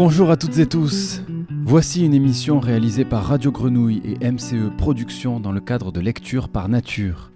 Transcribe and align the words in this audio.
Bonjour 0.00 0.30
à 0.30 0.36
toutes 0.36 0.58
et 0.58 0.66
tous. 0.66 1.22
Voici 1.64 2.06
une 2.06 2.14
émission 2.14 2.60
réalisée 2.60 3.04
par 3.04 3.24
Radio 3.24 3.50
Grenouille 3.50 4.00
et 4.04 4.30
MCE 4.30 4.70
Productions 4.78 5.40
dans 5.40 5.50
le 5.50 5.58
cadre 5.58 5.90
de 5.90 5.98
Lecture 5.98 6.48
par 6.48 6.68
Nature. 6.68 7.32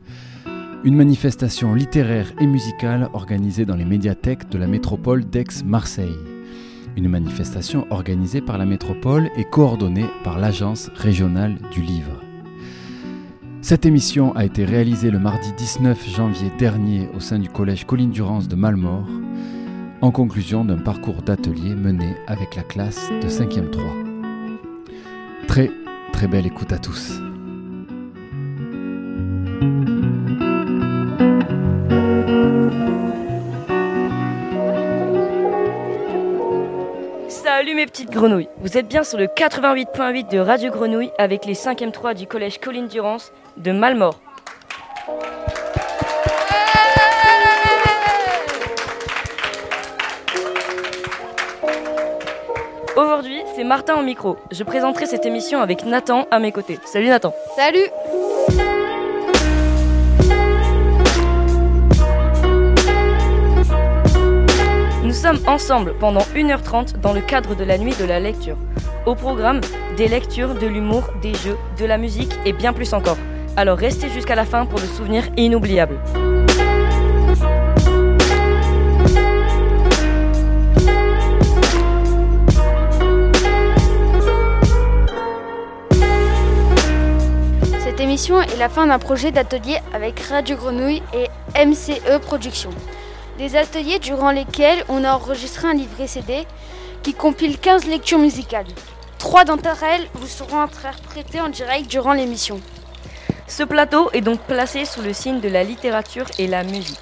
Une 0.85 0.95
manifestation 0.95 1.75
littéraire 1.75 2.33
et 2.39 2.47
musicale 2.47 3.11
organisée 3.15 3.67
dans 3.67 3.75
les 3.75 3.85
médiathèques 3.85 4.49
de 4.49 4.59
la 4.59 4.69
métropole 4.69 5.25
d'Aix-Marseille. 5.25 6.15
Une 6.97 7.09
manifestation 7.09 7.85
organisée 7.91 8.41
par 8.41 8.59
la 8.59 8.65
métropole 8.65 9.29
et 9.37 9.43
coordonnée 9.43 10.07
par 10.23 10.39
l'Agence 10.39 10.89
régionale 10.95 11.59
du 11.73 11.83
livre. 11.83 12.23
Cette 13.61 13.87
émission 13.87 14.37
a 14.37 14.45
été 14.45 14.65
réalisée 14.65 15.11
le 15.11 15.19
mardi 15.19 15.53
19 15.57 16.09
janvier 16.15 16.53
dernier 16.61 17.09
au 17.13 17.19
sein 17.19 17.41
du 17.41 17.49
collège 17.49 17.87
Colline 17.87 18.13
Durance 18.13 18.47
de 18.47 18.55
Malmort, 18.55 19.09
en 20.03 20.11
conclusion 20.11 20.65
d'un 20.65 20.79
parcours 20.79 21.23
d'atelier 21.23 21.77
mené 21.77 22.17
avec 22.27 22.57
la 22.57 22.65
classe 22.65 23.09
de 23.23 23.29
5e 23.29 23.71
3. 23.71 23.85
Très 25.47 25.71
très 26.13 26.27
belle 26.27 26.45
écoute 26.45 26.73
à 26.73 26.79
tous. 26.79 27.21
Salut 37.29 37.77
mes 37.77 37.87
petites 37.87 38.11
grenouilles, 38.11 38.49
vous 38.61 38.77
êtes 38.77 38.89
bien 38.89 39.05
sur 39.05 39.19
le 39.19 39.27
88.8 39.27 40.33
de 40.33 40.39
Radio 40.39 40.73
Grenouille 40.73 41.13
avec 41.17 41.47
les 41.47 41.55
5e 41.55 41.93
3 41.93 42.15
du 42.15 42.27
collège 42.27 42.59
Colline 42.59 42.89
Durance 42.89 43.31
de 43.57 43.71
Malmort. 43.71 44.21
Aujourd'hui, 53.03 53.41
c'est 53.57 53.65
Martin 53.65 53.97
au 53.97 54.05
micro. 54.05 54.37
Je 54.53 54.63
présenterai 54.63 55.07
cette 55.07 55.27
émission 55.27 55.61
avec 55.61 55.85
Nathan 55.85 56.29
à 56.31 56.39
mes 56.39 56.53
côtés. 56.53 56.79
Salut 56.85 57.09
Nathan. 57.09 57.35
Salut 57.57 57.89
Nous 65.03 65.13
sommes 65.13 65.41
ensemble 65.49 65.95
pendant 65.99 66.21
1h30 66.21 67.01
dans 67.01 67.13
le 67.13 67.21
cadre 67.23 67.57
de 67.57 67.65
la 67.65 67.77
nuit 67.77 67.95
de 67.99 68.05
la 68.05 68.21
lecture. 68.21 68.57
Au 69.05 69.17
programme, 69.17 69.61
des 69.97 70.07
lectures, 70.07 70.55
de 70.55 70.69
l'humour, 70.69 71.09
des 71.21 71.35
jeux, 71.35 71.57
de 71.81 71.85
la 71.85 71.99
musique 71.99 72.33
et 72.45 72.53
bien 72.53 72.73
plus 72.73 72.93
encore. 72.93 73.19
Alors 73.57 73.79
restez 73.79 74.11
jusqu'à 74.11 74.37
la 74.37 74.45
fin 74.45 74.65
pour 74.65 74.79
de 74.79 74.87
souvenirs 74.87 75.25
inoubliables. 75.37 75.99
Émission 88.13 88.43
est 88.43 88.59
la 88.59 88.69
fin 88.69 88.87
d'un 88.87 88.99
projet 88.99 89.31
d'atelier 89.31 89.79
avec 89.95 90.21
Radio 90.21 90.55
Grenouille 90.55 91.03
et 91.15 91.29
MCE 91.65 92.19
Productions. 92.21 92.69
Des 93.39 93.57
ateliers 93.57 94.01
durant 94.01 94.33
lesquels 94.33 94.85
on 94.91 95.03
a 95.03 95.15
enregistré 95.15 95.69
un 95.69 95.73
livret 95.73 96.07
CD 96.07 96.47
qui 97.03 97.15
compile 97.15 97.59
15 97.59 97.87
lectures 97.87 98.19
musicales. 98.19 98.67
Trois 99.19 99.47
d'entre 99.47 99.83
elles 99.83 100.07
vous 100.13 100.27
seront 100.27 100.61
interprétées 100.61 101.41
en 101.41 101.49
direct 101.49 101.91
durant 101.91 102.13
l'émission. 102.13 102.61
Ce 103.47 103.63
plateau 103.63 104.11
est 104.13 104.21
donc 104.21 104.41
placé 104.41 104.85
sous 104.85 105.01
le 105.01 105.15
signe 105.15 105.41
de 105.41 105.49
la 105.49 105.65
littérature 105.65 106.27
et 106.39 106.47
la 106.47 106.65
musique. 106.65 107.01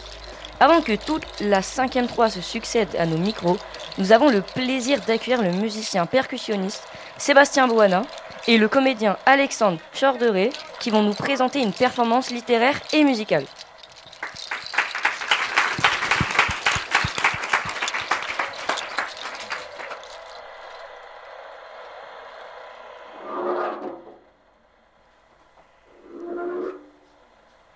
Avant 0.61 0.81
que 0.81 0.95
toute 0.95 1.27
la 1.41 1.61
5e 1.61 2.07
3 2.07 2.31
se 2.31 2.41
succède 2.41 2.95
à 2.97 3.07
nos 3.07 3.19
micros, 3.19 3.57
nous 3.99 4.13
avons 4.13 4.31
le 4.31 4.43
plaisir 4.43 5.01
d'accueillir 5.09 5.43
le 5.43 5.51
musicien 5.51 6.07
percussionniste 6.07 6.85
Sébastien 7.19 7.67
Boana 7.67 8.05
et 8.47 8.59
le 8.59 8.69
comédien 8.69 9.17
Alexandre 9.27 9.79
Chorderet 9.93 10.51
qui 10.79 10.91
vont 10.91 11.03
nous 11.03 11.15
présenter 11.15 11.61
une 11.61 11.73
performance 11.73 12.31
littéraire 12.31 12.81
et 12.93 13.05
musicale. 13.05 13.45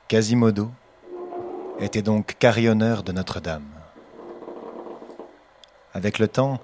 Quasimodo 0.09 0.71
était 1.81 2.03
donc 2.03 2.37
carillonneur 2.39 3.03
de 3.03 3.11
Notre-Dame. 3.11 3.67
Avec 5.93 6.19
le 6.19 6.29
temps, 6.29 6.61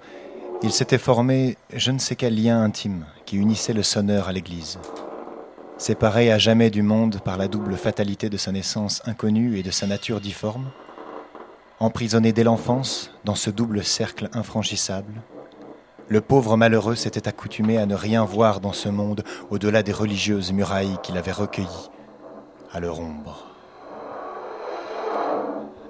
il 0.63 0.71
s'était 0.71 0.97
formé 0.97 1.57
je 1.73 1.91
ne 1.91 1.97
sais 1.97 2.15
quel 2.15 2.41
lien 2.41 2.61
intime 2.61 3.05
qui 3.25 3.37
unissait 3.37 3.73
le 3.73 3.83
sonneur 3.83 4.27
à 4.27 4.31
l'Église. 4.31 4.79
Séparé 5.77 6.31
à 6.31 6.37
jamais 6.37 6.69
du 6.69 6.83
monde 6.83 7.19
par 7.21 7.37
la 7.37 7.47
double 7.47 7.75
fatalité 7.75 8.29
de 8.29 8.37
sa 8.37 8.51
naissance 8.51 9.01
inconnue 9.05 9.57
et 9.57 9.63
de 9.63 9.71
sa 9.71 9.87
nature 9.87 10.21
difforme, 10.21 10.69
emprisonné 11.79 12.31
dès 12.31 12.43
l'enfance 12.43 13.11
dans 13.25 13.33
ce 13.33 13.49
double 13.49 13.83
cercle 13.83 14.29
infranchissable, 14.33 15.23
le 16.07 16.21
pauvre 16.21 16.57
malheureux 16.57 16.95
s'était 16.95 17.27
accoutumé 17.27 17.77
à 17.77 17.85
ne 17.85 17.95
rien 17.95 18.23
voir 18.23 18.59
dans 18.59 18.73
ce 18.73 18.89
monde 18.89 19.23
au-delà 19.49 19.81
des 19.81 19.93
religieuses 19.93 20.51
murailles 20.51 20.97
qu'il 21.01 21.17
avait 21.17 21.31
recueillies 21.31 21.89
à 22.71 22.79
leur 22.79 22.99
ombre. 22.99 23.47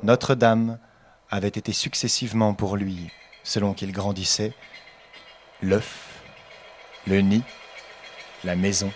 Notre-Dame 0.04 0.78
avait 1.30 1.48
été 1.48 1.74
successivement 1.74 2.54
pour 2.54 2.78
lui, 2.78 3.12
selon 3.44 3.74
qu'il 3.74 3.92
grandissait, 3.92 4.54
l'œuf, 5.62 6.10
le 7.08 7.22
nid, 7.22 7.44
la 8.44 8.56
maison, 8.56 8.92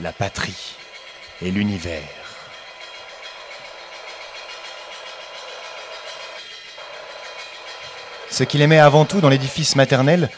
la 0.00 0.12
patrie 0.12 0.76
et 1.42 1.50
l'univers. 1.50 2.02
Ce 8.30 8.44
qu'il 8.44 8.60
aimait 8.60 8.78
avant 8.78 9.04
tout 9.04 9.20
dans 9.20 9.28
l'édifice 9.28 9.74
maternel, 9.74 10.30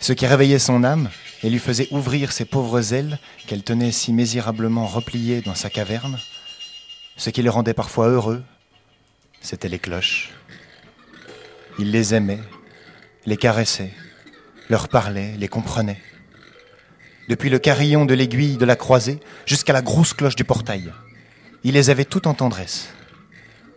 ce 0.00 0.12
qui 0.12 0.26
réveillait 0.26 0.58
son 0.58 0.84
âme 0.84 1.08
et 1.42 1.50
lui 1.50 1.58
faisait 1.58 1.88
ouvrir 1.90 2.32
ses 2.32 2.44
pauvres 2.44 2.92
ailes 2.92 3.18
qu'elle 3.46 3.62
tenait 3.62 3.92
si 3.92 4.12
misérablement 4.12 4.86
repliées 4.86 5.40
dans 5.40 5.54
sa 5.54 5.70
caverne, 5.70 6.18
ce 7.16 7.30
qui 7.30 7.42
le 7.42 7.50
rendait 7.50 7.74
parfois 7.74 8.08
heureux, 8.08 8.42
c'étaient 9.40 9.68
les 9.68 9.78
cloches. 9.78 10.30
Il 11.78 11.90
les 11.90 12.14
aimait, 12.14 12.40
les 13.26 13.36
caressait, 13.36 13.92
leur 14.68 14.88
parlait, 14.88 15.34
les 15.38 15.48
comprenait. 15.48 16.00
Depuis 17.28 17.50
le 17.50 17.58
carillon 17.58 18.04
de 18.04 18.14
l'aiguille 18.14 18.56
de 18.56 18.64
la 18.64 18.76
croisée 18.76 19.20
jusqu'à 19.46 19.72
la 19.72 19.82
grosse 19.82 20.12
cloche 20.12 20.36
du 20.36 20.44
portail, 20.44 20.92
il 21.64 21.74
les 21.74 21.90
avait 21.90 22.04
toutes 22.04 22.26
en 22.26 22.34
tendresse. 22.34 22.88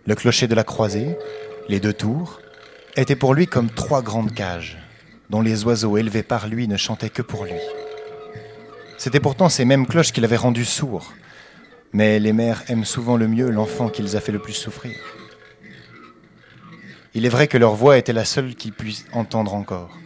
Le 0.07 0.16
clocher 0.16 0.47
de 0.47 0.56
la 0.56 0.63
croisée, 0.63 1.17
les 1.69 1.79
deux 1.79 1.94
tours, 1.94 2.41
étaient 2.95 3.16
pour 3.16 3.33
lui 3.33 3.47
comme 3.47 3.69
trois 3.69 4.01
grandes 4.01 4.33
cages, 4.33 4.77
dont 5.29 5.41
les 5.41 5.63
oiseaux 5.63 5.97
élevés 5.97 6.23
par 6.23 6.47
lui 6.47 6.67
ne 6.67 6.77
chantaient 6.77 7.09
que 7.09 7.22
pour 7.22 7.45
lui. 7.45 7.59
C'étaient 8.97 9.19
pourtant 9.19 9.50
ces 9.50 9.66
mêmes 9.66 9.88
cloches 9.88 10.12
qui 10.12 10.22
l'avaient 10.22 10.35
rendu 10.35 10.66
sourd, 10.66 11.13
mais 11.94 12.19
les 12.19 12.33
mères 12.33 12.63
aiment 12.67 12.85
souvent 12.85 13.17
le 13.17 13.27
mieux 13.27 13.50
l'enfant 13.50 13.89
qu'ils 13.89 14.16
a 14.16 14.22
fait 14.22 14.31
le 14.31 14.39
plus 14.39 14.53
souffrir. 14.53 14.95
Il 17.16 17.26
est 17.26 17.30
vrai 17.30 17.48
que 17.48 17.58
leur 17.58 17.76
voix 17.76 17.98
était 17.98 18.12
la 18.12 18.26
seule 18.26 18.56
qu'il 18.56 18.74
puisse 18.74 19.06
entendre 19.14 19.53
encore. 19.53 19.98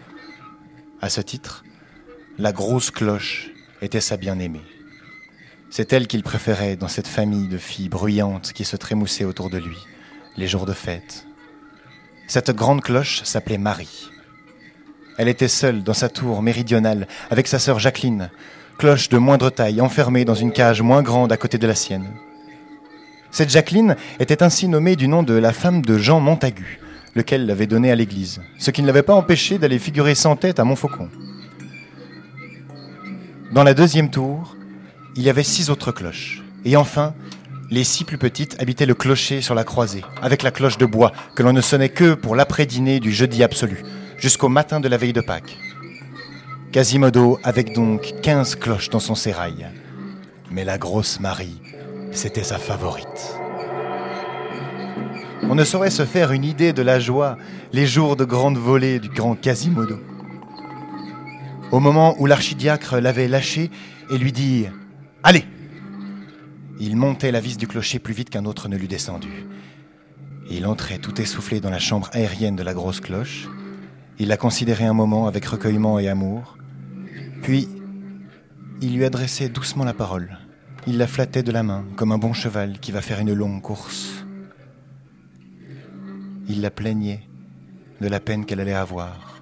À 1.01 1.09
ce 1.09 1.21
titre, 1.21 1.63
la 2.37 2.51
grosse 2.51 2.91
cloche 2.91 3.49
était 3.81 3.99
sa 3.99 4.15
bien-aimée. 4.15 4.61
C'est 5.71 5.91
elle 5.91 6.05
qu'il 6.05 6.21
préférait 6.21 6.75
dans 6.75 6.87
cette 6.87 7.07
famille 7.07 7.47
de 7.47 7.57
filles 7.57 7.89
bruyantes 7.89 8.53
qui 8.53 8.63
se 8.63 8.75
trémoussaient 8.75 9.25
autour 9.25 9.49
de 9.49 9.57
lui, 9.57 9.77
les 10.37 10.47
jours 10.47 10.67
de 10.67 10.73
fête. 10.73 11.25
Cette 12.27 12.51
grande 12.51 12.81
cloche 12.81 13.23
s'appelait 13.23 13.57
Marie. 13.57 14.11
Elle 15.17 15.29
était 15.29 15.47
seule 15.47 15.81
dans 15.81 15.95
sa 15.95 16.09
tour 16.09 16.43
méridionale 16.43 17.07
avec 17.31 17.47
sa 17.47 17.57
sœur 17.57 17.79
Jacqueline, 17.79 18.29
cloche 18.77 19.09
de 19.09 19.17
moindre 19.17 19.49
taille, 19.49 19.81
enfermée 19.81 20.25
dans 20.25 20.35
une 20.35 20.53
cage 20.53 20.83
moins 20.83 21.01
grande 21.01 21.31
à 21.31 21.37
côté 21.37 21.57
de 21.57 21.65
la 21.65 21.75
sienne. 21.75 22.11
Cette 23.31 23.49
Jacqueline 23.49 23.95
était 24.19 24.43
ainsi 24.43 24.67
nommée 24.67 24.95
du 24.95 25.07
nom 25.07 25.23
de 25.23 25.33
la 25.33 25.53
femme 25.53 25.81
de 25.81 25.97
Jean 25.97 26.19
Montagu, 26.19 26.79
lequel 27.19 27.45
l'avait 27.45 27.67
donnée 27.67 27.91
à 27.91 27.95
l'église, 27.95 28.41
ce 28.57 28.71
qui 28.71 28.81
ne 28.81 28.87
l'avait 28.87 29.03
pas 29.03 29.13
empêché 29.13 29.57
d'aller 29.57 29.77
figurer 29.77 30.15
sans 30.15 30.37
tête 30.37 30.59
à 30.59 30.63
Montfaucon. 30.63 31.09
Dans 33.51 33.63
la 33.63 33.73
deuxième 33.73 34.09
tour, 34.09 34.55
il 35.17 35.23
y 35.23 35.29
avait 35.29 35.43
six 35.43 35.69
autres 35.69 35.91
cloches. 35.91 36.41
Et 36.63 36.77
enfin, 36.77 37.13
les 37.69 37.83
six 37.83 38.05
plus 38.05 38.17
petites 38.17 38.55
habitaient 38.61 38.85
le 38.85 38.93
clocher 38.93 39.41
sur 39.41 39.53
la 39.53 39.65
croisée, 39.65 40.03
avec 40.21 40.43
la 40.43 40.51
cloche 40.51 40.77
de 40.77 40.85
bois 40.85 41.11
que 41.35 41.43
l'on 41.43 41.51
ne 41.51 41.61
sonnait 41.61 41.89
que 41.89 42.13
pour 42.13 42.35
l'après-dîner 42.37 43.01
du 43.01 43.11
jeudi 43.11 43.43
absolu, 43.43 43.83
jusqu'au 44.17 44.49
matin 44.49 44.79
de 44.79 44.87
la 44.87 44.97
veille 44.97 45.13
de 45.13 45.21
Pâques. 45.21 45.57
Quasimodo 46.71 47.37
avait 47.43 47.63
donc 47.63 48.13
quinze 48.21 48.55
cloches 48.55 48.89
dans 48.89 48.99
son 48.99 49.15
sérail. 49.15 49.67
Mais 50.51 50.63
la 50.63 50.77
grosse 50.77 51.19
Marie, 51.19 51.59
c'était 52.11 52.43
sa 52.43 52.57
favorite. 52.57 53.38
On 55.43 55.55
ne 55.55 55.63
saurait 55.63 55.89
se 55.89 56.05
faire 56.05 56.31
une 56.31 56.43
idée 56.43 56.73
de 56.73 56.81
la 56.81 56.99
joie 56.99 57.37
les 57.71 57.87
jours 57.87 58.15
de 58.15 58.25
grande 58.25 58.57
volée 58.57 58.99
du 58.99 59.09
grand 59.09 59.35
Quasimodo. 59.35 59.99
au 61.71 61.79
moment 61.79 62.15
où 62.19 62.25
l'archidiacre 62.25 62.97
l'avait 62.99 63.27
lâché 63.27 63.69
et 64.11 64.17
lui 64.17 64.31
dit⁇ 64.31 64.63
Allez!⁇ 65.23 65.39
Il 66.79 66.97
montait 66.97 67.31
la 67.31 67.39
vis 67.39 67.57
du 67.57 67.67
clocher 67.67 67.99
plus 67.99 68.13
vite 68.13 68.29
qu'un 68.29 68.45
autre 68.45 68.67
ne 68.67 68.77
l'eût 68.77 68.87
descendu. 68.87 69.45
Il 70.49 70.65
entrait 70.65 70.97
tout 70.97 71.19
essoufflé 71.21 71.59
dans 71.59 71.69
la 71.69 71.79
chambre 71.79 72.09
aérienne 72.11 72.55
de 72.55 72.63
la 72.63 72.73
grosse 72.73 72.99
cloche. 72.99 73.47
Il 74.17 74.27
la 74.27 74.37
considérait 74.37 74.85
un 74.85 74.93
moment 74.93 75.27
avec 75.27 75.45
recueillement 75.45 75.99
et 75.99 76.09
amour. 76.09 76.57
Puis, 77.43 77.69
il 78.81 78.95
lui 78.95 79.05
adressait 79.05 79.49
doucement 79.49 79.85
la 79.85 79.93
parole. 79.93 80.37
Il 80.87 80.97
la 80.97 81.07
flattait 81.07 81.43
de 81.43 81.51
la 81.51 81.63
main, 81.63 81.85
comme 81.95 82.11
un 82.11 82.17
bon 82.17 82.33
cheval 82.33 82.79
qui 82.79 82.91
va 82.91 83.01
faire 83.01 83.19
une 83.19 83.33
longue 83.33 83.61
course. 83.61 84.25
Il 86.49 86.61
la 86.61 86.71
plaignait 86.71 87.21
de 88.01 88.07
la 88.07 88.19
peine 88.19 88.43
qu'elle 88.43 88.59
allait 88.59 88.73
avoir. 88.73 89.39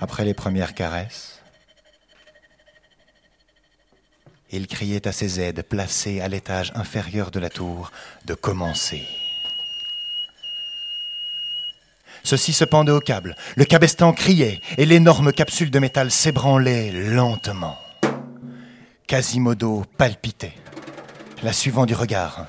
Après 0.00 0.24
les 0.24 0.34
premières 0.34 0.74
caresses, 0.74 1.40
il 4.50 4.66
criait 4.66 5.06
à 5.06 5.12
ses 5.12 5.38
aides 5.40 5.62
placés 5.62 6.20
à 6.20 6.26
l'étage 6.26 6.72
inférieur 6.74 7.30
de 7.30 7.38
la 7.38 7.50
tour 7.50 7.92
de 8.24 8.34
commencer. 8.34 9.06
Ceux-ci 12.24 12.52
se 12.52 12.64
pendaient 12.64 12.90
au 12.90 12.98
câble, 12.98 13.36
le 13.54 13.64
cabestan 13.64 14.12
criait 14.12 14.60
et 14.76 14.86
l'énorme 14.86 15.32
capsule 15.32 15.70
de 15.70 15.78
métal 15.78 16.10
s'ébranlait 16.10 16.90
lentement. 16.90 17.78
Quasimodo 19.06 19.84
palpitait, 19.96 20.54
la 21.44 21.52
suivant 21.52 21.86
du 21.86 21.94
regard. 21.94 22.48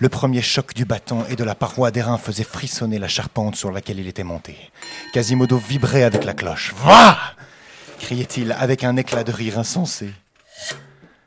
Le 0.00 0.08
premier 0.08 0.42
choc 0.42 0.74
du 0.74 0.84
bâton 0.84 1.24
et 1.28 1.36
de 1.36 1.44
la 1.44 1.54
paroi 1.54 1.90
d'airain 1.90 2.18
faisait 2.18 2.44
frissonner 2.44 2.98
la 2.98 3.08
charpente 3.08 3.56
sur 3.56 3.70
laquelle 3.70 4.00
il 4.00 4.08
était 4.08 4.24
monté. 4.24 4.56
Quasimodo 5.12 5.58
vibrait 5.58 6.02
avec 6.02 6.24
la 6.24 6.34
cloche. 6.34 6.74
Va 6.84 7.16
criait-il 8.02 8.50
avec 8.52 8.82
un 8.82 8.96
éclat 8.96 9.22
de 9.22 9.30
rire 9.30 9.58
insensé. 9.58 10.12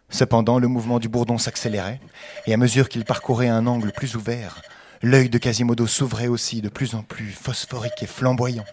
Cependant, 0.10 0.60
le 0.60 0.68
mouvement 0.68 1.00
du 1.00 1.08
bourdon 1.08 1.38
s'accélérait, 1.38 2.02
et 2.46 2.54
à 2.54 2.58
mesure 2.58 2.90
qu'il 2.90 3.06
parcourait 3.06 3.48
un 3.48 3.66
angle 3.66 3.92
plus 3.92 4.16
ouvert, 4.16 4.62
l'œil 5.02 5.30
de 5.30 5.38
Quasimodo 5.38 5.88
s'ouvrait 5.88 6.28
aussi 6.28 6.62
de 6.62 6.70
plus 6.70 6.94
en 6.94 7.02
plus 7.02 7.32
phosphorique 7.32 8.04
et 8.04 8.08
flamboyant. 8.08 8.66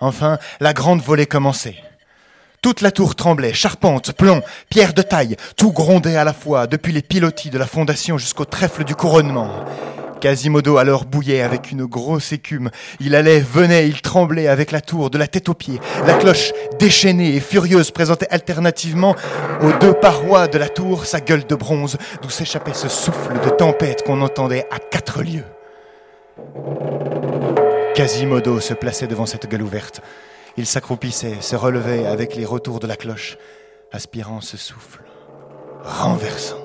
Enfin, 0.00 0.38
la 0.58 0.72
grande 0.72 1.00
volée 1.00 1.26
commençait. 1.26 1.76
Toute 2.62 2.82
la 2.82 2.90
tour 2.90 3.14
tremblait, 3.14 3.54
charpente, 3.54 4.12
plomb, 4.12 4.42
pierre 4.68 4.92
de 4.92 5.00
taille, 5.00 5.36
tout 5.56 5.72
grondait 5.72 6.16
à 6.16 6.24
la 6.24 6.34
fois, 6.34 6.66
depuis 6.66 6.92
les 6.92 7.00
pilotis 7.00 7.48
de 7.48 7.56
la 7.56 7.64
fondation 7.64 8.18
jusqu'au 8.18 8.44
trèfle 8.44 8.84
du 8.84 8.94
couronnement. 8.94 9.64
Quasimodo 10.20 10.76
alors 10.76 11.06
bouillait 11.06 11.40
avec 11.40 11.72
une 11.72 11.86
grosse 11.86 12.32
écume. 12.32 12.68
Il 13.00 13.14
allait, 13.14 13.40
venait, 13.40 13.88
il 13.88 14.02
tremblait 14.02 14.46
avec 14.46 14.72
la 14.72 14.82
tour 14.82 15.08
de 15.08 15.16
la 15.16 15.26
tête 15.26 15.48
aux 15.48 15.54
pieds. 15.54 15.80
La 16.06 16.12
cloche, 16.12 16.52
déchaînée 16.78 17.34
et 17.34 17.40
furieuse, 17.40 17.92
présentait 17.92 18.28
alternativement 18.28 19.16
aux 19.62 19.72
deux 19.80 19.94
parois 19.94 20.46
de 20.46 20.58
la 20.58 20.68
tour 20.68 21.06
sa 21.06 21.20
gueule 21.20 21.46
de 21.46 21.54
bronze, 21.54 21.96
d'où 22.20 22.28
s'échappait 22.28 22.74
ce 22.74 22.90
souffle 22.90 23.40
de 23.42 23.48
tempête 23.48 24.02
qu'on 24.04 24.20
entendait 24.20 24.66
à 24.70 24.78
quatre 24.78 25.22
lieues. 25.22 25.46
Quasimodo 27.94 28.60
se 28.60 28.74
plaçait 28.74 29.06
devant 29.06 29.24
cette 29.24 29.48
gueule 29.48 29.62
ouverte. 29.62 30.02
Il 30.56 30.66
s'accroupissait, 30.66 31.40
se 31.40 31.56
relevait 31.56 32.06
avec 32.06 32.34
les 32.34 32.44
retours 32.44 32.80
de 32.80 32.86
la 32.86 32.96
cloche, 32.96 33.38
aspirant 33.92 34.40
ce 34.40 34.56
souffle, 34.56 35.02
renversant. 35.82 36.58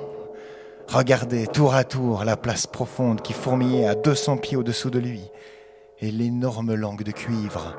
Regardait 0.87 1.47
tour 1.47 1.73
à 1.73 1.83
tour 1.83 2.23
la 2.25 2.37
place 2.37 2.67
profonde 2.67 3.21
qui 3.21 3.33
fourmillait 3.33 3.87
à 3.87 3.95
200 3.95 4.37
pieds 4.37 4.57
au-dessous 4.57 4.89
de 4.89 4.99
lui, 4.99 5.21
et 5.99 6.11
l'énorme 6.11 6.75
langue 6.75 7.03
de 7.03 7.11
cuivre 7.11 7.75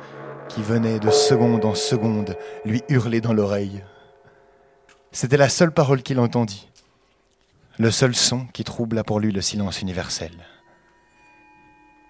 qui 0.48 0.62
venait 0.62 0.98
de 0.98 1.10
seconde 1.10 1.64
en 1.64 1.74
seconde 1.74 2.36
lui 2.64 2.82
hurler 2.88 3.20
dans 3.20 3.32
l'oreille. 3.32 3.82
C'était 5.12 5.36
la 5.36 5.48
seule 5.48 5.72
parole 5.72 6.02
qu'il 6.02 6.18
entendit, 6.18 6.68
le 7.78 7.90
seul 7.90 8.14
son 8.14 8.46
qui 8.52 8.64
troubla 8.64 9.04
pour 9.04 9.20
lui 9.20 9.32
le 9.32 9.40
silence 9.40 9.80
universel. 9.80 10.32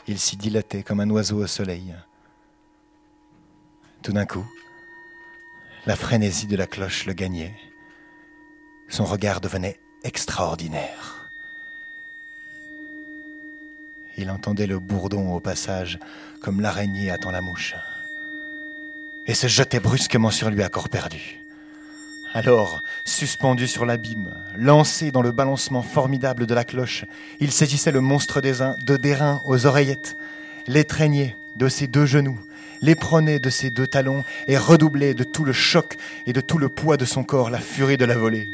Il 0.07 0.19
s'y 0.19 0.37
dilatait 0.37 0.83
comme 0.83 1.01
un 1.01 1.11
oiseau 1.11 1.43
au 1.43 1.47
soleil. 1.47 1.95
Tout 4.03 4.13
d'un 4.13 4.27
coup, 4.27 4.47
la 5.87 5.97
frénésie 5.97 6.47
de 6.47 6.57
la 6.57 6.67
cloche 6.67 7.07
le 7.07 7.13
gagnait. 7.13 7.55
Son 8.89 9.05
regard 9.05 9.41
devenait 9.41 9.79
extraordinaire. 10.05 11.31
Il 14.17 14.31
entendait 14.31 14.67
le 14.67 14.79
bourdon 14.79 15.35
au 15.35 15.41
passage, 15.41 15.99
comme 16.41 16.61
l'araignée 16.61 17.11
attend 17.11 17.31
la 17.31 17.41
mouche, 17.41 17.75
et 19.27 19.35
se 19.35 19.47
jetait 19.47 19.81
brusquement 19.81 20.31
sur 20.31 20.51
lui 20.51 20.63
à 20.63 20.69
corps 20.69 20.89
perdu. 20.89 21.41
Alors, 22.33 22.83
suspendu 23.05 23.67
sur 23.67 23.87
l'abîme, 23.87 24.35
lancé 24.57 25.11
dans 25.11 25.23
le 25.23 25.33
balancement 25.33 25.83
formidable 25.83 26.47
de 26.47 26.55
la 26.55 26.65
cloche, 26.65 27.05
il 27.41 27.51
saisissait 27.51 27.93
le 27.93 28.01
monstre 28.01 28.41
de 28.41 28.97
d'airain 28.97 29.41
aux 29.45 29.67
oreillettes, 29.67 30.17
l'étreignait 30.67 31.37
de 31.57 31.69
ses 31.69 31.87
deux 31.87 32.07
genoux, 32.07 32.39
l'éprenait 32.81 33.39
de 33.39 33.51
ses 33.51 33.71
deux 33.71 33.87
talons 33.87 34.25
et 34.49 34.59
redoublait 34.59 35.15
de 35.15 35.25
tout 35.25 35.45
le 35.45 35.53
choc 35.53 35.97
et 36.27 36.33
de 36.33 36.41
tout 36.41 36.59
le 36.59 36.69
poids 36.69 36.97
de 36.97 37.05
son 37.05 37.25
corps 37.25 37.51
la 37.51 37.61
furie 37.61 37.97
de 37.97 38.05
la 38.05 38.17
volée. 38.17 38.51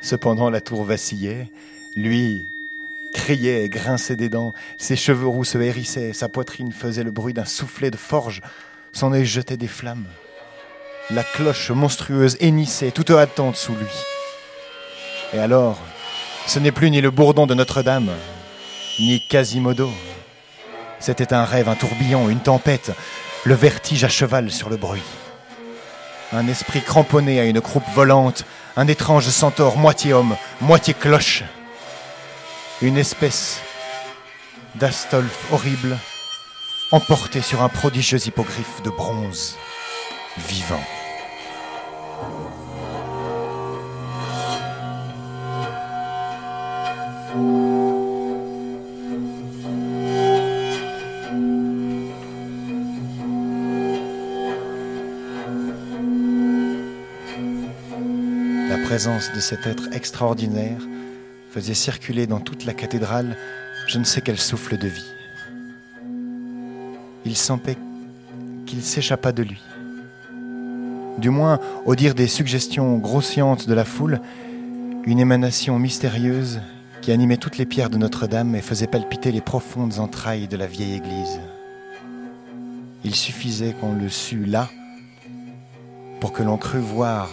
Cependant 0.00 0.50
la 0.50 0.60
tour 0.60 0.84
vacillait, 0.84 1.48
lui 1.96 2.46
criait 3.14 3.64
et 3.64 3.68
grinçait 3.68 4.16
des 4.16 4.28
dents, 4.28 4.52
ses 4.76 4.96
cheveux 4.96 5.26
roux 5.26 5.44
se 5.44 5.56
hérissaient, 5.56 6.12
sa 6.12 6.28
poitrine 6.28 6.72
faisait 6.72 7.04
le 7.04 7.10
bruit 7.10 7.32
d'un 7.32 7.44
soufflet 7.44 7.90
de 7.90 7.96
forge, 7.96 8.42
son 8.92 9.12
œil 9.12 9.24
jetait 9.24 9.56
des 9.56 9.68
flammes. 9.68 10.06
La 11.10 11.22
cloche 11.22 11.70
monstrueuse 11.70 12.36
hennissait 12.40 12.90
toute 12.90 13.10
haletante 13.10 13.56
sous 13.56 13.74
lui. 13.74 13.86
Et 15.32 15.38
alors, 15.38 15.78
ce 16.46 16.58
n'est 16.58 16.72
plus 16.72 16.90
ni 16.90 17.00
le 17.00 17.10
bourdon 17.10 17.46
de 17.46 17.54
Notre-Dame, 17.54 18.10
ni 18.98 19.20
Quasimodo, 19.26 19.90
c'était 21.04 21.34
un 21.34 21.44
rêve, 21.44 21.68
un 21.68 21.74
tourbillon, 21.74 22.30
une 22.30 22.40
tempête, 22.40 22.92
le 23.44 23.54
vertige 23.54 24.04
à 24.04 24.08
cheval 24.08 24.50
sur 24.50 24.70
le 24.70 24.78
bruit. 24.78 25.02
Un 26.32 26.48
esprit 26.48 26.80
cramponné 26.80 27.38
à 27.40 27.44
une 27.44 27.60
croupe 27.60 27.84
volante, 27.94 28.46
un 28.74 28.88
étrange 28.88 29.28
centaure 29.28 29.76
moitié 29.76 30.14
homme, 30.14 30.34
moitié 30.62 30.94
cloche. 30.94 31.44
Une 32.80 32.96
espèce 32.96 33.60
d'Astolphe 34.76 35.52
horrible, 35.52 35.98
emporté 36.90 37.42
sur 37.42 37.60
un 37.60 37.68
prodigieux 37.68 38.26
hippogriffe 38.26 38.80
de 38.82 38.88
bronze, 38.88 39.56
vivant. 40.38 40.80
Présence 58.94 59.32
de 59.32 59.40
cet 59.40 59.66
être 59.66 59.88
extraordinaire 59.92 60.78
faisait 61.50 61.74
circuler 61.74 62.28
dans 62.28 62.38
toute 62.38 62.64
la 62.64 62.74
cathédrale 62.74 63.36
je 63.88 63.98
ne 63.98 64.04
sais 64.04 64.20
quel 64.20 64.38
souffle 64.38 64.78
de 64.78 64.86
vie. 64.86 65.10
Il 67.24 67.34
sentait 67.34 67.76
qu'il 68.66 68.84
s'échappa 68.84 69.32
de 69.32 69.42
lui. 69.42 69.60
Du 71.18 71.30
moins, 71.30 71.58
au 71.86 71.96
dire 71.96 72.14
des 72.14 72.28
suggestions 72.28 72.96
grossiantes 72.98 73.68
de 73.68 73.74
la 73.74 73.84
foule, 73.84 74.20
une 75.06 75.18
émanation 75.18 75.76
mystérieuse 75.80 76.60
qui 77.02 77.10
animait 77.10 77.36
toutes 77.36 77.58
les 77.58 77.66
pierres 77.66 77.90
de 77.90 77.98
Notre-Dame 77.98 78.54
et 78.54 78.62
faisait 78.62 78.86
palpiter 78.86 79.32
les 79.32 79.40
profondes 79.40 79.98
entrailles 79.98 80.46
de 80.46 80.56
la 80.56 80.68
vieille 80.68 80.94
église. 80.94 81.40
Il 83.02 83.16
suffisait 83.16 83.72
qu'on 83.72 83.96
le 83.96 84.08
sût 84.08 84.44
là 84.44 84.70
pour 86.20 86.32
que 86.32 86.44
l'on 86.44 86.58
crût 86.58 86.78
voir 86.78 87.28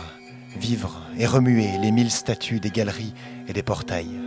vivre 0.57 1.01
et 1.17 1.25
remuer 1.25 1.77
les 1.81 1.91
mille 1.91 2.11
statues 2.11 2.59
des 2.59 2.69
galeries 2.69 3.13
et 3.47 3.53
des 3.53 3.63
portails. 3.63 4.19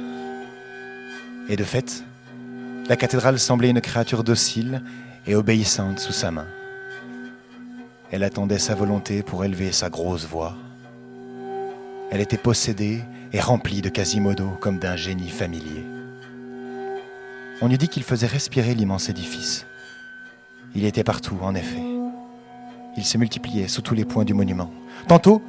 Et 1.49 1.57
de 1.57 1.65
fait, 1.65 2.05
la 2.89 2.97
cathédrale 2.97 3.39
semblait 3.39 3.71
une 3.71 3.81
créature 3.81 4.25
docile 4.25 4.83
et 5.27 5.35
obéissante 5.35 5.99
sous 5.99 6.13
sa 6.13 6.31
main. 6.31 6.47
Elle 8.11 8.23
attendait 8.23 8.59
sa 8.59 8.75
volonté 8.75 9.23
pour 9.23 9.45
élever 9.45 9.73
sa 9.73 9.91
grosse 9.91 10.27
voix. 10.27 10.57
Elle 12.11 12.21
était 12.21 12.37
possédée 12.37 13.03
et 13.33 13.41
remplie 13.41 13.83
de 13.83 13.89
Quasimodo 13.89 14.49
comme 14.61 14.79
d'un 14.79 14.97
génie 14.97 15.31
familier. 15.31 15.85
On 17.61 17.71
eût 17.71 17.79
dit 17.79 17.89
qu'il 17.89 18.03
faisait 18.03 18.27
respirer 18.27 18.75
l'immense 18.75 19.09
édifice. 19.09 19.67
Il 20.75 20.85
était 20.85 21.05
partout, 21.05 21.39
en 21.41 21.55
effet. 21.55 21.83
Il 22.97 23.05
se 23.05 23.19
multipliait 23.19 23.69
sous 23.69 23.83
tous 23.83 23.95
les 23.95 24.05
points 24.05 24.25
du 24.25 24.35
monument. 24.35 24.71
Tantôt, 25.09 25.43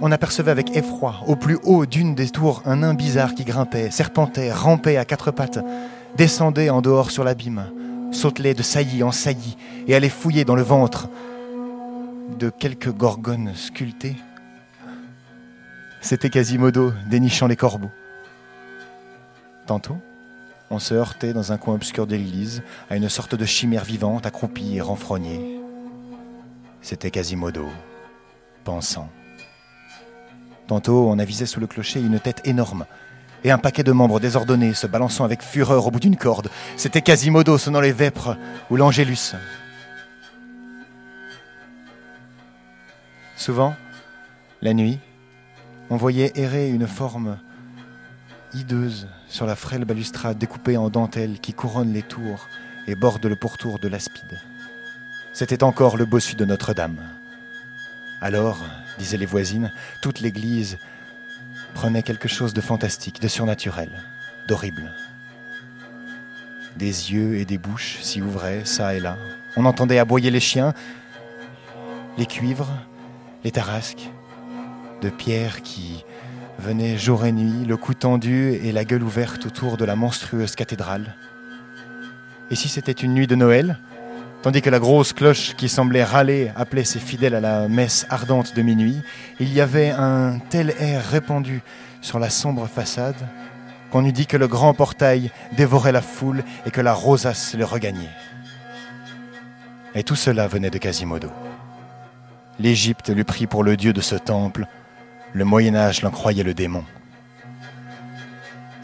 on 0.00 0.12
apercevait 0.12 0.50
avec 0.50 0.76
effroi, 0.76 1.16
au 1.26 1.36
plus 1.36 1.58
haut 1.64 1.86
d'une 1.86 2.14
des 2.14 2.28
tours, 2.28 2.62
un 2.64 2.76
nain 2.76 2.94
bizarre 2.94 3.34
qui 3.34 3.44
grimpait, 3.44 3.90
serpentait, 3.90 4.52
rampait 4.52 4.96
à 4.96 5.04
quatre 5.04 5.30
pattes, 5.30 5.58
descendait 6.16 6.70
en 6.70 6.80
dehors 6.80 7.10
sur 7.10 7.24
l'abîme, 7.24 7.70
sautelait 8.12 8.54
de 8.54 8.62
saillie 8.62 9.02
en 9.02 9.12
saillie 9.12 9.56
et 9.86 9.94
allait 9.94 10.08
fouiller 10.08 10.44
dans 10.44 10.56
le 10.56 10.62
ventre 10.62 11.08
de 12.38 12.50
quelques 12.50 12.92
gorgones 12.92 13.52
sculptées. 13.54 14.16
C'était 16.00 16.30
Quasimodo 16.30 16.92
dénichant 17.10 17.48
les 17.48 17.56
corbeaux. 17.56 17.90
Tantôt, 19.66 19.96
on 20.70 20.78
se 20.78 20.94
heurtait 20.94 21.32
dans 21.32 21.52
un 21.52 21.56
coin 21.56 21.74
obscur 21.74 22.06
de 22.06 22.14
l'église 22.14 22.62
à 22.88 22.96
une 22.96 23.08
sorte 23.08 23.34
de 23.34 23.44
chimère 23.44 23.84
vivante 23.84 24.26
accroupie 24.26 24.76
et 24.76 24.80
renfrognée. 24.80 25.60
C'était 26.82 27.10
Quasimodo, 27.10 27.66
pensant. 28.64 29.08
Tantôt, 30.68 31.08
on 31.08 31.18
avisait 31.18 31.46
sous 31.46 31.60
le 31.60 31.66
clocher 31.66 31.98
une 31.98 32.20
tête 32.20 32.42
énorme 32.44 32.84
et 33.42 33.50
un 33.50 33.56
paquet 33.56 33.82
de 33.82 33.92
membres 33.92 34.20
désordonnés 34.20 34.74
se 34.74 34.86
balançant 34.86 35.24
avec 35.24 35.42
fureur 35.42 35.86
au 35.86 35.90
bout 35.90 35.98
d'une 35.98 36.16
corde. 36.16 36.50
C'était 36.76 37.00
Quasimodo 37.00 37.56
sonnant 37.56 37.80
les 37.80 37.92
vêpres 37.92 38.36
ou 38.70 38.76
l'angélus. 38.76 39.34
Souvent, 43.34 43.74
la 44.60 44.74
nuit, 44.74 44.98
on 45.88 45.96
voyait 45.96 46.32
errer 46.34 46.68
une 46.68 46.86
forme 46.86 47.38
hideuse 48.52 49.08
sur 49.26 49.46
la 49.46 49.56
frêle 49.56 49.86
balustrade 49.86 50.36
découpée 50.36 50.76
en 50.76 50.90
dentelle 50.90 51.40
qui 51.40 51.54
couronne 51.54 51.94
les 51.94 52.02
tours 52.02 52.46
et 52.86 52.94
borde 52.94 53.24
le 53.24 53.36
pourtour 53.36 53.78
de 53.78 53.88
l'aspide. 53.88 54.38
C'était 55.32 55.62
encore 55.62 55.96
le 55.96 56.04
bossu 56.04 56.34
de 56.34 56.44
Notre-Dame. 56.44 56.98
Alors, 58.20 58.58
disaient 58.98 59.16
les 59.16 59.26
voisines, 59.26 59.72
toute 60.02 60.20
l'église 60.20 60.78
prenait 61.74 62.02
quelque 62.02 62.28
chose 62.28 62.52
de 62.52 62.60
fantastique, 62.60 63.20
de 63.20 63.28
surnaturel, 63.28 63.90
d'horrible. 64.48 64.92
Des 66.76 67.12
yeux 67.12 67.36
et 67.36 67.44
des 67.44 67.58
bouches 67.58 67.98
s'y 68.02 68.20
ouvraient, 68.20 68.64
ça 68.64 68.94
et 68.94 69.00
là. 69.00 69.16
On 69.56 69.64
entendait 69.64 69.98
aboyer 69.98 70.30
les 70.30 70.40
chiens, 70.40 70.74
les 72.16 72.26
cuivres, 72.26 72.70
les 73.44 73.50
tarasques, 73.50 74.10
de 75.00 75.10
pierre 75.10 75.62
qui 75.62 76.04
venaient 76.58 76.98
jour 76.98 77.24
et 77.24 77.32
nuit, 77.32 77.64
le 77.64 77.76
cou 77.76 77.94
tendu 77.94 78.52
et 78.52 78.72
la 78.72 78.84
gueule 78.84 79.04
ouverte 79.04 79.46
autour 79.46 79.76
de 79.76 79.84
la 79.84 79.96
monstrueuse 79.96 80.56
cathédrale. 80.56 81.14
Et 82.50 82.56
si 82.56 82.68
c'était 82.68 82.92
une 82.92 83.14
nuit 83.14 83.26
de 83.26 83.36
Noël, 83.36 83.78
tandis 84.42 84.62
que 84.62 84.70
la 84.70 84.78
grosse 84.78 85.12
cloche 85.12 85.54
qui 85.56 85.68
semblait 85.68 86.04
râler 86.04 86.50
appelait 86.56 86.84
ses 86.84 86.98
fidèles 86.98 87.34
à 87.34 87.40
la 87.40 87.68
messe 87.68 88.06
ardente 88.10 88.54
de 88.54 88.62
minuit, 88.62 89.00
il 89.40 89.52
y 89.52 89.60
avait 89.60 89.90
un 89.90 90.38
tel 90.50 90.74
air 90.78 91.04
répandu 91.04 91.62
sur 92.00 92.18
la 92.18 92.30
sombre 92.30 92.66
façade 92.66 93.28
qu'on 93.90 94.04
eût 94.04 94.12
dit 94.12 94.26
que 94.26 94.36
le 94.36 94.48
grand 94.48 94.74
portail 94.74 95.30
dévorait 95.56 95.92
la 95.92 96.02
foule 96.02 96.44
et 96.66 96.70
que 96.70 96.80
la 96.80 96.92
rosace 96.92 97.54
le 97.54 97.64
regagnait. 97.64 98.10
Et 99.94 100.02
tout 100.02 100.16
cela 100.16 100.46
venait 100.46 100.70
de 100.70 100.78
Quasimodo. 100.78 101.30
L'Égypte 102.60 103.08
le 103.08 103.24
prit 103.24 103.46
pour 103.46 103.64
le 103.64 103.76
dieu 103.76 103.92
de 103.92 104.00
ce 104.00 104.16
temple, 104.16 104.66
le 105.32 105.44
Moyen 105.44 105.74
Âge 105.74 106.02
l'en 106.02 106.10
croyait 106.10 106.42
le 106.42 106.54
démon. 106.54 106.84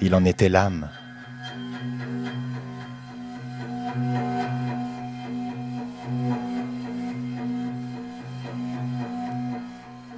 Il 0.01 0.15
en 0.15 0.25
était 0.25 0.49
l'âme. 0.49 0.89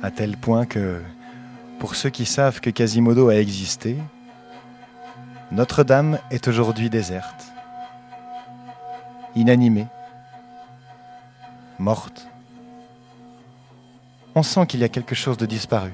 À 0.03 0.11
tel 0.11 0.37
point 0.37 0.67
que, 0.67 1.03
pour 1.79 1.95
ceux 1.95 2.11
qui 2.11 2.27
savent 2.27 2.61
que 2.61 2.71
Quasimodo 2.71 3.29
a 3.29 3.37
existé, 3.37 3.97
Notre-Dame 5.53 6.19
est 6.31 6.49
aujourd'hui 6.49 6.91
déserte, 6.91 7.53
inanimée, 9.35 9.87
morte. 11.79 12.29
On 14.35 14.43
sent 14.43 14.67
qu'il 14.67 14.81
y 14.81 14.85
a 14.85 14.89
quelque 14.89 15.15
chose 15.15 15.37
de 15.37 15.47
disparu. 15.47 15.93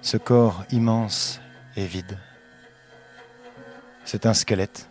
Ce 0.00 0.16
corps 0.16 0.64
immense 0.70 1.40
et 1.76 1.86
vide. 1.86 2.18
C'est 4.04 4.26
un 4.26 4.34
squelette. 4.34 4.88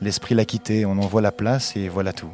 L'esprit 0.00 0.34
l'a 0.34 0.44
quitté, 0.44 0.86
on 0.86 0.92
en 0.92 1.06
voit 1.06 1.22
la 1.22 1.32
place 1.32 1.76
et 1.76 1.88
voilà 1.88 2.12
tout. 2.12 2.32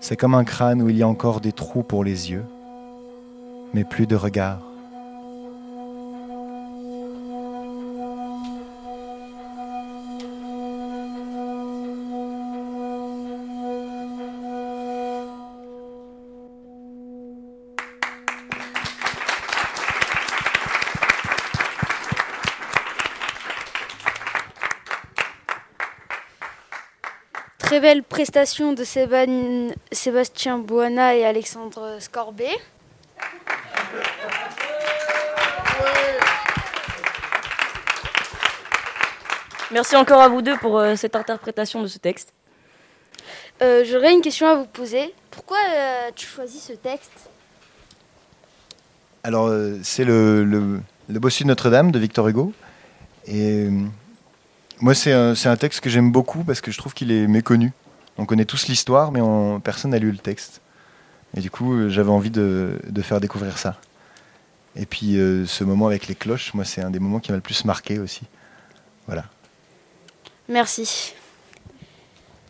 C'est 0.00 0.16
comme 0.16 0.34
un 0.34 0.44
crâne 0.44 0.82
où 0.82 0.88
il 0.88 0.96
y 0.96 1.02
a 1.02 1.08
encore 1.08 1.40
des 1.40 1.52
trous 1.52 1.82
pour 1.82 2.04
les 2.04 2.30
yeux, 2.30 2.44
mais 3.74 3.84
plus 3.84 4.06
de 4.06 4.14
regard. 4.14 4.60
Très 27.58 27.80
belle 27.80 28.04
prestation 28.04 28.72
de 28.72 28.84
Sébastien 28.84 30.58
Boana 30.58 31.16
et 31.16 31.24
Alexandre 31.24 31.96
Scorbet. 31.98 32.56
Merci 39.72 39.96
encore 39.96 40.20
à 40.20 40.28
vous 40.28 40.42
deux 40.42 40.56
pour 40.58 40.78
euh, 40.78 40.94
cette 40.96 41.16
interprétation 41.16 41.82
de 41.82 41.86
ce 41.86 41.98
texte. 41.98 42.32
Euh, 43.62 43.84
J'aurais 43.84 44.12
une 44.12 44.20
question 44.20 44.46
à 44.46 44.54
vous 44.56 44.66
poser. 44.66 45.14
Pourquoi 45.30 45.56
euh, 45.74 46.10
tu 46.14 46.26
choisis 46.26 46.62
ce 46.62 46.72
texte? 46.74 47.12
Alors, 49.22 49.46
euh, 49.46 49.78
c'est 49.82 50.04
le, 50.04 50.44
le, 50.44 50.80
le 51.08 51.18
bossu 51.18 51.44
de 51.44 51.48
Notre-Dame 51.48 51.90
de 51.90 51.98
Victor 51.98 52.28
Hugo. 52.28 52.52
Et 53.26 53.64
euh, 53.66 53.70
moi, 54.80 54.94
c'est 54.94 55.12
un, 55.12 55.56
texte 55.56 55.80
que 55.80 55.88
j'aime 55.88 56.12
beaucoup 56.12 56.44
parce 56.44 56.60
que 56.60 56.70
je 56.70 56.78
trouve 56.78 56.92
qu'il 56.92 57.10
est 57.10 57.26
méconnu. 57.26 57.72
On 58.18 58.26
connaît 58.26 58.44
tous 58.44 58.68
l'histoire, 58.68 59.12
mais 59.12 59.20
on- 59.22 59.60
personne 59.60 59.92
n'a 59.92 59.98
lu 59.98 60.12
le 60.12 60.18
texte. 60.18 60.60
Et 61.36 61.40
du 61.40 61.50
coup, 61.50 61.74
euh, 61.74 61.88
j'avais 61.88 62.10
envie 62.10 62.30
de, 62.30 62.78
de 62.86 63.02
faire 63.02 63.20
découvrir 63.20 63.58
ça. 63.58 63.76
Et 64.76 64.86
puis, 64.86 65.18
euh, 65.18 65.46
ce 65.46 65.62
moment 65.62 65.86
avec 65.86 66.08
les 66.08 66.14
cloches, 66.14 66.52
moi, 66.54 66.64
c'est 66.64 66.80
un 66.80 66.90
des 66.90 66.98
moments 66.98 67.20
qui 67.20 67.30
m'a 67.30 67.36
le 67.36 67.42
plus 67.42 67.64
marqué 67.64 67.98
aussi. 67.98 68.22
Voilà. 69.06 69.24
Merci. 70.48 71.14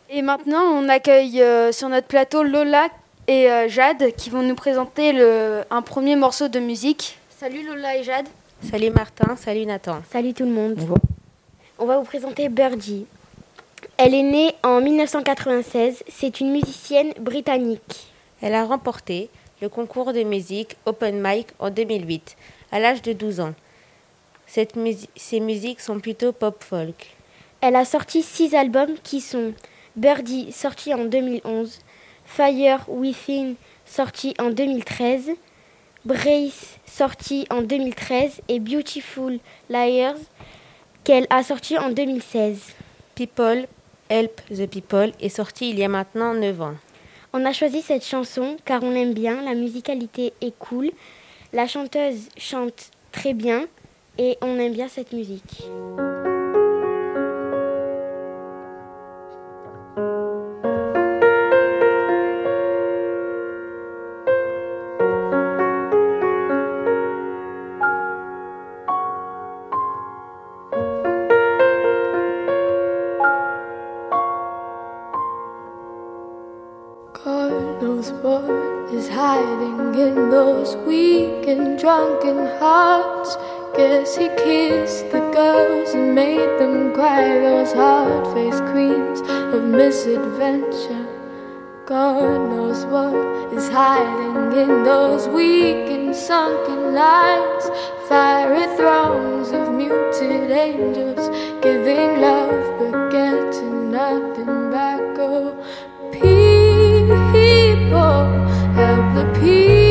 Et 0.09 0.23
maintenant, 0.23 0.63
on 0.63 0.89
accueille 0.89 1.43
euh, 1.43 1.73
sur 1.73 1.89
notre 1.89 2.07
plateau 2.07 2.43
Lola 2.43 2.89
et 3.27 3.51
euh, 3.51 3.69
Jade 3.69 4.13
qui 4.17 4.31
vont 4.31 4.43
nous 4.43 4.55
présenter 4.55 5.13
le, 5.13 5.63
un 5.71 5.83
premier 5.83 6.17
morceau 6.17 6.49
de 6.49 6.61
musique. 6.61 7.19
Salut 7.39 7.67
Lola 7.67 7.97
et 7.97 8.05
Jade. 8.05 8.27
Salut 8.71 8.91
Martin, 8.91 9.37
salut 9.37 9.67
Nathan. 9.67 10.03
Salut 10.11 10.33
tout 10.33 10.45
le 10.45 10.53
monde. 10.53 10.75
Bonjour. 10.77 10.99
On 11.79 11.87
va 11.87 11.99
vous 11.99 12.05
présenter 12.05 12.49
Birdie. 12.49 13.07
Elle 13.99 14.15
est 14.15 14.23
née 14.23 14.55
en 14.63 14.81
1996. 14.81 16.05
C'est 16.09 16.41
une 16.41 16.53
musicienne 16.53 17.13
britannique. 17.21 18.14
Elle 18.45 18.55
a 18.55 18.67
remporté 18.67 19.31
le 19.63 19.71
concours 19.71 20.13
de 20.13 20.23
musique 20.23 20.77
Open 20.85 21.19
Mic 21.19 21.47
en 21.59 21.71
2008, 21.71 22.37
à 22.73 22.79
l'âge 22.79 23.01
de 23.01 23.15
12 23.15 23.41
ans. 23.41 23.55
Cette 24.47 24.75
ces 25.17 25.41
musiques 25.41 25.81
sont 25.81 25.99
plutôt 25.99 26.33
pop-folk. 26.33 27.17
Elle 27.63 27.75
a 27.75 27.87
sorti 27.87 28.23
six 28.23 28.55
albums 28.55 28.97
qui 29.03 29.23
sont 29.23 29.55
Birdie, 29.97 30.53
sorti 30.53 30.93
en 30.93 31.07
2011, 31.07 31.79
Fire 32.27 32.85
Within, 32.87 33.55
sorti 33.87 34.35
en 34.39 34.51
2013, 34.51 35.31
Brace, 36.05 36.79
sorti 36.85 37.47
en 37.49 37.63
2013, 37.63 38.43
et 38.49 38.61
Beautiful 38.61 39.39
Liars, 39.71 40.19
qu'elle 41.03 41.27
a 41.31 41.43
sorti 41.43 41.79
en 41.79 41.89
2016. 41.89 42.75
People 43.15 43.67
Help 44.11 44.43
the 44.51 44.67
People 44.67 45.13
est 45.19 45.31
sorti 45.31 45.71
il 45.71 45.79
y 45.79 45.85
a 45.85 45.89
maintenant 45.89 46.35
9 46.35 46.61
ans. 46.61 46.75
On 47.37 47.45
a 47.47 47.53
choisi 47.53 47.83
cette 47.83 48.05
chanson 48.05 48.57
car 48.65 48.85
on 48.85 48.95
aime 48.95 49.13
bien, 49.13 49.43
la 49.43 49.55
musicalité 49.55 50.33
est 50.41 50.57
cool, 50.57 50.93
la 51.53 51.67
chanteuse 51.67 52.29
chante 52.37 52.93
très 53.11 53.35
bien 53.35 53.67
et 54.19 54.39
on 54.41 54.57
aime 54.61 54.73
bien 54.73 54.87
cette 54.87 55.13
musique. 55.13 55.65
Drunken 82.25 82.59
hearts. 82.59 83.37
Guess 83.77 84.17
he 84.17 84.29
kissed 84.29 85.11
the 85.11 85.21
girls 85.33 85.95
and 85.95 86.15
made 86.15 86.59
them 86.59 86.95
cry, 86.95 87.41
those 87.41 87.73
hard 87.73 88.27
faced 88.35 88.65
queens 88.67 89.21
of 89.53 89.65
misadventure. 89.65 91.07
God 91.87 92.51
knows 92.51 92.85
what 92.87 93.15
is 93.53 93.69
hiding 93.69 94.53
in 94.59 94.85
those 94.85 95.29
weak 95.29 95.91
and 95.91 96.15
sunken 96.15 96.95
lines. 96.95 97.65
Fiery 98.09 98.67
throngs 98.77 99.51
of 99.51 99.73
muted 99.75 100.51
angels 100.51 101.29
giving 101.61 102.21
love 102.21 102.79
but 102.79 103.11
getting 103.11 103.91
nothing 103.91 104.71
back. 104.71 105.19
Oh, 105.19 105.57
people, 106.13 107.01
help 108.75 109.15
the 109.15 109.41
people. 109.41 109.84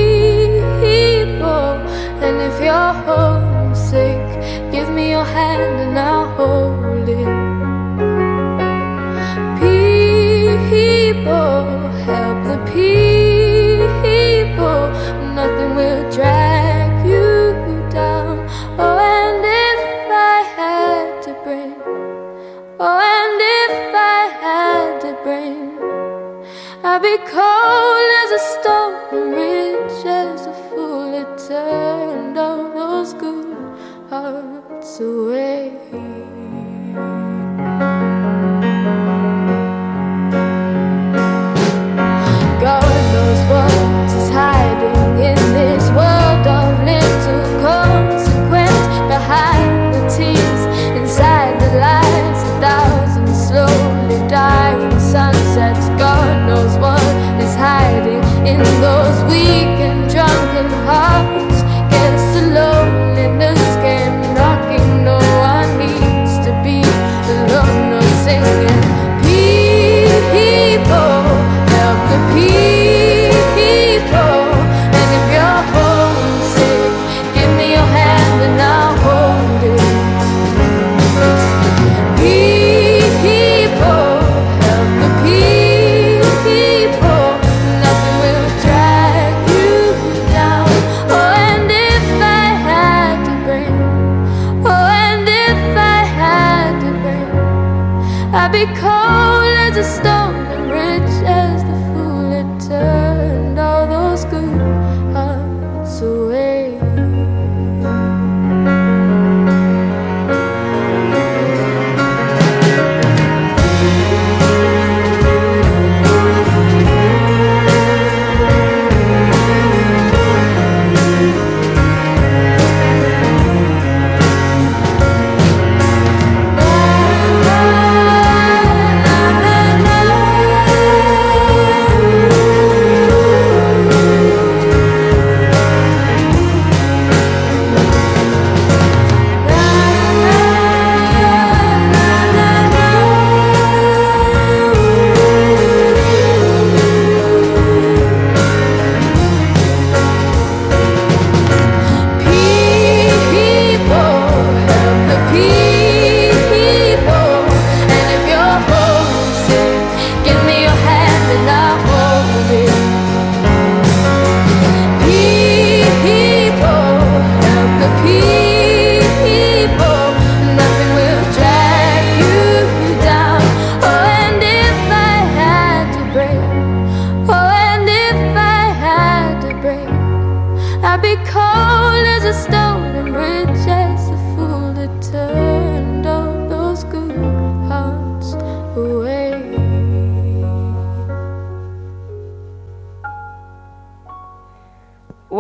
If 2.94 3.08
you're 3.08 3.16
homesick, 3.16 4.28
give 4.72 4.90
me 4.90 5.12
your 5.12 5.26
hand 5.26 5.80
and 5.82 6.00
I'll 6.00 6.28
hold 6.36 7.10
it. 7.10 7.28
People, 10.70 11.66
help 12.08 12.38
the 12.52 12.58
people. 12.72 14.82
Nothing 15.36 15.76
will 15.76 16.04
drag 16.12 17.06
you 17.06 17.54
down. 17.90 18.48
Oh, 18.80 18.98
and 19.00 19.46
if 19.46 20.12
I 20.12 20.44
had 20.58 21.22
to 21.24 21.34
bring, 21.44 21.76
oh, 22.80 23.00
and 23.16 23.42
if 23.62 23.96
I 23.96 23.98
had 24.46 25.02
to 25.02 25.14
bring, 25.24 25.60
I'd 26.84 27.02
be 27.02 27.18
cold 27.38 28.10
as 28.22 28.32
a 28.32 28.40
stone 28.54 28.96
away. 35.00 35.83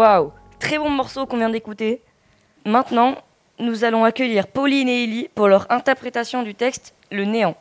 Waouh, 0.03 0.33
très 0.59 0.77
bon 0.77 0.89
morceau 0.89 1.25
qu'on 1.25 1.37
vient 1.37 1.49
d'écouter. 1.49 2.01
Maintenant, 2.65 3.15
nous 3.57 3.85
allons 3.85 4.03
accueillir 4.03 4.47
Pauline 4.47 4.89
et 4.89 5.05
Ellie 5.05 5.29
pour 5.33 5.47
leur 5.47 5.65
interprétation 5.71 6.43
du 6.43 6.55
texte 6.55 6.93
Le 7.09 7.23
néant. 7.23 7.55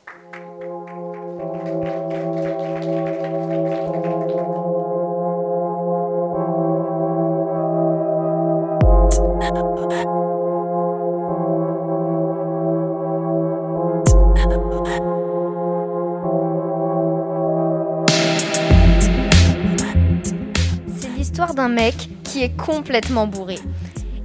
C'est 20.99 21.09
l'histoire 21.17 21.55
d'un 21.55 21.69
mec 21.69 22.09
est 22.41 22.57
complètement 22.57 23.27
bourré. 23.27 23.59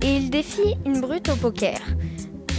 Et 0.02 0.16
il 0.16 0.30
défie 0.30 0.76
une 0.86 1.02
brute 1.02 1.30
au 1.30 1.36
poker. 1.36 1.80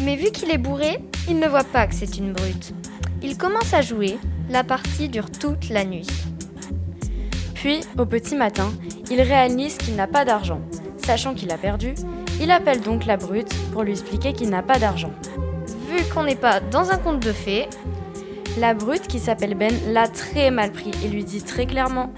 Mais 0.02 0.16
vu 0.16 0.30
qu'il 0.30 0.50
est 0.50 0.58
bourré, 0.58 0.98
il 1.28 1.38
ne 1.38 1.48
voit 1.48 1.64
pas 1.64 1.86
que 1.86 1.94
c'est 1.94 2.18
une 2.18 2.32
brute. 2.32 2.74
Il 3.22 3.36
commence 3.36 3.72
à 3.72 3.80
jouer, 3.80 4.18
la 4.50 4.64
partie 4.64 5.08
dure 5.08 5.30
toute 5.30 5.68
la 5.70 5.84
nuit. 5.84 6.06
Puis, 7.54 7.80
au 7.96 8.04
petit 8.04 8.36
matin, 8.36 8.72
il 9.10 9.20
réalise 9.20 9.76
qu'il 9.78 9.96
n'a 9.96 10.06
pas 10.06 10.24
d'argent. 10.24 10.60
Sachant 11.04 11.34
qu'il 11.34 11.50
a 11.50 11.58
perdu, 11.58 11.94
il 12.40 12.50
appelle 12.50 12.80
donc 12.80 13.06
la 13.06 13.16
brute 13.16 13.54
pour 13.72 13.82
lui 13.82 13.92
expliquer 13.92 14.32
qu'il 14.32 14.50
n'a 14.50 14.62
pas 14.62 14.78
d'argent. 14.78 15.12
Vu 15.90 16.02
qu'on 16.12 16.24
n'est 16.24 16.36
pas 16.36 16.60
dans 16.60 16.90
un 16.90 16.98
conte 16.98 17.20
de 17.20 17.32
fées, 17.32 17.68
La 18.58 18.74
brute 18.74 19.06
qui 19.06 19.20
s'appelle 19.20 19.54
Ben 19.54 19.72
l'a 19.92 20.08
très 20.08 20.50
mal 20.50 20.72
pris 20.72 20.90
et 21.04 21.08
lui 21.08 21.22
dit 21.22 21.42
très 21.42 21.64
clairement 21.64 22.12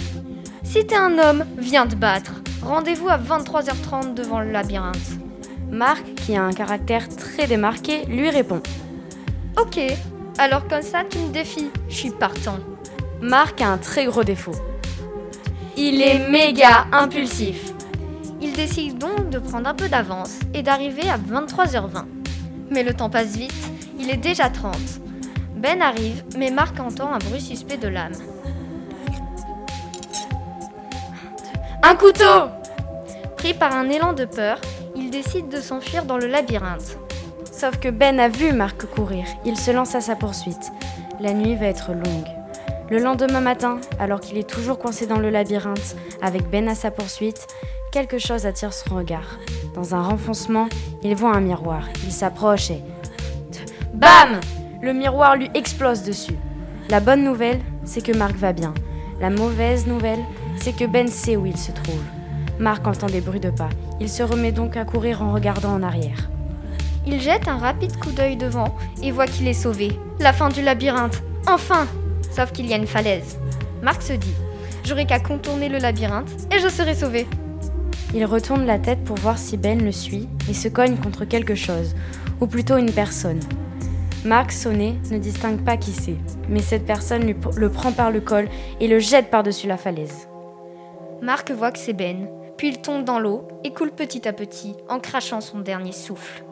si 0.62 0.86
t'es 0.86 0.94
un 0.94 1.18
homme, 1.18 1.44
viens 1.58 1.88
te 1.88 1.96
battre. 1.96 2.42
Rendez-vous 2.62 3.08
à 3.08 3.16
23h30 3.16 4.14
devant 4.14 4.40
le 4.40 4.50
labyrinthe. 4.50 4.96
Marc, 5.70 6.04
qui 6.14 6.36
a 6.36 6.42
un 6.42 6.52
caractère 6.52 7.08
très 7.08 7.46
démarqué, 7.46 8.04
lui 8.06 8.28
répond 8.28 8.60
Ok, 9.58 9.80
alors 10.38 10.68
comme 10.68 10.82
ça 10.82 11.02
tu 11.08 11.18
me 11.18 11.32
défies, 11.32 11.70
je 11.88 11.94
suis 11.94 12.10
partant. 12.10 12.58
Marc 13.22 13.62
a 13.62 13.68
un 13.68 13.78
très 13.78 14.04
gros 14.06 14.24
défaut. 14.24 14.54
Il 15.76 16.02
est 16.02 16.28
méga 16.28 16.86
impulsif. 16.92 17.72
Il 18.42 18.52
décide 18.52 18.98
donc 18.98 19.30
de 19.30 19.38
prendre 19.38 19.68
un 19.68 19.74
peu 19.74 19.88
d'avance 19.88 20.38
et 20.52 20.62
d'arriver 20.62 21.08
à 21.08 21.16
23h20. 21.16 22.04
Mais 22.70 22.82
le 22.82 22.92
temps 22.92 23.10
passe 23.10 23.36
vite, 23.36 23.70
il 23.98 24.10
est 24.10 24.16
déjà 24.16 24.50
30. 24.50 24.76
Ben 25.56 25.80
arrive, 25.80 26.24
mais 26.36 26.50
Marc 26.50 26.78
entend 26.80 27.12
un 27.12 27.18
bruit 27.18 27.40
suspect 27.40 27.76
de 27.76 27.88
lame. 27.88 28.12
Un 31.82 31.94
couteau 31.94 32.50
Pris 33.38 33.54
par 33.54 33.74
un 33.74 33.88
élan 33.88 34.12
de 34.12 34.26
peur, 34.26 34.60
il 34.94 35.10
décide 35.10 35.48
de 35.48 35.56
s'enfuir 35.62 36.04
dans 36.04 36.18
le 36.18 36.26
labyrinthe. 36.26 36.98
Sauf 37.50 37.78
que 37.78 37.88
Ben 37.88 38.20
a 38.20 38.28
vu 38.28 38.52
Marc 38.52 38.84
courir. 38.84 39.24
Il 39.46 39.56
se 39.56 39.70
lance 39.70 39.94
à 39.94 40.02
sa 40.02 40.14
poursuite. 40.14 40.72
La 41.20 41.32
nuit 41.32 41.56
va 41.56 41.66
être 41.66 41.92
longue. 41.92 42.28
Le 42.90 42.98
lendemain 42.98 43.40
matin, 43.40 43.80
alors 43.98 44.20
qu'il 44.20 44.36
est 44.36 44.48
toujours 44.48 44.78
coincé 44.78 45.06
dans 45.06 45.18
le 45.18 45.30
labyrinthe, 45.30 45.96
avec 46.20 46.50
Ben 46.50 46.68
à 46.68 46.74
sa 46.74 46.90
poursuite, 46.90 47.46
quelque 47.92 48.18
chose 48.18 48.44
attire 48.44 48.74
son 48.74 48.96
regard. 48.96 49.38
Dans 49.74 49.94
un 49.94 50.02
renfoncement, 50.02 50.68
il 51.02 51.14
voit 51.14 51.32
un 51.32 51.40
miroir. 51.40 51.88
Il 52.04 52.12
s'approche 52.12 52.70
et... 52.70 52.82
BAM 53.94 54.40
Le 54.82 54.92
miroir 54.92 55.36
lui 55.36 55.50
explose 55.54 56.02
dessus. 56.02 56.36
La 56.90 57.00
bonne 57.00 57.24
nouvelle, 57.24 57.60
c'est 57.84 58.04
que 58.04 58.16
Marc 58.16 58.34
va 58.34 58.52
bien. 58.52 58.74
La 59.20 59.30
mauvaise 59.30 59.86
nouvelle, 59.86 60.20
c'est 60.60 60.76
que 60.76 60.84
Ben 60.84 61.08
sait 61.08 61.36
où 61.36 61.46
il 61.46 61.56
se 61.56 61.72
trouve. 61.72 62.02
Marc 62.58 62.86
entend 62.86 63.06
des 63.06 63.20
bruits 63.20 63.40
de 63.40 63.50
pas. 63.50 63.70
Il 64.00 64.08
se 64.08 64.22
remet 64.22 64.52
donc 64.52 64.76
à 64.76 64.84
courir 64.84 65.22
en 65.22 65.32
regardant 65.32 65.72
en 65.72 65.82
arrière. 65.82 66.30
Il 67.06 67.20
jette 67.20 67.48
un 67.48 67.56
rapide 67.56 67.96
coup 67.96 68.12
d'œil 68.12 68.36
devant 68.36 68.76
et 69.02 69.10
voit 69.10 69.26
qu'il 69.26 69.48
est 69.48 69.54
sauvé. 69.54 69.98
La 70.20 70.32
fin 70.32 70.50
du 70.50 70.62
labyrinthe. 70.62 71.22
Enfin 71.48 71.86
Sauf 72.30 72.52
qu'il 72.52 72.66
y 72.66 72.74
a 72.74 72.76
une 72.76 72.86
falaise. 72.86 73.38
Marc 73.82 74.02
se 74.02 74.12
dit 74.12 74.34
J'aurai 74.84 75.06
qu'à 75.06 75.18
contourner 75.18 75.68
le 75.68 75.78
labyrinthe 75.78 76.30
et 76.54 76.58
je 76.58 76.68
serai 76.68 76.94
sauvé. 76.94 77.26
Il 78.14 78.24
retourne 78.24 78.66
la 78.66 78.78
tête 78.78 79.04
pour 79.04 79.16
voir 79.16 79.38
si 79.38 79.56
Ben 79.56 79.82
le 79.82 79.92
suit 79.92 80.28
et 80.48 80.54
se 80.54 80.68
cogne 80.68 80.96
contre 80.96 81.24
quelque 81.24 81.54
chose, 81.54 81.94
ou 82.40 82.46
plutôt 82.46 82.76
une 82.76 82.92
personne. 82.92 83.40
Marc, 84.24 84.52
sonné, 84.52 84.98
ne 85.10 85.18
distingue 85.18 85.64
pas 85.64 85.76
qui 85.76 85.92
c'est, 85.92 86.16
mais 86.48 86.60
cette 86.60 86.84
personne 86.84 87.34
le 87.56 87.70
prend 87.70 87.92
par 87.92 88.10
le 88.10 88.20
col 88.20 88.48
et 88.80 88.88
le 88.88 88.98
jette 88.98 89.30
par-dessus 89.30 89.66
la 89.66 89.76
falaise. 89.76 90.29
Marc 91.22 91.50
voit 91.50 91.70
que 91.70 91.78
c'est 91.78 91.92
Ben, 91.92 92.28
puis 92.56 92.68
il 92.68 92.80
tombe 92.80 93.04
dans 93.04 93.18
l'eau 93.18 93.46
et 93.64 93.72
coule 93.72 93.92
petit 93.92 94.26
à 94.26 94.32
petit 94.32 94.74
en 94.88 95.00
crachant 95.00 95.40
son 95.40 95.60
dernier 95.60 95.92
souffle. 95.92 96.44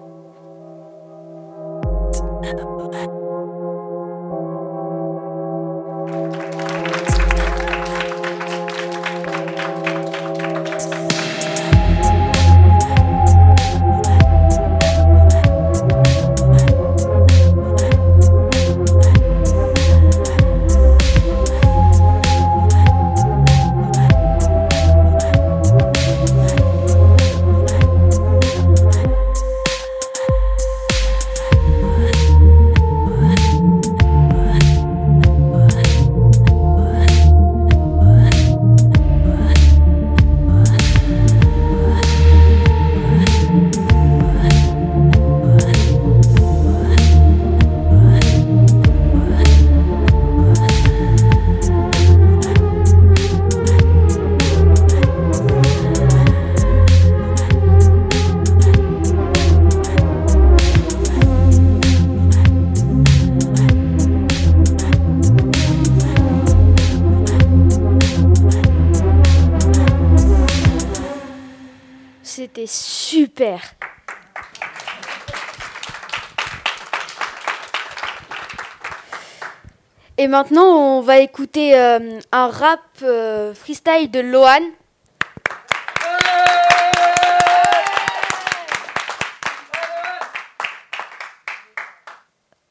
Et 80.29 80.31
maintenant, 80.31 80.99
on 80.99 81.01
va 81.01 81.21
écouter 81.21 81.75
euh, 81.75 82.21
un 82.33 82.49
rap 82.49 82.81
euh, 83.03 83.55
freestyle 83.55 84.11
de 84.11 84.21
Lohan. 84.21 84.61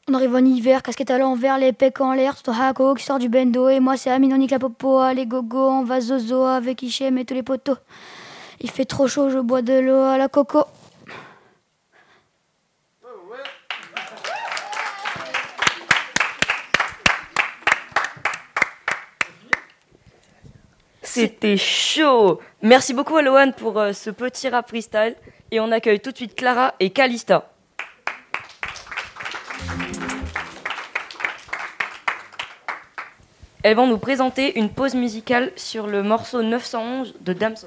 On 0.07 0.13
arrive 0.13 0.35
en 0.35 0.45
hiver, 0.45 0.83
casquette 0.83 1.09
à 1.09 1.17
l'envers, 1.17 1.57
les 1.57 1.73
pecs 1.73 1.99
en 1.99 2.13
l'air, 2.13 2.39
tout 2.43 2.51
hako 2.51 2.93
qui 2.93 3.03
sort 3.03 3.17
du 3.17 3.27
bendo. 3.27 3.69
Et 3.69 3.79
moi, 3.79 3.97
c'est 3.97 4.11
Amine, 4.11 4.35
on 4.35 4.47
la 4.47 4.59
popo, 4.59 5.11
les 5.15 5.25
gogo, 5.25 5.57
on 5.57 5.83
va 5.83 5.99
zozo 5.99 6.43
avec 6.43 6.83
Hichem 6.83 7.17
et 7.17 7.25
tous 7.25 7.33
les 7.33 7.41
potos. 7.41 7.77
Il 8.61 8.69
fait 8.69 8.85
trop 8.85 9.07
chaud, 9.07 9.31
je 9.31 9.39
bois 9.39 9.63
de 9.63 9.79
l'eau 9.79 10.01
à 10.01 10.19
la 10.19 10.27
coco. 10.27 10.63
C'était 21.17 21.57
chaud 21.57 22.39
Merci 22.61 22.93
beaucoup 22.93 23.17
à 23.17 23.23
Lohan 23.23 23.51
pour 23.51 23.79
euh, 23.79 23.91
ce 23.91 24.11
petit 24.11 24.49
rap 24.49 24.69
freestyle. 24.69 25.15
Et 25.49 25.59
on 25.59 25.71
accueille 25.71 25.99
tout 25.99 26.11
de 26.11 26.15
suite 26.15 26.35
Clara 26.35 26.75
et 26.79 26.91
Calista. 26.91 27.49
Elles 33.63 33.75
vont 33.75 33.87
nous 33.87 33.97
présenter 33.97 34.59
une 34.59 34.69
pause 34.69 34.93
musicale 34.93 35.51
sur 35.55 35.87
le 35.87 36.03
morceau 36.03 36.43
911 36.43 37.15
de 37.19 37.33
Damso. 37.33 37.65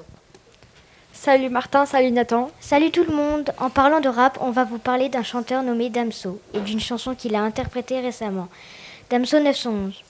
Salut 1.11 1.49
Martin, 1.49 1.85
salut 1.85 2.11
Nathan. 2.11 2.51
Salut 2.61 2.89
tout 2.89 3.03
le 3.03 3.13
monde 3.13 3.51
En 3.57 3.69
parlant 3.69 3.99
de 3.99 4.07
rap, 4.07 4.37
on 4.39 4.51
va 4.51 4.63
vous 4.63 4.79
parler 4.79 5.09
d'un 5.09 5.23
chanteur 5.23 5.61
nommé 5.61 5.89
Damso 5.89 6.39
et 6.53 6.61
d'une 6.61 6.79
chanson 6.79 7.15
qu'il 7.15 7.35
a 7.35 7.41
interprétée 7.41 7.99
récemment. 7.99 8.47
Damso 9.09 9.41
911. 9.41 10.01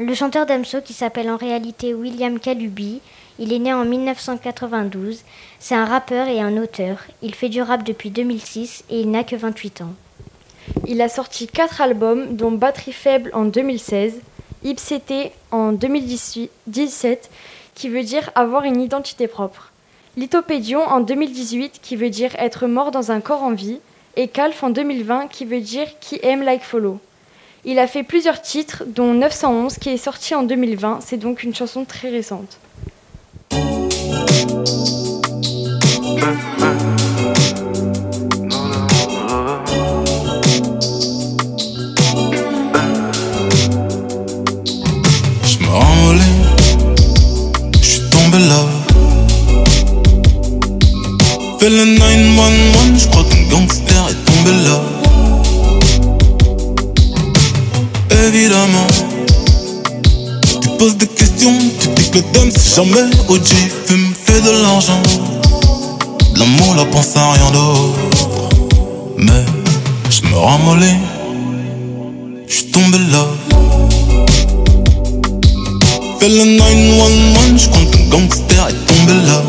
Le 0.00 0.14
chanteur 0.14 0.46
Damso, 0.46 0.80
qui 0.80 0.92
s'appelle 0.92 1.28
en 1.28 1.36
réalité 1.36 1.92
William 1.92 2.38
Kalubi, 2.38 3.00
il 3.40 3.52
est 3.52 3.58
né 3.58 3.74
en 3.74 3.84
1992. 3.84 5.24
C'est 5.58 5.74
un 5.74 5.86
rappeur 5.86 6.28
et 6.28 6.40
un 6.40 6.56
auteur. 6.56 6.98
Il 7.20 7.34
fait 7.34 7.48
du 7.48 7.60
rap 7.60 7.82
depuis 7.82 8.10
2006 8.10 8.84
et 8.90 9.00
il 9.00 9.10
n'a 9.10 9.24
que 9.24 9.34
28 9.34 9.80
ans. 9.80 9.94
Il 10.86 11.02
a 11.02 11.08
sorti 11.08 11.48
4 11.48 11.80
albums, 11.80 12.36
dont 12.36 12.52
Batterie 12.52 12.92
faible 12.92 13.32
en 13.34 13.44
2016, 13.44 14.20
Ipsété 14.62 15.32
en 15.50 15.72
2017, 15.72 17.28
qui 17.74 17.88
veut 17.88 18.04
dire 18.04 18.30
avoir 18.36 18.62
une 18.62 18.80
identité 18.80 19.26
propre, 19.26 19.72
Lithopédion 20.16 20.82
en 20.82 21.00
2018, 21.00 21.80
qui 21.82 21.96
veut 21.96 22.10
dire 22.10 22.36
être 22.38 22.68
mort 22.68 22.92
dans 22.92 23.10
un 23.10 23.20
corps 23.20 23.42
en 23.42 23.52
vie, 23.52 23.80
et 24.14 24.28
Calf 24.28 24.62
en 24.62 24.70
2020, 24.70 25.26
qui 25.26 25.44
veut 25.44 25.60
dire 25.60 25.88
qui 25.98 26.20
aime 26.22 26.44
like 26.44 26.62
follow. 26.62 27.00
Il 27.70 27.78
a 27.78 27.86
fait 27.86 28.02
plusieurs 28.02 28.40
titres, 28.40 28.84
dont 28.86 29.12
911, 29.12 29.76
qui 29.76 29.90
est 29.90 29.98
sorti 29.98 30.34
en 30.34 30.42
2020, 30.42 31.00
c'est 31.02 31.18
donc 31.18 31.42
une 31.42 31.54
chanson 31.54 31.84
très 31.84 32.08
récente. 32.08 32.58
te 62.10 62.18
donne 62.32 62.50
si 62.50 62.74
jamais 62.74 63.02
au 63.28 63.34
fume, 63.34 64.14
fais 64.24 64.40
de 64.40 64.62
l'argent. 64.62 65.02
L'amour, 66.36 66.74
la 66.76 66.84
pense 66.86 67.16
à 67.16 67.32
rien 67.32 67.50
d'autre. 67.52 67.98
Mais 69.18 69.44
je 70.10 70.22
me 70.28 70.36
ramollais, 70.36 70.96
je 72.46 72.54
suis 72.54 72.66
tombé 72.66 72.98
là. 73.12 73.26
Fais 76.20 76.28
le 76.28 76.44
911, 76.56 77.62
je 77.62 77.68
crois 77.68 77.84
qu'un 77.90 78.08
gangster 78.08 78.68
est 78.68 78.86
tombé 78.86 79.12
là. 79.26 79.42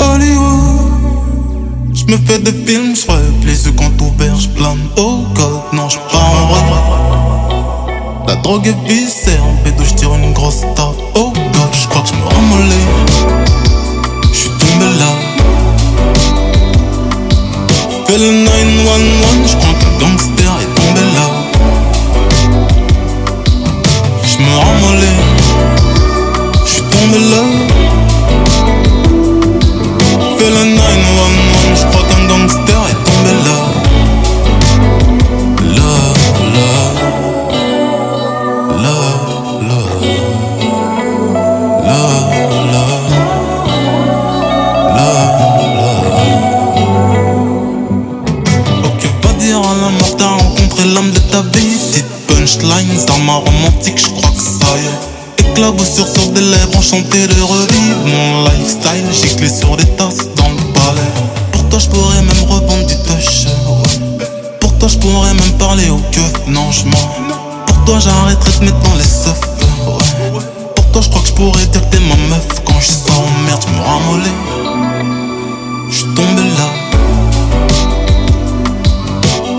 Hollywood, 0.00 1.94
je 1.94 2.04
me 2.12 2.18
fais 2.26 2.38
des 2.38 2.52
films, 2.52 2.94
je 2.94 3.46
les 3.46 3.66
yeux 3.66 3.72
quand 3.76 4.04
ouverts, 4.04 4.38
je 4.38 4.48
plane. 4.48 4.78
Oh 4.96 5.24
god, 5.34 5.62
non, 5.72 5.88
je 5.88 5.98
pars 6.10 6.32
en 6.32 6.52
rêve. 6.52 7.03
Drogue 8.44 8.74
viscère, 8.86 9.42
en 9.42 9.54
bédo, 9.64 9.82
je 9.82 9.94
tire 9.94 10.14
une 10.14 10.34
grosse 10.34 10.60
tape. 10.76 11.00
Oh 11.14 11.32
god, 11.32 11.72
je 11.72 11.88
crois 11.88 12.02
que 12.02 12.08
je 12.08 12.14
me 12.14 12.24
ramolais. 12.24 12.86
Je 14.30 14.36
suis 14.36 14.50
tombé 14.50 14.84
là. 14.98 15.10
Fais 18.06 18.18
le 18.18 18.30
911, 18.44 19.50
je 19.50 19.56
crois 19.56 19.74
qu'un 19.80 19.98
gangster 19.98 20.52
est 20.60 20.74
tombé 20.74 21.00
là. 21.16 21.26
Je 24.22 24.36
me 24.42 24.56
ramolais. 24.58 25.20
Je 26.66 26.70
suis 26.70 26.82
tombé 26.82 27.18
là. 27.18 27.63
Dans 53.02 53.18
ma 53.18 53.34
romantique, 53.34 53.98
je 53.98 54.08
crois 54.10 54.30
que 54.30 54.40
ça 54.40 54.66
y 54.76 54.86
est. 54.86 55.50
Éclaboussure 55.50 56.06
sur 56.06 56.28
des 56.30 56.40
lèvres, 56.40 56.78
enchanté 56.78 57.26
de 57.26 57.42
revivre 57.42 58.06
mon 58.06 58.44
lifestyle. 58.44 59.06
Giclé 59.12 59.48
sur 59.48 59.76
des 59.76 59.86
tasses 59.96 60.28
dans 60.36 60.48
le 60.48 60.72
palais. 60.72 61.12
Pour 61.52 61.68
toi, 61.68 61.78
je 61.78 61.88
pourrais 61.88 62.22
même 62.22 62.44
revendre 62.48 62.86
du 62.86 62.94
touch. 62.96 63.46
Pour 64.60 64.76
toi, 64.78 64.88
je 64.88 64.98
pourrais 64.98 65.34
même 65.34 65.52
parler 65.58 65.90
au 65.90 65.98
keuf. 66.12 66.32
Non, 66.46 66.70
je. 66.70 66.84
Pour 67.66 67.84
toi, 67.84 67.98
j'arrêterai 67.98 68.58
de 68.58 68.64
mettre 68.64 68.80
dans 68.80 68.94
les 68.94 69.02
seufs. 69.02 69.40
Pour 70.76 70.86
toi, 70.92 71.02
je 71.02 71.08
crois 71.08 71.22
que 71.22 71.28
je 71.28 71.34
pourrais 71.34 71.66
dire 71.66 71.90
que 71.90 71.98
ma 71.98 72.16
meuf. 72.28 72.46
Quand 72.64 72.80
je 72.80 72.86
sors 72.86 73.20
en 73.20 73.42
merde, 73.44 73.62
je 73.66 73.74
me 73.74 73.82
ramolais. 73.82 74.38
Je 75.90 76.02
tombé 76.14 76.42
là. 76.58 76.68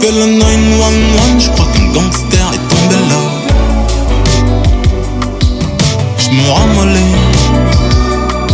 Fais 0.02 0.12
le 0.12 0.26
911, 0.26 1.44
je 1.44 1.50
crois 1.50 1.66
qu'un 1.74 1.88
gangster 1.94 2.45
Me 6.36 6.50
ramolais, 6.52 7.14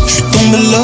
je 0.05 0.11
suis 0.11 0.23
tombé 0.23 0.59
là. 0.71 0.83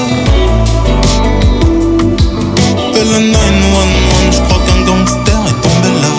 Fais 2.91 3.05
le 3.05 3.19
911, 3.31 4.31
je 4.31 4.39
crois 4.41 4.62
qu'un 4.65 4.81
gangster 4.83 5.39
est 5.47 5.60
tombé 5.62 5.91
là. 6.01 6.13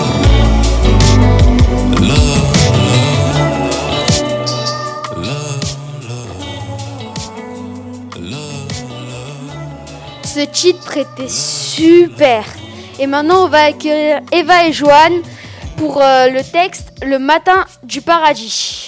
Là, 2.07 2.21
là, 5.17 5.39
là, 6.07 6.19
là, 8.15 8.31
là. 8.31 8.37
Ce 10.23 10.43
titre 10.45 10.97
était 10.97 11.27
super. 11.27 12.45
Et 12.99 13.07
maintenant, 13.07 13.45
on 13.45 13.49
va 13.49 13.63
accueillir 13.63 14.21
Eva 14.31 14.65
et 14.65 14.71
Joanne 14.71 15.21
pour 15.75 16.01
euh, 16.01 16.27
le 16.29 16.41
texte 16.41 16.93
Le 17.01 17.19
matin 17.19 17.65
du 17.83 17.99
paradis. 18.01 18.78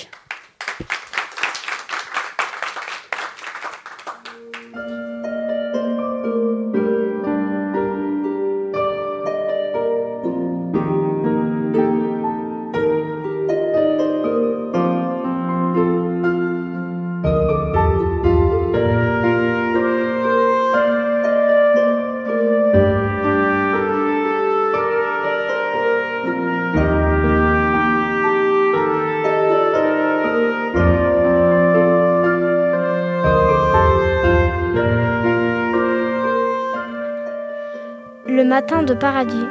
De 38.62 38.94
paradis. 38.94 39.46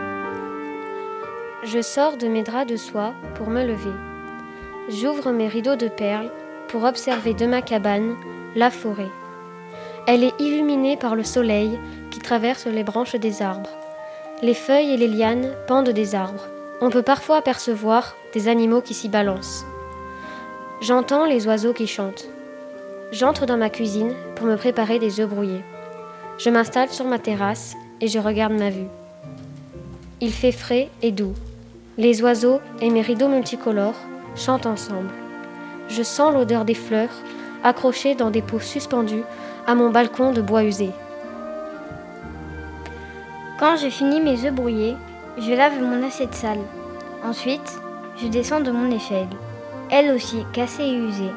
Je 1.63 1.83
sors 1.83 2.17
de 2.17 2.27
mes 2.27 2.43
draps 2.43 2.71
de 2.71 2.77
soie 2.77 3.13
pour 3.35 3.51
me 3.51 3.63
lever. 3.63 3.93
J'ouvre 4.89 5.31
mes 5.33 5.49
rideaux 5.49 5.77
de 5.77 5.89
perles 5.89 6.31
pour 6.69 6.85
observer 6.85 7.35
de 7.35 7.45
ma 7.47 7.61
cabane 7.61 8.17
la 8.55 8.71
forêt. 8.71 9.11
Elle 10.07 10.25
est 10.25 10.41
illuminée 10.41 10.97
par 10.97 11.17
le 11.17 11.25
soleil 11.25 11.79
qui 12.11 12.21
traverse 12.21 12.67
les 12.67 12.85
branches 12.85 13.17
des 13.17 13.43
arbres. 13.43 13.71
Les 14.43 14.55
feuilles 14.55 14.95
et 14.95 14.97
les 14.97 15.09
lianes 15.09 15.53
pendent 15.67 15.91
des 15.91 16.15
arbres. 16.15 16.47
On 16.81 16.89
peut 16.89 17.03
parfois 17.03 17.37
apercevoir 17.37 18.17
des 18.33 18.49
animaux 18.49 18.81
qui 18.81 18.95
s'y 18.95 19.09
balancent. 19.09 19.67
J'entends 20.81 21.27
les 21.27 21.47
oiseaux 21.47 21.75
qui 21.75 21.87
chantent. 21.87 22.27
J'entre 23.13 23.45
dans 23.45 23.59
ma 23.59 23.71
cuisine 23.71 24.15
pour 24.37 24.47
me 24.47 24.57
préparer 24.57 24.99
des 24.99 25.21
œufs 25.21 25.29
brouillés. 25.29 25.65
Je 26.39 26.49
m'installe 26.49 26.89
sur 26.89 27.05
ma 27.05 27.19
terrasse 27.19 27.75
et 28.01 28.09
je 28.09 28.19
regarde 28.19 28.55
ma 28.55 28.71
vue. 28.71 28.89
Il 30.23 30.33
fait 30.33 30.53
frais 30.53 30.91
et 31.01 31.13
doux. 31.13 31.33
Les 31.97 32.23
oiseaux 32.23 32.61
et 32.83 32.91
mes 32.91 33.01
rideaux 33.01 33.29
multicolores 33.29 33.99
chantent 34.37 34.67
ensemble. 34.67 35.09
Je 35.89 36.03
sens 36.03 36.35
l'odeur 36.35 36.67
des 36.67 36.75
fleurs 36.75 37.09
accrochées 37.65 38.15
dans 38.15 38.31
des 38.31 38.43
pots 38.43 38.61
suspendus 38.61 39.23
à 39.67 39.75
mon 39.75 39.91
balcon 39.91 40.33
de 40.33 40.43
bois 40.43 40.65
usé. 40.65 40.91
Quand 43.59 43.77
je 43.77 43.89
finis 43.89 44.21
mes 44.21 44.45
œufs 44.45 44.55
brouillés, 44.55 44.97
je 45.39 45.53
lave 45.53 45.81
mon 45.81 46.07
assiette 46.07 46.35
sale. 46.35 46.61
Ensuite, 47.25 47.81
je 48.17 48.27
descends 48.27 48.61
de 48.61 48.71
mon 48.71 48.91
échelle, 48.91 49.29
elle 49.91 50.11
aussi 50.11 50.45
cassée 50.53 50.85
et 50.85 50.97
usée, 50.97 51.33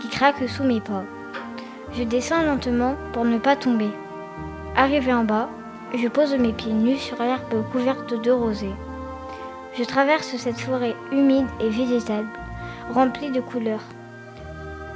qui 0.00 0.08
craque 0.08 0.48
sous 0.48 0.64
mes 0.64 0.80
pas. 0.80 1.04
Je 1.96 2.02
descends 2.02 2.42
lentement 2.42 2.96
pour 3.12 3.24
ne 3.24 3.38
pas 3.38 3.54
tomber. 3.54 3.90
Arrivé 4.76 5.12
en 5.12 5.24
bas, 5.24 5.48
je 5.96 6.08
pose 6.08 6.34
mes 6.36 6.52
pieds 6.52 6.72
nus 6.72 6.98
sur 6.98 7.18
l'herbe 7.22 7.64
couverte 7.70 8.14
de 8.20 8.30
rosée. 8.30 8.74
Je 9.78 9.84
traverse 9.84 10.36
cette 10.36 10.60
forêt 10.60 10.96
humide 11.12 11.46
et 11.60 11.68
végétale, 11.68 12.26
remplie 12.92 13.30
de 13.30 13.40
couleurs. 13.40 13.84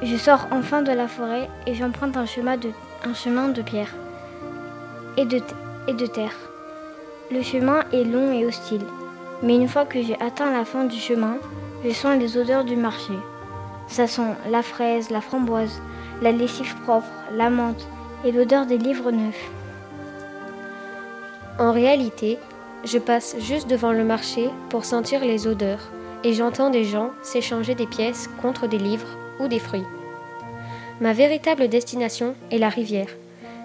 Je 0.02 0.16
sors 0.16 0.46
enfin 0.50 0.82
de 0.82 0.92
la 0.92 1.08
forêt 1.08 1.48
et 1.66 1.74
j'emprunte 1.74 2.16
un 2.16 2.26
chemin 2.26 2.56
de, 2.56 3.62
pierre 3.62 3.94
et 5.16 5.24
de, 5.24 5.40
et 5.86 5.94
de 5.94 6.06
terre. 6.06 6.34
Le 7.30 7.42
chemin 7.42 7.80
est 7.92 8.04
long 8.04 8.32
et 8.32 8.46
hostile, 8.46 8.84
mais 9.42 9.56
une 9.56 9.68
fois 9.68 9.84
que 9.84 10.02
j'ai 10.02 10.20
atteint 10.20 10.52
la 10.52 10.64
fin 10.64 10.84
du 10.84 10.96
chemin, 10.96 11.36
je 11.84 11.90
sens 11.90 12.18
les 12.18 12.36
odeurs 12.36 12.64
du 12.64 12.76
marché. 12.76 13.12
Ça 13.86 14.06
sent 14.06 14.34
la 14.50 14.62
fraise, 14.62 15.10
la 15.10 15.20
framboise, 15.20 15.80
la 16.22 16.32
lessive 16.32 16.74
propre, 16.82 17.06
la 17.32 17.50
menthe 17.50 17.86
et 18.24 18.32
l'odeur 18.32 18.66
des 18.66 18.78
livres 18.78 19.10
neufs. 19.10 19.50
En 21.58 21.72
réalité, 21.72 22.38
je 22.84 22.98
passe 22.98 23.34
juste 23.40 23.68
devant 23.68 23.92
le 23.92 24.04
marché 24.04 24.48
pour 24.68 24.84
sentir 24.84 25.24
les 25.24 25.48
odeurs 25.48 25.90
et 26.22 26.32
j'entends 26.32 26.70
des 26.70 26.84
gens 26.84 27.10
s'échanger 27.22 27.74
des 27.74 27.86
pièces 27.86 28.28
contre 28.40 28.68
des 28.68 28.78
livres 28.78 29.16
ou 29.40 29.48
des 29.48 29.58
fruits. 29.58 29.84
Ma 31.00 31.12
véritable 31.12 31.68
destination 31.68 32.34
est 32.52 32.58
la 32.58 32.68
rivière. 32.68 33.08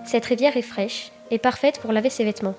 Cette 0.05 0.25
rivière 0.25 0.57
est 0.57 0.63
fraîche 0.63 1.11
et 1.29 1.37
parfaite 1.37 1.79
pour 1.79 1.93
laver 1.93 2.09
ses 2.09 2.23
vêtements. 2.23 2.55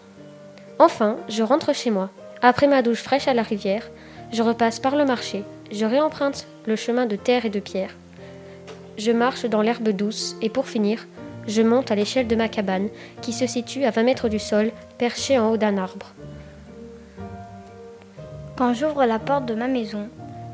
Enfin, 0.79 1.17
je 1.29 1.43
rentre 1.43 1.75
chez 1.75 1.91
moi. 1.91 2.11
Après 2.41 2.69
ma 2.69 2.83
douche 2.83 3.03
fraîche 3.03 3.27
à 3.27 3.35
la 3.35 3.43
rivière, 3.43 3.91
je 4.33 4.43
repasse 4.43 4.79
par 4.79 4.95
le 4.95 5.05
marché, 5.05 5.43
je 5.73 5.85
réemprunte 5.85 6.47
le 6.67 6.77
chemin 6.77 7.07
de 7.07 7.17
terre 7.17 7.45
et 7.45 7.51
de 7.51 7.61
pierre. 7.61 7.97
Je 8.99 9.11
marche 9.11 9.47
dans 9.47 9.63
l'herbe 9.63 9.89
douce 9.89 10.37
et 10.43 10.49
pour 10.49 10.69
finir, 10.69 11.07
je 11.47 11.63
monte 11.63 11.91
à 11.91 11.95
l'échelle 11.95 12.27
de 12.27 12.37
ma 12.37 12.49
cabane 12.49 12.89
qui 13.21 13.33
se 13.33 13.47
situe 13.47 13.85
à 13.85 13.91
20 13.91 14.03
mètres 14.03 14.29
du 14.29 14.39
sol, 14.39 14.71
perchée 14.99 15.39
en 15.39 15.51
haut 15.51 15.57
d'un 15.57 15.79
arbre. 15.79 16.13
Quand 18.57 18.73
j'ouvre 18.73 19.05
la 19.05 19.19
porte 19.19 19.47
de 19.47 19.55
ma 19.55 19.67
maison, 19.67 20.09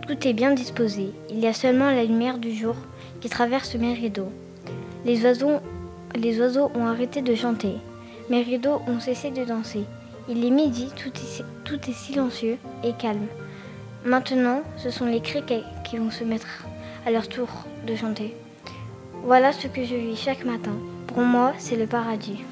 tout 0.06 0.26
est 0.26 0.32
bien 0.32 0.52
disposé. 0.52 1.10
Il 1.28 1.38
y 1.38 1.46
a 1.46 1.52
seulement 1.52 1.90
la 1.90 2.04
lumière 2.04 2.38
du 2.38 2.54
jour 2.54 2.74
qui 3.20 3.28
traverse 3.28 3.74
mes 3.74 3.94
rideaux. 3.94 4.32
Les 5.04 5.24
oiseaux, 5.24 5.60
ont 6.74 6.86
arrêté 6.86 7.22
de 7.22 7.34
chanter. 7.34 7.74
Mes 8.28 8.42
rideaux 8.42 8.80
ont 8.88 9.00
cessé 9.00 9.30
de 9.30 9.44
danser. 9.44 9.84
Il 10.28 10.44
est 10.44 10.50
midi, 10.50 10.88
tout 10.96 11.10
est, 11.10 11.44
tout 11.64 11.80
est 11.88 11.94
silencieux 11.94 12.58
et 12.84 12.92
calme. 12.92 13.26
Maintenant, 14.04 14.62
ce 14.76 14.90
sont 14.90 15.06
les 15.06 15.20
criquets 15.20 15.62
qui 15.84 15.98
vont 15.98 16.10
se 16.10 16.24
mettre 16.24 16.64
à 17.06 17.10
leur 17.10 17.28
tour 17.28 17.48
de 17.86 17.94
chanter. 17.94 18.34
Voilà 19.22 19.52
ce 19.52 19.68
que 19.68 19.84
je 19.84 19.94
vis 19.94 20.16
chaque 20.16 20.44
matin. 20.44 20.72
Pour 21.06 21.22
moi, 21.22 21.52
c'est 21.58 21.76
le 21.76 21.86
paradis. 21.86 22.44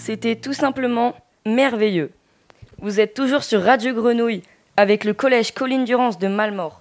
C'était 0.00 0.36
tout 0.36 0.54
simplement 0.54 1.14
merveilleux. 1.44 2.10
Vous 2.80 3.00
êtes 3.00 3.12
toujours 3.12 3.44
sur 3.44 3.62
Radio 3.62 3.92
Grenouille 3.92 4.42
avec 4.78 5.04
le 5.04 5.12
collège 5.12 5.52
Colline 5.52 5.84
Durance 5.84 6.18
de 6.18 6.26
Malmort. 6.26 6.80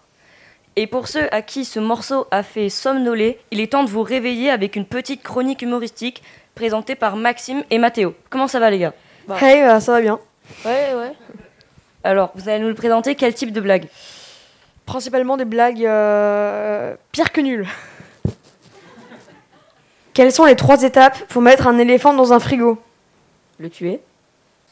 Et 0.77 0.87
pour 0.87 1.09
ceux 1.09 1.27
à 1.33 1.41
qui 1.41 1.65
ce 1.65 1.81
morceau 1.81 2.27
a 2.31 2.43
fait 2.43 2.69
somnoler, 2.69 3.37
il 3.51 3.59
est 3.59 3.73
temps 3.73 3.83
de 3.83 3.89
vous 3.89 4.03
réveiller 4.03 4.49
avec 4.49 4.77
une 4.77 4.85
petite 4.85 5.21
chronique 5.21 5.61
humoristique 5.61 6.23
présentée 6.55 6.95
par 6.95 7.17
Maxime 7.17 7.65
et 7.69 7.77
Mathéo. 7.77 8.15
Comment 8.29 8.47
ça 8.47 8.61
va 8.61 8.69
les 8.69 8.79
gars? 8.79 8.93
Hey, 9.41 9.63
bah, 9.63 9.81
ça 9.81 9.91
va 9.91 9.99
bien. 9.99 10.17
Ouais, 10.63 10.93
ouais. 10.95 11.11
Alors, 12.05 12.31
vous 12.35 12.47
allez 12.47 12.59
nous 12.59 12.69
le 12.69 12.73
présenter 12.73 13.15
quel 13.15 13.33
type 13.33 13.51
de 13.51 13.59
blague? 13.59 13.89
Principalement 14.85 15.35
des 15.35 15.43
blagues 15.43 15.85
euh, 15.85 16.95
pires 17.11 17.33
que 17.33 17.41
nulles. 17.41 17.67
Quelles 20.13 20.31
sont 20.31 20.45
les 20.45 20.55
trois 20.55 20.83
étapes 20.83 21.17
pour 21.27 21.41
mettre 21.41 21.67
un 21.67 21.77
éléphant 21.77 22.13
dans 22.13 22.31
un 22.31 22.39
frigo? 22.39 22.81
Le 23.61 23.69
tuer 23.69 23.99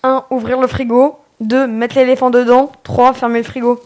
1. 0.04 0.28
Ouvrir 0.30 0.62
le 0.62 0.68
frigo. 0.68 1.20
2. 1.42 1.68
Mettre 1.68 1.98
l'éléphant 1.98 2.30
dedans. 2.30 2.72
3. 2.84 3.14
Fermer 3.14 3.40
le 3.40 3.44
frigo. 3.44 3.84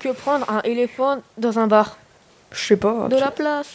Que 0.00 0.08
prendre 0.08 0.50
un 0.50 0.60
éléphant 0.62 1.22
dans 1.36 1.60
un 1.60 1.68
bar? 1.68 1.96
Je 2.50 2.58
sais 2.58 2.76
pas. 2.76 3.06
De 3.06 3.16
la 3.16 3.30
place. 3.30 3.68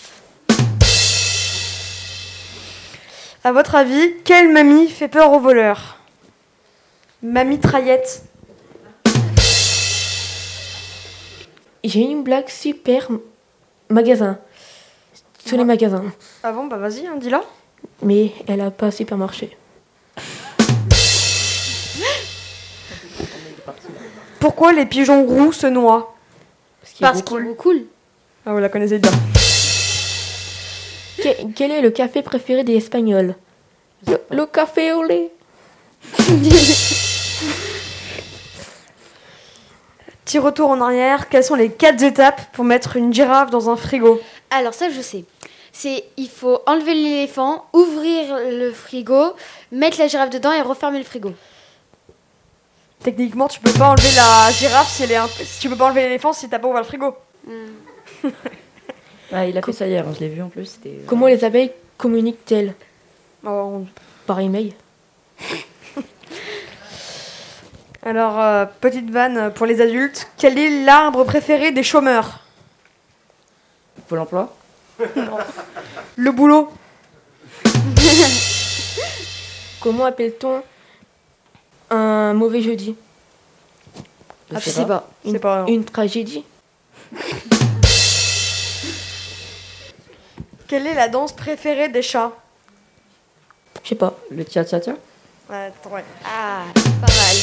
À 3.45 3.54
votre 3.54 3.76
avis, 3.76 4.13
quelle 4.26 4.52
mamie 4.52 4.89
fait 4.89 5.08
peur 5.08 5.32
aux 5.32 5.39
voleurs? 5.39 5.99
Mamie 7.21 7.60
Traillette. 7.60 8.23
J'ai 11.86 12.02
une 12.02 12.23
blague 12.23 12.49
super 12.49 13.08
magasin. 13.89 14.38
Sur 15.45 15.58
les 15.58 15.65
magasins. 15.65 16.06
Ah 16.43 16.51
bon, 16.51 16.67
bah 16.67 16.77
vas-y, 16.77 17.06
hein, 17.06 17.15
dis-la. 17.17 17.41
Mais 18.01 18.32
elle 18.47 18.62
a 18.62 18.71
pas 18.71 18.91
supermarché. 18.91 19.56
Pourquoi 24.39 24.73
les 24.73 24.86
pigeons 24.86 25.25
roux 25.25 25.51
se 25.53 25.67
noient? 25.67 26.15
Parce 26.99 27.21
qu'il 27.21 27.56
cool. 27.58 27.86
Ah, 28.45 28.53
vous 28.53 28.60
la 28.60 28.69
connaissez 28.69 28.99
bien. 28.99 29.12
Que- 31.17 31.53
quel 31.56 31.71
est 31.71 31.82
le 31.82 31.91
café 31.91 32.21
préféré 32.21 32.63
des 32.63 32.75
Espagnols? 32.75 33.36
Le, 34.08 34.17
le 34.32 34.45
café 34.45 34.91
au 34.91 35.03
lait. 35.03 35.32
Petit 40.25 40.39
retour 40.39 40.69
en 40.69 40.82
arrière, 40.82 41.29
quelles 41.29 41.43
sont 41.43 41.56
les 41.56 41.69
quatre 41.71 42.01
étapes 42.03 42.41
pour 42.53 42.65
mettre 42.65 42.97
une 42.97 43.13
girafe 43.13 43.49
dans 43.49 43.69
un 43.69 43.75
frigo? 43.77 44.19
Alors 44.49 44.73
ça, 44.73 44.89
je 44.89 45.01
sais. 45.01 45.23
C'est 45.75 46.05
il 46.17 46.29
faut 46.29 46.62
enlever 46.67 46.93
l'éléphant, 46.93 47.65
ouvrir 47.73 48.38
le 48.38 48.71
frigo, 48.71 49.33
mettre 49.71 49.97
la 49.99 50.07
girafe 50.07 50.29
dedans 50.29 50.51
et 50.53 50.62
refermer 50.62 50.99
le 50.99 51.03
frigo. 51.03 51.33
Techniquement, 53.03 53.47
tu 53.49 53.59
peux 53.59 53.73
pas 53.73 53.89
enlever 53.89 54.12
la 54.15 54.51
girafe 54.51 54.88
si 54.89 55.03
elle 55.03 55.12
est 55.12 55.15
un... 55.17 55.27
Tu 55.59 55.67
peux 55.67 55.75
pas 55.75 55.86
enlever 55.88 56.03
l'éléphant 56.03 56.31
si 56.31 56.47
t'as 56.47 56.59
pas 56.59 56.67
ouvert 56.67 56.81
le 56.81 56.88
frigo. 56.88 57.15
Ah, 59.36 59.47
il 59.47 59.57
a 59.57 59.63
fait 59.63 59.73
ça 59.73 59.88
hier, 59.88 60.07
hein, 60.07 60.12
je 60.13 60.19
l'ai 60.19 60.29
vu 60.29 60.43
en 60.43 60.49
plus. 60.49 60.65
c'était- 60.65 60.99
Comment 61.07 61.25
les 61.25 61.43
abeilles 61.43 61.71
communiquent-elles? 61.97 62.75
Oh, 63.43 63.83
Par 64.27 64.39
email. 64.41 64.75
Alors, 68.03 68.39
euh, 68.39 68.65
petite 68.79 69.09
vanne 69.09 69.51
pour 69.53 69.65
les 69.65 69.81
adultes. 69.81 70.27
Quel 70.38 70.59
est 70.59 70.83
l'arbre 70.86 71.23
préféré 71.23 71.71
des 71.71 71.81
chômeurs? 71.81 72.41
Pôle 74.07 74.19
emploi 74.19 74.53
Le 76.17 76.32
boulot. 76.32 76.71
Comment 79.82 80.06
appelle-t-on 80.06 80.62
un 81.89 82.34
mauvais 82.34 82.62
jeudi? 82.62 82.95
Je 84.51 84.56
Ah, 84.56 84.62
sais 84.62 84.86
pas. 84.86 85.10
Une, 85.25 85.39
pas, 85.39 85.62
non. 85.62 85.67
une 85.67 85.84
tragédie 85.86 86.43
Quelle 90.67 90.87
est 90.87 90.94
la 90.96 91.08
danse 91.08 91.33
préférée 91.33 91.89
des 91.89 92.02
chats? 92.02 92.31
Je 93.83 93.89
sais 93.89 93.96
pas. 93.96 94.17
Le 94.31 94.44
tcha 94.44 94.63
tcha 94.63 94.79
tcha 94.79 94.94
Ouais, 95.50 95.65
attends, 95.67 95.91
ouais. 95.91 96.04
Ah, 96.25 96.63
pas 96.73 97.08
mal. 97.08 97.35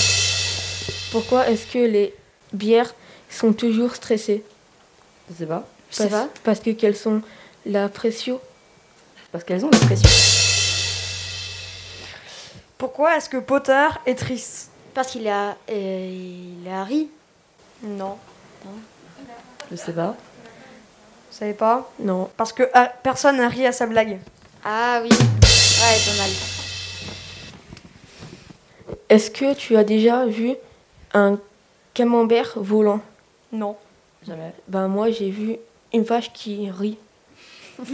Pourquoi 1.12 1.48
est-ce 1.48 1.66
que 1.66 1.78
les 1.78 2.14
bières 2.52 2.92
sont 3.28 3.52
toujours 3.52 3.94
stressées? 3.94 4.42
Je 5.30 5.34
sais 5.36 5.46
pas. 5.46 5.66
Je 5.90 5.96
sais 5.96 6.08
Parce- 6.08 6.26
pas. 6.26 6.32
Parce 6.44 6.60
que 6.60 6.70
qu'elles 6.70 6.96
sont 6.96 7.20
la 7.66 7.88
pression. 7.88 8.40
Parce 9.32 9.44
qu'elles 9.44 9.64
ont 9.64 9.70
la 9.70 9.78
pression. 9.78 10.08
Pourquoi 12.78 13.16
est-ce 13.16 13.28
que 13.28 13.36
Potter 13.36 13.88
est 14.06 14.14
triste? 14.14 14.70
Parce 14.94 15.12
qu'il 15.12 15.28
a, 15.28 15.56
euh, 15.70 16.54
il 16.62 16.68
a 16.68 16.84
ri. 16.84 17.08
Non. 17.82 18.16
Je 19.70 19.76
sais 19.76 19.92
pas. 19.92 20.16
Vous 21.30 21.36
savez 21.36 21.54
pas? 21.54 21.90
Non. 22.00 22.30
Parce 22.36 22.52
que 22.52 22.68
ah, 22.74 22.92
personne 23.02 23.36
n'a 23.36 23.48
ri 23.48 23.66
à 23.66 23.72
sa 23.72 23.86
blague. 23.86 24.18
Ah 24.64 25.00
oui. 25.02 25.10
Ouais, 25.10 25.98
pas 26.06 26.16
mal. 26.18 26.30
Est-ce 29.08 29.30
que 29.30 29.54
tu 29.54 29.76
as 29.76 29.84
déjà 29.84 30.26
vu 30.26 30.54
un 31.14 31.38
camembert 31.94 32.52
volant? 32.56 33.00
Non. 33.52 33.76
Jamais. 34.26 34.52
Ben 34.68 34.88
moi 34.88 35.10
j'ai 35.10 35.30
vu 35.30 35.56
une 35.92 36.02
vache 36.02 36.32
qui 36.32 36.70
rit. 36.70 36.98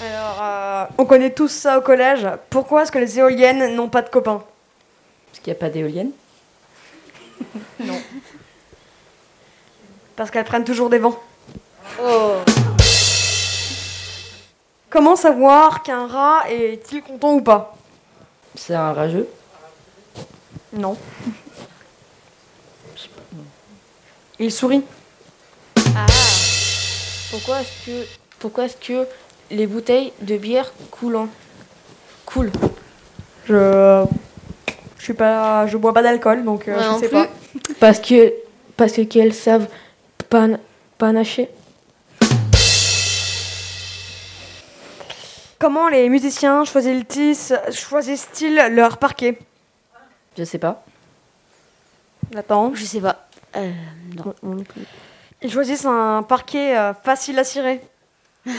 Alors, 0.00 0.42
euh, 0.42 0.84
on 0.98 1.06
connaît 1.06 1.32
tous 1.32 1.48
ça 1.48 1.78
au 1.78 1.80
collège. 1.80 2.26
Pourquoi 2.50 2.82
est-ce 2.82 2.92
que 2.92 2.98
les 2.98 3.18
éoliennes 3.18 3.74
n'ont 3.74 3.88
pas 3.88 4.02
de 4.02 4.08
copains? 4.08 4.44
Parce 5.30 5.40
qu'il 5.40 5.52
n'y 5.52 5.56
a 5.56 5.60
pas 5.60 5.70
d'éolienne. 5.70 6.10
Non. 7.80 8.00
Parce 10.14 10.30
qu'elles 10.30 10.44
prennent 10.44 10.64
toujours 10.64 10.90
des 10.90 10.98
vents. 10.98 11.18
Oh. 12.00 12.36
Comment 14.88 15.16
savoir 15.16 15.82
qu'un 15.82 16.06
rat 16.06 16.44
est-il 16.48 17.02
content 17.02 17.34
ou 17.34 17.40
pas? 17.40 17.76
C'est 18.54 18.74
un 18.74 18.92
rageux? 18.92 19.28
Non. 20.72 20.96
Il 24.38 24.52
sourit. 24.52 24.84
Ah. 25.96 26.06
Pourquoi 27.34 27.60
est-ce 27.62 27.86
que 27.86 28.06
pourquoi 28.38 28.64
est-ce 28.66 28.76
que 28.76 29.08
les 29.50 29.66
bouteilles 29.66 30.12
de 30.20 30.36
bière 30.36 30.72
coulent 30.92 31.16
en- 31.16 31.28
coulent 32.24 32.52
Je. 33.48 34.04
Je 34.98 35.02
suis 35.02 35.14
pas. 35.14 35.66
Je 35.66 35.76
bois 35.76 35.92
pas 35.92 36.02
d'alcool 36.02 36.44
donc 36.44 36.68
euh, 36.68 36.74
Moi 36.74 36.82
je 36.82 36.88
non 36.90 36.98
sais 37.00 37.08
plus. 37.08 37.16
pas. 37.16 37.28
Parce 37.80 37.98
que 37.98 38.32
parce 38.76 38.92
que 38.92 39.02
qu'elles 39.02 39.34
savent 39.34 39.66
pan, 40.30 40.58
panacher. 40.96 41.48
Comment 45.58 45.88
les 45.88 46.08
musiciens 46.08 46.64
choisissent-ils 46.64 47.36
choisissent-ils 47.72 48.54
leur 48.76 48.98
parquet? 48.98 49.38
Je 50.38 50.44
sais 50.44 50.58
pas. 50.58 50.84
Attends. 52.36 52.72
Je 52.74 52.84
sais 52.84 53.00
pas. 53.00 53.26
Euh, 53.56 53.70
non. 54.42 54.56
Ils 55.42 55.50
choisissent 55.52 55.84
un 55.84 56.22
parquet 56.22 56.76
euh, 56.76 56.94
facile 56.94 57.38
à 57.38 57.44
cirer. 57.44 57.80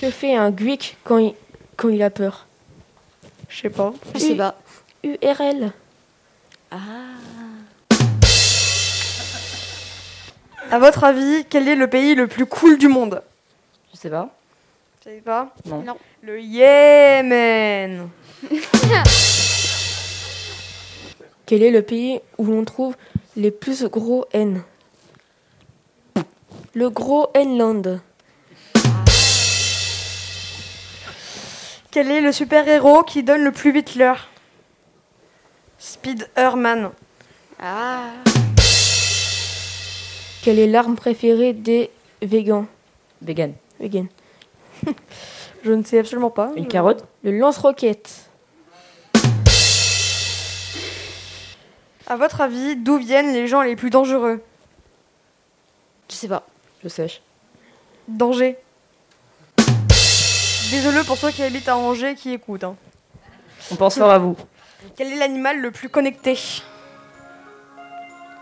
Que 0.00 0.10
fait 0.10 0.34
un 0.34 0.50
Greek 0.50 0.96
quand 1.04 1.18
il, 1.18 1.34
quand 1.76 1.90
il 1.90 2.02
a 2.02 2.08
peur? 2.08 2.46
Je 3.50 3.60
sais 3.60 3.68
pas. 3.68 3.92
Je 4.14 4.18
sais 4.20 4.34
pas. 4.34 4.56
URL. 5.04 5.72
Ah. 6.70 6.78
À 10.70 10.78
votre 10.78 11.04
avis, 11.04 11.44
quel 11.50 11.68
est 11.68 11.74
le 11.74 11.86
pays 11.86 12.14
le 12.14 12.28
plus 12.28 12.46
cool 12.46 12.78
du 12.78 12.88
monde? 12.88 13.22
Je 13.92 13.98
sais 13.98 14.08
pas. 14.08 14.22
Vous 14.22 15.04
savez 15.04 15.20
pas? 15.20 15.54
Non. 15.66 15.82
Non. 15.82 15.96
Le 16.22 16.40
Yémen. 16.40 18.08
Quel 21.44 21.62
est 21.62 21.70
le 21.72 21.82
pays 21.82 22.20
où 22.38 22.46
l'on 22.46 22.64
trouve 22.64 22.94
les 23.36 23.50
plus 23.50 23.84
gros 23.84 24.26
N 24.32 24.62
Le 26.74 26.90
gros 26.90 27.28
N-Land. 27.34 28.00
Quel 31.90 32.10
est 32.10 32.20
le 32.20 32.32
super-héros 32.32 33.02
qui 33.02 33.22
donne 33.22 33.42
le 33.42 33.50
plus 33.50 33.72
vite 33.72 33.96
l'heure? 33.96 34.28
Speed-Herman. 35.78 36.90
Ah. 37.60 38.10
Quelle 40.42 40.58
est 40.58 40.68
l'arme 40.68 40.94
préférée 40.94 41.52
des 41.52 41.90
végans 42.22 42.66
Vegan. 43.22 43.52
Vegan. 43.80 44.06
Je 45.64 45.72
ne 45.72 45.82
sais 45.82 45.98
absolument 45.98 46.30
pas. 46.30 46.52
Une 46.56 46.68
carotte 46.68 47.04
Le 47.22 47.36
lance-roquette. 47.36 48.29
À 52.10 52.16
votre 52.16 52.40
avis, 52.40 52.74
d'où 52.74 52.96
viennent 52.96 53.32
les 53.32 53.46
gens 53.46 53.62
les 53.62 53.76
plus 53.76 53.88
dangereux? 53.88 54.42
Je 56.10 56.14
sais 56.16 56.26
pas. 56.26 56.42
Je 56.82 56.88
sèche. 56.88 57.22
Danger. 58.08 58.58
Désolé 60.72 61.04
pour 61.06 61.16
ceux 61.16 61.30
qui 61.30 61.44
habitent 61.44 61.68
à 61.68 61.76
Angers 61.76 62.16
qui 62.16 62.32
écoutent. 62.32 62.64
hein. 62.64 62.74
On 63.70 63.76
pense 63.76 63.96
fort 63.96 64.10
à 64.10 64.18
vous. 64.18 64.36
Quel 64.96 65.12
est 65.12 65.18
l'animal 65.18 65.60
le 65.60 65.70
plus 65.70 65.88
connecté? 65.88 66.34
Je 66.34 66.62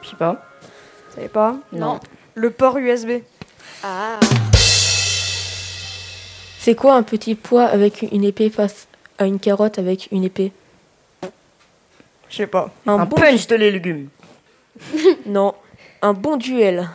sais 0.08 0.16
pas. 0.16 0.42
Vous 0.62 1.16
savez 1.16 1.28
pas? 1.28 1.54
Non. 1.70 2.00
Le 2.36 2.50
port 2.50 2.78
USB. 2.78 3.20
Ah. 3.84 4.18
C'est 6.58 6.74
quoi 6.74 6.94
un 6.94 7.02
petit 7.02 7.34
pois 7.34 7.66
avec 7.66 8.00
une 8.00 8.24
épée 8.24 8.48
face 8.48 8.88
à 9.18 9.26
une 9.26 9.38
carotte 9.38 9.78
avec 9.78 10.08
une 10.10 10.24
épée? 10.24 10.52
Je 12.28 12.36
sais 12.36 12.46
pas. 12.46 12.70
Un, 12.86 13.04
bon 13.04 13.16
punch 13.16 13.46
de 13.46 13.56
les 13.56 13.70
légumes. 13.70 14.08
Non, 15.26 15.54
un 16.02 16.12
bon 16.12 16.36
duel. 16.36 16.88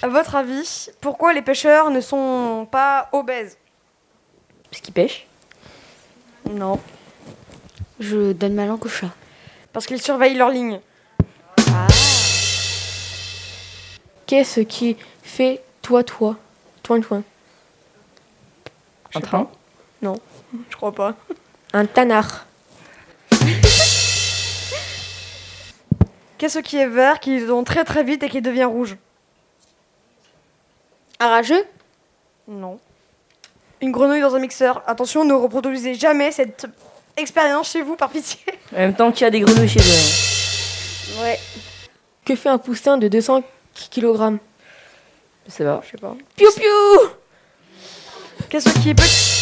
À 0.00 0.08
votre 0.08 0.36
avis, 0.36 0.90
pourquoi 1.00 1.32
les 1.32 1.42
pêcheurs 1.42 1.90
ne 1.90 2.00
sont 2.00 2.66
pas 2.70 3.08
obèses? 3.12 3.58
Parce 4.70 4.80
qu'ils 4.80 4.94
pêchent 4.94 5.26
Non. 6.50 6.78
Je 8.00 8.32
donne 8.32 8.54
ma 8.54 8.66
langue 8.66 8.84
au 8.84 8.88
chat. 8.88 9.10
Parce 9.72 9.86
qu'ils 9.86 10.00
surveillent 10.00 10.36
leur 10.36 10.50
ligne. 10.50 10.80
Qu'est-ce 14.26 14.60
qui 14.60 14.96
fait 15.22 15.62
toi, 15.82 16.04
toi? 16.04 16.36
Toin, 16.82 17.00
toin. 17.00 17.22
Un 19.14 19.20
train 19.20 19.48
Non, 20.02 20.18
je 20.70 20.76
crois 20.76 20.92
pas. 20.92 21.14
Un 21.72 21.86
tanard. 21.86 22.46
Qu'est-ce 26.38 26.60
qui 26.60 26.76
est 26.76 26.86
vert, 26.86 27.20
qui 27.20 27.38
vont 27.40 27.64
très 27.64 27.84
très 27.84 28.04
vite 28.04 28.22
et 28.22 28.28
qui 28.28 28.40
devient 28.40 28.64
rouge 28.64 28.96
Un 31.18 31.28
rageux 31.28 31.64
Non. 32.46 32.78
Une 33.80 33.90
grenouille 33.92 34.20
dans 34.20 34.34
un 34.34 34.38
mixeur. 34.38 34.82
Attention, 34.86 35.24
ne 35.24 35.34
reproduisez 35.34 35.94
jamais 35.94 36.30
cette 36.32 36.66
expérience 37.16 37.70
chez 37.72 37.82
vous, 37.82 37.96
par 37.96 38.10
pitié. 38.10 38.38
En 38.72 38.76
même 38.78 38.94
temps 38.94 39.10
qu'il 39.10 39.22
y 39.22 39.26
a 39.26 39.30
des 39.30 39.40
grenouilles 39.40 39.68
chez 39.68 39.80
eux. 39.80 41.18
hein. 41.18 41.22
Ouais. 41.22 41.40
Que 42.24 42.36
fait 42.36 42.48
un 42.48 42.58
poussin 42.58 42.98
de 42.98 43.08
200 43.08 43.42
kg 43.90 44.38
Je 45.46 45.52
sais 45.52 45.64
pas. 45.64 45.80
Je 45.84 45.90
sais 45.90 45.96
pas. 45.98 46.14
Piou 46.36 46.48
piou 46.52 47.08
Qu'est-ce 48.48 48.68
qui 48.80 48.90
est 48.90 48.94
petit? 48.94 49.37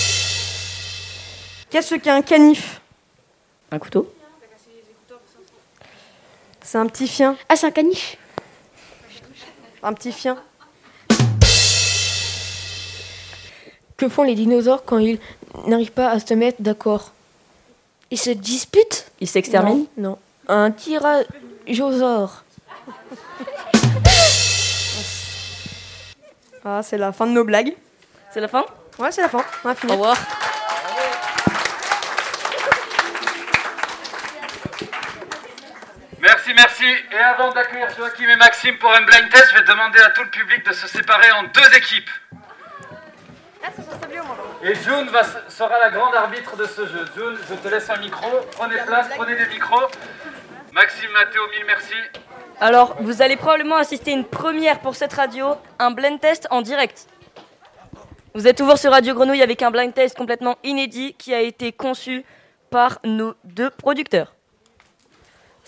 Qu'est-ce 1.76 1.94
qui 1.96 2.08
est 2.08 2.12
un 2.12 2.22
canif 2.22 2.80
Un 3.70 3.78
couteau 3.78 4.10
C'est 6.62 6.78
un 6.78 6.86
petit 6.86 7.06
chien. 7.06 7.36
Ah, 7.50 7.54
c'est 7.54 7.66
un 7.66 7.70
caniche. 7.70 8.16
Un 9.82 9.92
petit 9.92 10.10
chien. 10.10 10.38
Que 13.98 14.08
font 14.08 14.22
les 14.22 14.34
dinosaures 14.34 14.86
quand 14.86 14.96
ils 14.96 15.18
n'arrivent 15.66 15.92
pas 15.92 16.08
à 16.08 16.18
se 16.18 16.32
mettre 16.32 16.62
d'accord? 16.62 17.12
Ils 18.10 18.18
se 18.18 18.30
disputent? 18.30 19.10
Ils 19.20 19.28
s'exterminent? 19.28 19.84
Non, 19.98 20.16
non. 20.48 20.54
Un 20.54 20.70
tyrannosaure. 20.70 22.42
Ah, 26.64 26.80
c'est 26.82 26.96
la 26.96 27.12
fin 27.12 27.26
de 27.26 27.32
nos 27.32 27.44
blagues. 27.44 27.76
C'est 28.32 28.40
la 28.40 28.48
fin? 28.48 28.64
Ouais, 28.98 29.12
c'est 29.12 29.20
la 29.20 29.28
fin. 29.28 29.44
On 29.62 29.68
a 29.68 29.74
fini. 29.74 29.92
Au 29.92 29.96
revoir. 29.96 30.16
Merci. 36.86 37.04
Et 37.12 37.18
avant 37.18 37.52
d'accueillir 37.52 37.88
Joachim 37.96 38.28
et 38.28 38.36
Maxime 38.36 38.76
pour 38.78 38.92
un 38.94 39.02
blind 39.02 39.28
test, 39.30 39.46
je 39.52 39.58
vais 39.58 39.64
demander 39.64 39.98
à 40.00 40.10
tout 40.10 40.22
le 40.22 40.30
public 40.30 40.64
de 40.66 40.72
se 40.72 40.86
séparer 40.88 41.30
en 41.32 41.44
deux 41.44 41.76
équipes. 41.76 42.10
Et 44.62 44.74
June 44.74 45.08
va- 45.10 45.22
sera 45.48 45.78
la 45.78 45.90
grande 45.90 46.14
arbitre 46.14 46.56
de 46.56 46.64
ce 46.64 46.86
jeu. 46.86 47.04
June, 47.16 47.36
je 47.48 47.54
te 47.54 47.68
laisse 47.68 47.88
un 47.90 47.96
micro. 47.98 48.28
Prenez 48.52 48.76
place, 48.86 49.08
prenez 49.16 49.36
des 49.36 49.46
micros. 49.46 49.82
Maxime, 50.72 51.10
Mathéo, 51.12 51.42
mille 51.50 51.64
merci. 51.66 51.94
Alors, 52.60 52.96
vous 53.00 53.22
allez 53.22 53.36
probablement 53.36 53.76
assister 53.76 54.12
à 54.12 54.14
une 54.14 54.24
première 54.24 54.78
pour 54.80 54.94
cette 54.94 55.12
radio, 55.12 55.56
un 55.78 55.90
blind 55.90 56.20
test 56.20 56.46
en 56.50 56.62
direct. 56.62 57.06
Vous 58.34 58.46
êtes 58.46 58.56
toujours 58.56 58.78
sur 58.78 58.92
Radio 58.92 59.14
Grenouille 59.14 59.42
avec 59.42 59.62
un 59.62 59.70
blind 59.70 59.92
test 59.92 60.16
complètement 60.16 60.56
inédit 60.62 61.14
qui 61.14 61.34
a 61.34 61.40
été 61.40 61.72
conçu 61.72 62.24
par 62.70 62.98
nos 63.04 63.34
deux 63.44 63.70
producteurs. 63.70 64.35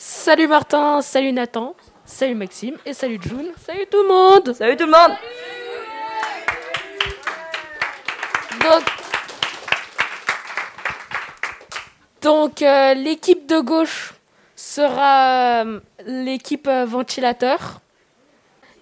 Salut 0.01 0.46
Martin, 0.46 1.03
salut 1.03 1.32
Nathan, 1.32 1.74
salut 2.05 2.36
Maxime 2.36 2.76
et 2.86 2.94
salut 2.94 3.18
June. 3.20 3.51
Salut 3.66 3.86
tout 3.90 4.01
le 4.03 4.09
monde. 4.09 4.53
Salut 4.55 4.76
tout 4.76 4.86
le 4.86 4.92
monde. 4.92 5.16
Donc, 8.62 8.84
donc 12.22 12.62
euh, 12.62 12.94
l'équipe 12.94 13.46
de 13.49 13.59
gauche 13.59 14.12
sera 14.55 15.64
euh, 15.64 15.80
l'équipe 16.07 16.68
euh, 16.68 16.84
ventilateur 16.84 17.80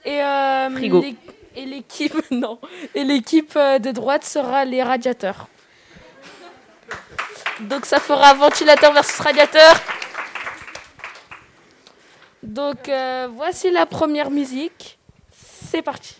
et 0.04 0.20
euh, 0.22 0.68
Frigo. 0.70 1.00
l'é- 1.00 1.16
et 1.54 1.64
l'équipe 1.64 2.14
non 2.30 2.58
et 2.94 3.04
l'équipe 3.04 3.54
de 3.56 3.90
droite 3.90 4.24
sera 4.24 4.66
les 4.66 4.82
radiateurs. 4.82 5.46
Donc 7.60 7.86
ça 7.86 8.00
fera 8.00 8.34
ventilateur 8.34 8.92
versus 8.92 9.18
radiateur. 9.18 9.74
Donc 12.46 12.88
euh, 12.88 13.28
voici 13.34 13.72
la 13.72 13.86
première 13.86 14.30
musique. 14.30 14.98
C'est 15.32 15.82
parti. 15.82 16.14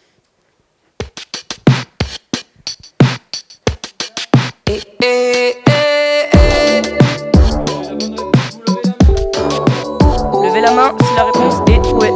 Levez 10.43 10.61
la 10.61 10.73
main 10.73 10.97
si 11.01 11.15
la 11.15 11.25
réponse 11.25 11.55
est 11.69 11.93
ouais. 11.93 12.11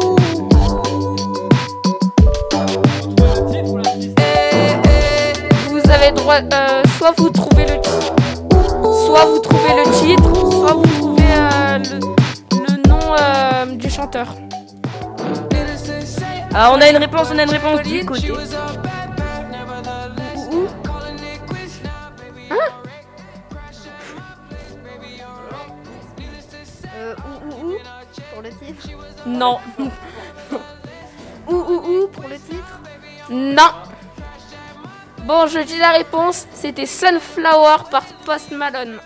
Vous 5.68 5.90
avez 5.90 6.10
droit, 6.12 6.40
euh, 6.52 6.82
soit 6.98 7.12
vous 7.16 7.30
trouvez 7.30 7.64
le 7.64 7.80
titre, 7.80 8.12
soit 9.06 9.24
vous 9.26 9.38
trouvez 9.38 9.74
le 9.76 9.84
titre, 10.00 10.50
soit 10.50 10.74
vous 10.74 10.86
trouvez 10.98 11.22
euh, 11.22 11.78
le, 11.78 11.94
euh, 11.94 12.19
chanteur. 14.00 14.28
Ah, 16.54 16.72
on 16.74 16.80
a 16.80 16.88
une 16.88 16.96
réponse, 16.96 17.28
on 17.32 17.38
a 17.38 17.42
une 17.42 17.50
réponse 17.50 17.82
du 17.82 18.04
côté. 18.04 18.30
Euh, 26.96 27.14
ou, 27.28 27.34
ou, 27.46 27.72
ou, 27.72 27.78
pour 28.32 28.42
le 28.42 28.48
titre. 28.50 28.88
Non. 29.26 29.58
Ou, 31.48 31.54
ou, 31.56 32.02
ou, 32.04 32.08
pour 32.08 32.28
le 32.28 32.36
titre. 32.36 32.78
Non. 33.28 33.72
Bon, 35.24 35.48
je 35.48 35.58
dis 35.60 35.78
la 35.78 35.90
réponse, 35.90 36.46
c'était 36.52 36.86
Sunflower 36.86 37.88
par 37.90 38.04
Post 38.24 38.52
Malone. 38.52 39.00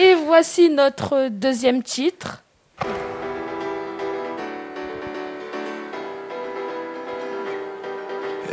Et 0.00 0.14
voici 0.14 0.70
notre 0.70 1.26
deuxième 1.28 1.82
titre. 1.82 2.44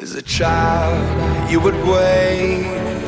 As 0.02 0.16
a 0.16 0.22
child, 0.22 1.00
you 1.50 1.60
would 1.62 1.76
wait 1.86 2.66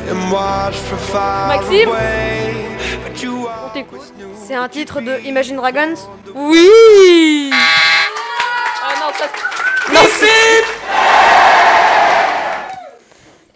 and 0.08 0.32
watch 0.32 0.74
from 0.76 0.98
far 0.98 1.48
Maxime? 1.48 1.88
away. 1.88 2.76
But 3.04 3.22
you 3.22 3.46
On 3.48 3.68
t'écoute. 3.72 4.12
C'est 4.46 4.54
un 4.54 4.68
titre 4.68 5.00
de 5.00 5.18
Imagine 5.24 5.56
Dragons 5.56 5.94
Oui 6.34 7.50
Ah 7.52 8.94
non, 9.00 9.12
ça... 9.16 9.26
Non, 9.92 10.00
c'est- 10.18 10.64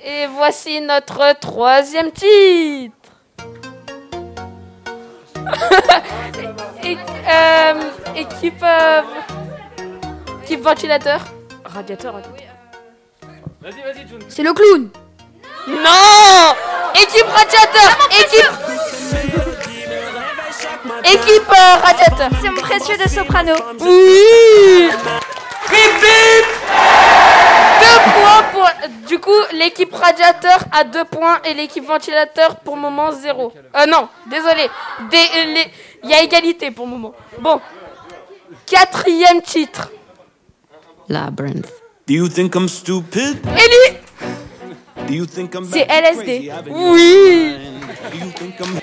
Et 0.04 0.26
voici 0.26 0.80
notre 0.80 1.38
troisième 1.40 2.10
titre. 2.12 3.01
Et- 6.84 6.98
euh, 7.28 7.74
équipe, 8.16 8.62
euh, 8.62 9.02
équipe 10.42 10.60
ventilateur. 10.62 11.20
Radiateur, 11.64 12.14
radiateur. 12.14 12.38
Vas-y, 13.60 13.80
vas-y, 13.82 14.08
June. 14.08 14.18
C'est 14.28 14.42
le 14.42 14.52
clown. 14.52 14.88
Non 15.68 16.54
Équipe 17.00 17.26
radiateur 17.28 18.08
Équipe 18.10 18.50
Équipe 21.04 21.48
euh, 21.50 21.76
radiateur 21.84 22.28
C'est 22.42 22.50
mon 22.50 22.60
précieux 22.60 22.96
de 22.98 23.08
soprano. 23.08 23.52
Oui 23.80 24.90
Deux 27.80 28.00
points 28.14 28.42
pour... 28.52 28.68
Du 29.08 29.18
coup, 29.18 29.30
l'équipe 29.52 29.92
radiateur 29.92 30.58
a 30.72 30.84
deux 30.84 31.04
points 31.04 31.40
et 31.44 31.54
l'équipe 31.54 31.84
ventilateur 31.86 32.56
pour 32.56 32.76
le 32.76 32.82
moment 32.82 33.12
zéro. 33.12 33.52
Euh 33.76 33.86
non, 33.86 34.08
désolé. 34.30 34.68
Les- 35.10 35.70
Il 36.04 36.10
y 36.10 36.14
a 36.14 36.22
égalité 36.22 36.70
pour 36.70 36.86
le 36.86 36.92
moment. 36.92 37.14
Bon. 37.40 37.60
quatrième 38.66 39.42
titre. 39.42 39.90
Labyrinth. 41.08 41.66
Do 42.06 42.14
you 42.14 42.28
think 42.28 42.54
I'm 42.54 42.68
stupid? 42.68 43.38
Ellie 43.46 43.98
Do 45.06 45.14
you 45.14 45.26
think 45.26 45.54
I'm 45.54 45.64
C'est 45.70 45.86
LSD. 45.88 46.50
Oui. 46.70 47.56
Think 48.36 48.60
I'm 48.60 48.80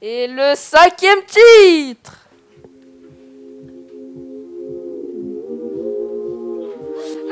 Et 0.00 0.26
le 0.28 0.54
cinquième 0.54 1.20
titre. 1.26 2.12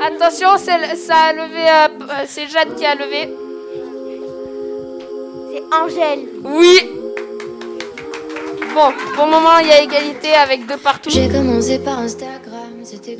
Attention, 0.01 0.57
c'est- 0.57 0.95
ça 0.95 1.15
a 1.29 1.33
levé. 1.33 1.63
euh, 1.69 1.87
euh, 2.01 2.25
c'est 2.27 2.47
Jade 2.47 2.75
qui 2.75 2.85
a 2.85 2.95
levé. 2.95 3.29
C'est 5.51 5.63
Angèle. 5.75 6.25
Oui. 6.43 6.89
Bon, 8.73 8.93
pour 9.15 9.25
le 9.25 9.31
moment, 9.31 9.57
il 9.61 9.67
y 9.67 9.71
a 9.71 9.81
égalité 9.81 10.33
avec 10.35 10.67
deux 10.67 10.77
partout. 10.77 11.09
J'ai 11.09 11.27
commencé 11.29 11.79
par 11.79 11.97
Instagram, 11.99 12.73
c'était 12.83 13.17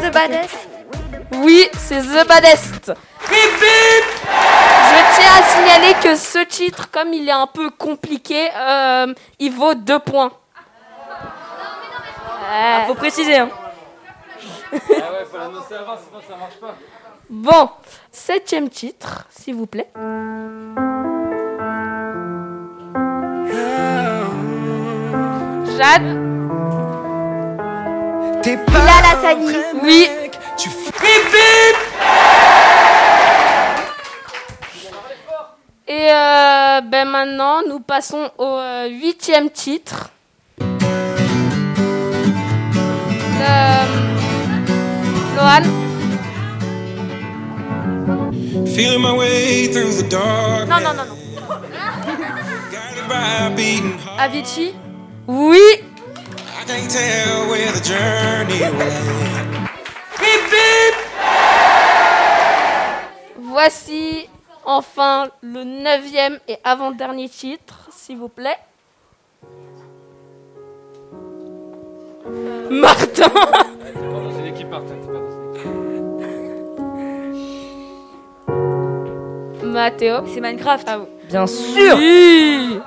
The 0.00 0.12
Baddest. 0.12 0.56
Oui, 1.42 1.66
c'est 1.78 2.00
The 2.00 2.26
Baddest. 2.26 2.92
Je 4.88 5.20
tiens 5.20 5.32
à 5.38 5.42
signaler 5.42 5.94
que 6.02 6.16
ce 6.16 6.44
titre, 6.44 6.90
comme 6.90 7.12
il 7.12 7.28
est 7.28 7.32
un 7.32 7.46
peu 7.46 7.70
compliqué, 7.70 8.48
euh, 8.56 9.12
il 9.38 9.52
vaut 9.52 9.74
deux 9.74 9.98
points. 9.98 10.32
Ah, 12.50 12.84
faut 12.86 12.94
préciser, 12.94 13.36
hein. 13.36 13.50
Ah 14.72 14.76
ouais, 14.76 15.24
faut 15.30 15.36
l'annoncer 15.38 15.74
avant, 15.74 15.96
sinon 15.96 16.20
ça 16.26 16.36
marche 16.36 16.58
pas. 16.60 16.74
Bon, 17.28 17.70
septième 18.10 18.70
titre, 18.70 19.26
s'il 19.30 19.54
vous 19.54 19.66
plaît. 19.66 19.90
Jade 25.76 26.02
Bilal 28.42 29.04
Hassani. 29.12 29.56
Oui. 29.82 30.08
Tu 30.56 30.70
Et 35.90 36.10
euh, 36.12 36.82
ben 36.82 37.06
maintenant, 37.08 37.62
nous 37.66 37.80
passons 37.80 38.30
au 38.36 38.44
euh, 38.58 38.88
huitième 38.90 39.48
titre. 39.48 40.10
Euh, 43.40 43.86
Lohan 45.34 45.62
Feeling 48.66 49.00
my 49.00 49.16
way 49.16 49.68
through 49.72 49.94
the 50.02 50.06
dark. 50.10 50.68
Non, 50.68 50.78
non, 50.80 50.92
non, 50.92 51.04
non. 51.06 51.16
Avicii 54.18 54.74
Oui. 55.26 55.58
I 55.58 56.64
can't 56.66 56.90
tell 56.90 57.48
where 57.48 57.72
the 57.72 57.80
journey 57.80 58.60
will. 58.76 59.38
Voici 63.38 64.28
enfin 64.68 65.28
le 65.40 65.64
neuvième 65.64 66.38
et 66.46 66.58
avant-dernier 66.62 67.28
titre, 67.28 67.88
s'il 67.90 68.18
vous 68.18 68.28
plaît. 68.28 68.58
Martin 72.70 73.06
T'es 73.06 73.30
pas 73.30 74.20
dans 74.20 74.38
une 74.38 74.46
équipe 74.46 74.68
Martin, 74.68 74.94
t'es 75.00 75.06
pas 75.06 75.12
dans 75.14 75.30
une 75.30 75.54
équipe. 75.54 75.68
Mathéo. 79.64 80.16
C'est 80.26 80.40
Minecraft. 80.40 80.86
Ah 80.88 80.98
oui. 80.98 81.06
Bien 81.28 81.46
sûr. 81.46 81.96
Oui. 81.96 82.80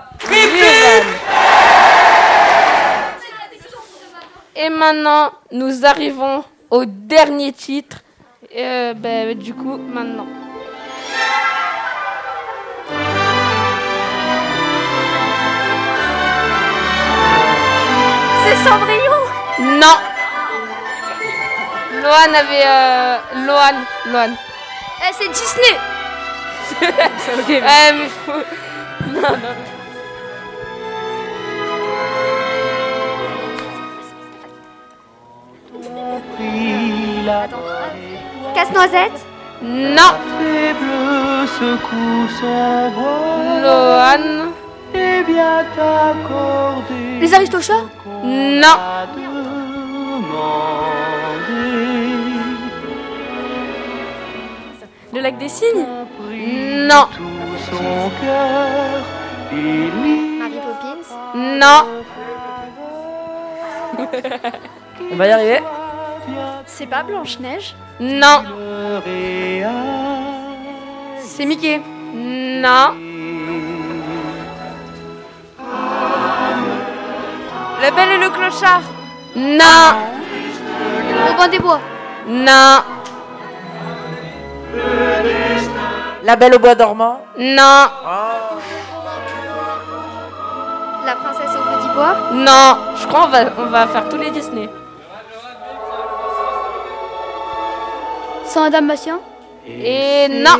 Et 4.56 4.70
maintenant, 4.70 5.32
nous 5.52 5.86
arrivons 5.86 6.44
au 6.70 6.86
dernier 6.86 7.52
titre. 7.52 8.02
Euh, 8.56 8.94
ben, 8.94 9.36
du 9.36 9.54
coup, 9.56 9.78
maintenant. 9.78 10.28
C'est 18.44 18.56
Cendrillon. 18.68 19.20
Non. 19.60 19.98
Loan 22.02 22.34
avait... 22.34 22.66
Euh, 22.66 23.18
Loan. 23.46 23.78
Loan. 24.08 24.32
Eh, 25.02 25.14
c'est 25.14 25.30
Disney. 25.30 25.78
ok. 26.82 27.50
Ouais, 27.50 27.94
mais 27.94 28.10
faut... 28.26 28.44
Non, 29.12 29.22
non. 29.22 29.56
Casse-noisette. 38.56 39.26
Non. 39.62 40.12
Loan. 43.62 44.52
Les 47.20 47.34
Aristochats. 47.34 47.86
Non. 48.24 48.78
Le 55.14 55.20
lac 55.20 55.38
des 55.38 55.50
cygnes 55.50 55.86
Non. 56.88 57.08
Mary 60.40 60.60
Poppins. 60.66 61.06
Non. 61.36 61.86
On 65.12 65.16
va 65.16 65.28
y 65.28 65.32
arriver. 65.32 65.60
C'est 66.66 66.88
pas 66.88 67.04
Blanche-Neige. 67.04 67.76
Non. 68.00 68.44
C'est 71.20 71.46
Mickey. 71.46 71.82
Non. 72.14 73.11
La 77.82 77.90
Belle 77.90 78.12
et 78.12 78.18
le 78.18 78.30
Clochard. 78.30 78.82
Non. 79.36 79.64
Robin 81.28 81.48
des 81.48 81.60
Bois. 81.60 81.80
Non. 82.28 82.84
La 86.24 86.36
Belle 86.36 86.56
au 86.56 86.60
bois 86.60 86.76
dormant 86.76 87.22
Non. 87.40 87.88
La 91.06 91.16
princesse 91.16 91.56
au 91.56 91.78
petit 91.78 91.90
bois. 91.96 92.16
Non. 92.34 92.78
Je 92.96 93.08
crois 93.08 93.22
qu'on 93.22 93.30
va, 93.30 93.40
on 93.58 93.66
va 93.66 93.88
faire 93.88 94.08
tous 94.10 94.18
les 94.18 94.30
Disney. 94.30 94.70
Sans 98.46 98.66
Adam 98.66 98.84
Bastien. 98.84 99.20
Et 99.66 100.28
non. 100.30 100.60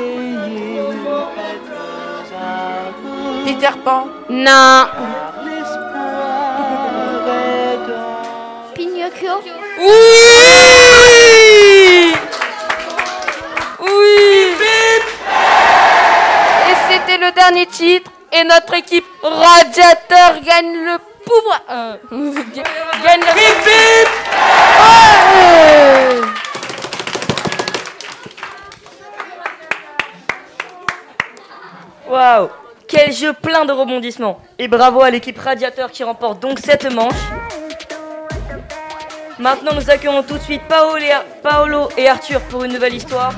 Peter 3.46 3.78
Pan 3.84 4.08
Non. 4.30 4.86
Oui 9.20 9.92
Oui 13.80 14.56
Et 16.70 16.76
c'était 16.90 17.18
le 17.18 17.32
dernier 17.32 17.66
titre. 17.66 18.12
Et 18.34 18.44
notre 18.46 18.74
équipe 18.76 19.06
Radiateur 19.22 20.40
gagne 20.42 20.74
le 20.74 20.98
pouvoir. 21.26 21.62
Euh, 21.70 21.98
gagne 23.04 23.22
le. 23.22 23.32
Ouais 23.36 24.12
Waouh 32.10 32.50
Quel 32.88 33.12
jeu 33.14 33.34
plein 33.34 33.66
de 33.66 33.72
rebondissements 33.74 34.42
Et 34.60 34.68
bravo 34.68 35.02
à 35.02 35.10
l'équipe 35.10 35.38
Radiateur 35.38 35.92
qui 35.92 36.04
remporte 36.04 36.40
donc 36.40 36.60
cette 36.60 36.92
manche. 36.94 37.14
Maintenant 39.42 39.72
nous 39.74 39.90
accueillons 39.90 40.22
tout 40.22 40.36
de 40.38 40.44
suite 40.44 40.62
Paolo 40.68 41.90
et, 41.98 42.08
Arthur 42.08 42.40
pour 42.42 42.64
une 42.64 42.74
nouvelle 42.74 42.94
histoire. 42.94 43.34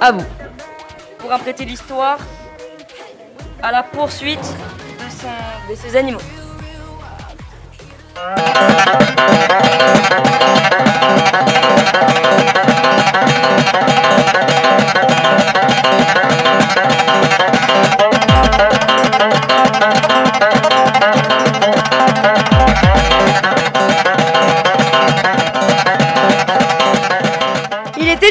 À 0.00 0.10
vous. 0.10 0.24
Pour 1.18 1.30
imprêter 1.32 1.64
l'histoire 1.64 2.18
à 3.62 3.70
la 3.70 3.84
poursuite 3.84 4.40
de, 4.40 5.10
son- 5.10 5.70
de 5.70 5.76
ces 5.76 5.94
animaux. 5.96 6.18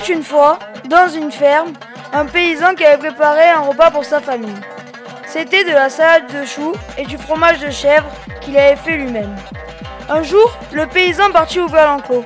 Une 0.09 0.23
fois, 0.23 0.57
dans 0.85 1.07
une 1.07 1.31
ferme, 1.31 1.73
un 2.13 2.25
paysan 2.25 2.73
qui 2.73 2.83
avait 2.83 2.97
préparé 2.97 3.49
un 3.49 3.61
repas 3.61 3.91
pour 3.91 4.03
sa 4.03 4.19
famille. 4.19 4.55
C'était 5.27 5.63
de 5.63 5.71
la 5.71 5.89
salade 5.89 6.33
de 6.33 6.45
choux 6.45 6.73
et 6.97 7.05
du 7.05 7.17
fromage 7.17 7.59
de 7.59 7.69
chèvre 7.69 8.07
qu'il 8.41 8.57
avait 8.57 8.75
fait 8.75 8.97
lui-même. 8.97 9.35
Un 10.09 10.23
jour, 10.23 10.51
le 10.71 10.87
paysan 10.87 11.31
partit 11.31 11.59
ouvrir 11.59 11.85
l'enclos. 11.85 12.25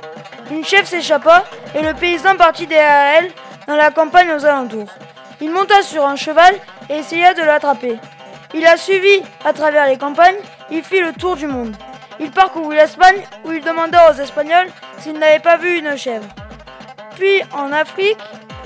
Une 0.50 0.64
chèvre 0.64 0.86
s'échappa 0.86 1.44
et 1.74 1.82
le 1.82 1.92
paysan 1.92 2.36
partit 2.36 2.66
derrière 2.66 3.18
elle 3.18 3.32
dans 3.66 3.76
la 3.76 3.90
campagne 3.90 4.32
aux 4.32 4.46
alentours. 4.46 4.88
Il 5.42 5.50
monta 5.50 5.82
sur 5.82 6.06
un 6.06 6.16
cheval 6.16 6.54
et 6.88 6.98
essaya 6.98 7.34
de 7.34 7.42
l'attraper. 7.42 7.98
Il 8.54 8.62
la 8.62 8.78
suivit 8.78 9.22
à 9.44 9.52
travers 9.52 9.86
les 9.86 9.98
campagnes, 9.98 10.36
il 10.70 10.82
fit 10.82 11.00
le 11.00 11.12
tour 11.12 11.36
du 11.36 11.46
monde. 11.46 11.76
Il 12.18 12.30
parcourut 12.30 12.76
l'Espagne 12.76 13.26
où 13.44 13.52
il 13.52 13.62
demanda 13.62 14.10
aux 14.10 14.14
Espagnols 14.14 14.68
s'ils 14.98 15.18
n'avaient 15.18 15.40
pas 15.40 15.58
vu 15.58 15.78
une 15.78 15.96
chèvre. 15.96 16.24
Puis 17.16 17.42
en 17.52 17.72
Afrique 17.72 18.18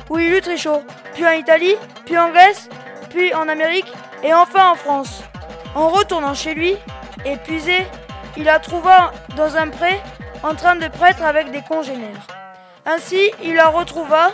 où 0.08 0.18
il 0.18 0.34
eut 0.34 0.40
très 0.40 0.56
chaud, 0.56 0.82
puis 1.14 1.26
en 1.26 1.32
Italie, 1.32 1.76
puis 2.06 2.18
en 2.18 2.30
Grèce, 2.30 2.68
puis 3.10 3.34
en 3.34 3.48
Amérique 3.48 3.92
et 4.22 4.32
enfin 4.32 4.70
en 4.70 4.74
France. 4.74 5.22
En 5.74 5.88
retournant 5.88 6.34
chez 6.34 6.54
lui, 6.54 6.76
épuisé, 7.24 7.86
il 8.36 8.44
la 8.44 8.58
trouva 8.58 9.12
dans 9.36 9.56
un 9.56 9.68
pré 9.68 10.00
en 10.42 10.54
train 10.54 10.76
de 10.76 10.88
prêtre 10.88 11.22
avec 11.22 11.50
des 11.50 11.62
congénères. 11.62 12.26
Ainsi, 12.86 13.30
il 13.42 13.54
la 13.54 13.68
retrouva 13.68 14.30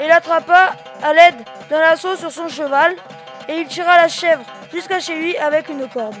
et 0.00 0.06
l'attrapa 0.06 0.74
à 1.02 1.12
l'aide 1.14 1.36
d'un 1.70 1.80
lasso 1.80 2.16
sur 2.16 2.30
son 2.30 2.48
cheval 2.48 2.94
et 3.48 3.54
il 3.54 3.66
tira 3.66 3.96
la 3.96 4.08
chèvre 4.08 4.44
jusqu'à 4.72 5.00
chez 5.00 5.16
lui 5.16 5.36
avec 5.38 5.68
une 5.68 5.88
corde. 5.88 6.16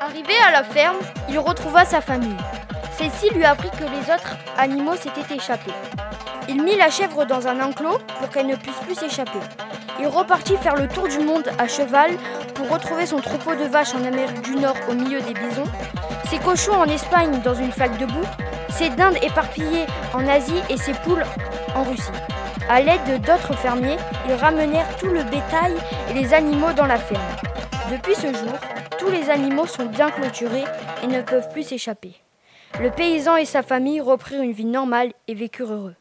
Arrivé 0.00 0.34
à 0.46 0.50
la 0.50 0.64
ferme, 0.64 0.96
il 1.28 1.38
retrouva 1.38 1.84
sa 1.84 2.00
famille. 2.00 2.36
Cécile 3.02 3.36
lui 3.36 3.44
apprit 3.44 3.70
que 3.70 3.82
les 3.82 4.14
autres 4.14 4.36
animaux 4.56 4.94
s'étaient 4.94 5.34
échappés. 5.34 5.72
Il 6.48 6.62
mit 6.62 6.76
la 6.76 6.88
chèvre 6.88 7.24
dans 7.24 7.48
un 7.48 7.60
enclos 7.60 7.98
pour 8.20 8.30
qu'elle 8.30 8.46
ne 8.46 8.54
puisse 8.54 8.76
plus 8.76 8.94
s'échapper. 8.94 9.40
Il 9.98 10.06
repartit 10.06 10.56
faire 10.58 10.76
le 10.76 10.86
tour 10.86 11.08
du 11.08 11.18
monde 11.18 11.50
à 11.58 11.66
cheval 11.66 12.12
pour 12.54 12.68
retrouver 12.68 13.06
son 13.06 13.16
troupeau 13.18 13.56
de 13.56 13.64
vaches 13.64 13.96
en 13.96 14.04
Amérique 14.04 14.42
du 14.42 14.54
Nord 14.54 14.76
au 14.88 14.92
milieu 14.92 15.20
des 15.20 15.34
bisons, 15.34 15.64
ses 16.30 16.38
cochons 16.38 16.74
en 16.74 16.84
Espagne 16.84 17.40
dans 17.42 17.54
une 17.54 17.72
flaque 17.72 17.98
de 17.98 18.06
boue, 18.06 18.28
ses 18.70 18.90
dindes 18.90 19.18
éparpillées 19.20 19.86
en 20.14 20.24
Asie 20.28 20.62
et 20.70 20.76
ses 20.76 20.94
poules 20.94 21.24
en 21.74 21.82
Russie. 21.82 22.12
À 22.70 22.80
l'aide 22.80 23.20
d'autres 23.22 23.56
fermiers, 23.56 23.98
ils 24.28 24.34
ramenèrent 24.34 24.96
tout 24.98 25.08
le 25.08 25.24
bétail 25.24 25.74
et 26.08 26.14
les 26.14 26.32
animaux 26.34 26.72
dans 26.72 26.86
la 26.86 26.98
ferme. 26.98 27.20
Depuis 27.90 28.14
ce 28.14 28.28
jour, 28.28 28.54
tous 28.96 29.10
les 29.10 29.28
animaux 29.28 29.66
sont 29.66 29.86
bien 29.86 30.10
clôturés 30.10 30.64
et 31.02 31.08
ne 31.08 31.20
peuvent 31.20 31.48
plus 31.50 31.64
s'échapper. 31.64 32.14
Le 32.80 32.90
paysan 32.90 33.36
et 33.36 33.44
sa 33.44 33.62
famille 33.62 34.00
reprirent 34.00 34.42
une 34.42 34.52
vie 34.52 34.64
normale 34.64 35.12
et 35.28 35.34
vécurent 35.34 35.72
heureux. 35.72 35.94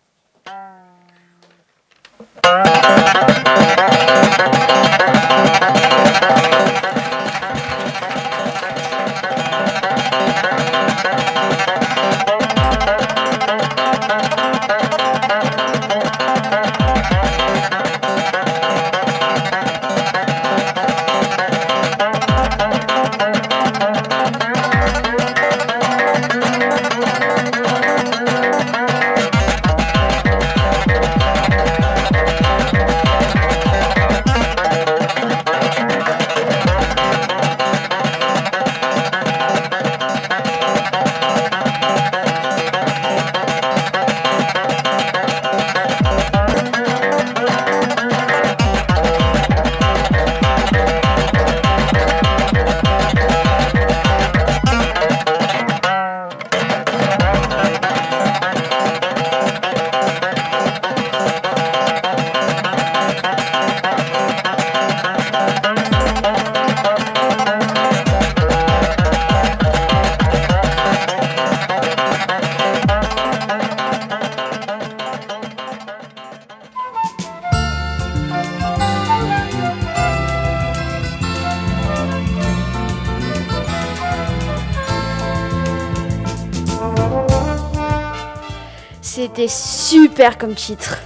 Comme 90.30 90.54
titre. 90.54 90.98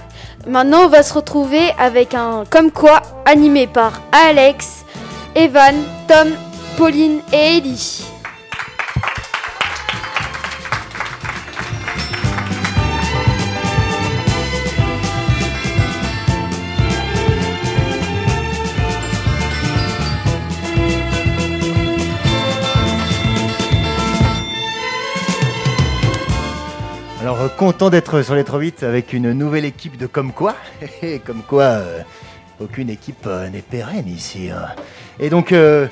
Maintenant, 0.46 0.84
on 0.84 0.88
va 0.88 1.02
se 1.02 1.14
retrouver 1.14 1.72
avec 1.78 2.14
un 2.14 2.44
comme 2.50 2.70
quoi 2.70 3.00
animé 3.24 3.66
par 3.66 4.02
Alex, 4.12 4.84
Evan, 5.34 5.74
Tom, 6.06 6.28
Pauline 6.76 7.20
et 7.32 7.56
Ellie. 7.56 7.95
Alors, 27.26 27.40
euh, 27.40 27.48
content 27.48 27.90
d'être 27.90 28.22
sur 28.22 28.36
les 28.36 28.44
3-8 28.44 28.84
avec 28.84 29.12
une 29.12 29.32
nouvelle 29.32 29.64
équipe 29.64 29.96
de 29.96 30.06
Comme 30.06 30.32
quoi. 30.32 30.54
Et 31.02 31.18
Comme 31.18 31.42
quoi, 31.42 31.64
euh, 31.64 32.02
aucune 32.60 32.88
équipe 32.88 33.26
euh, 33.26 33.48
n'est 33.48 33.62
pérenne 33.62 34.06
ici. 34.06 34.48
hein. 34.48 34.68
Et 35.18 35.28
donc, 35.28 35.50
euh, 35.50 35.88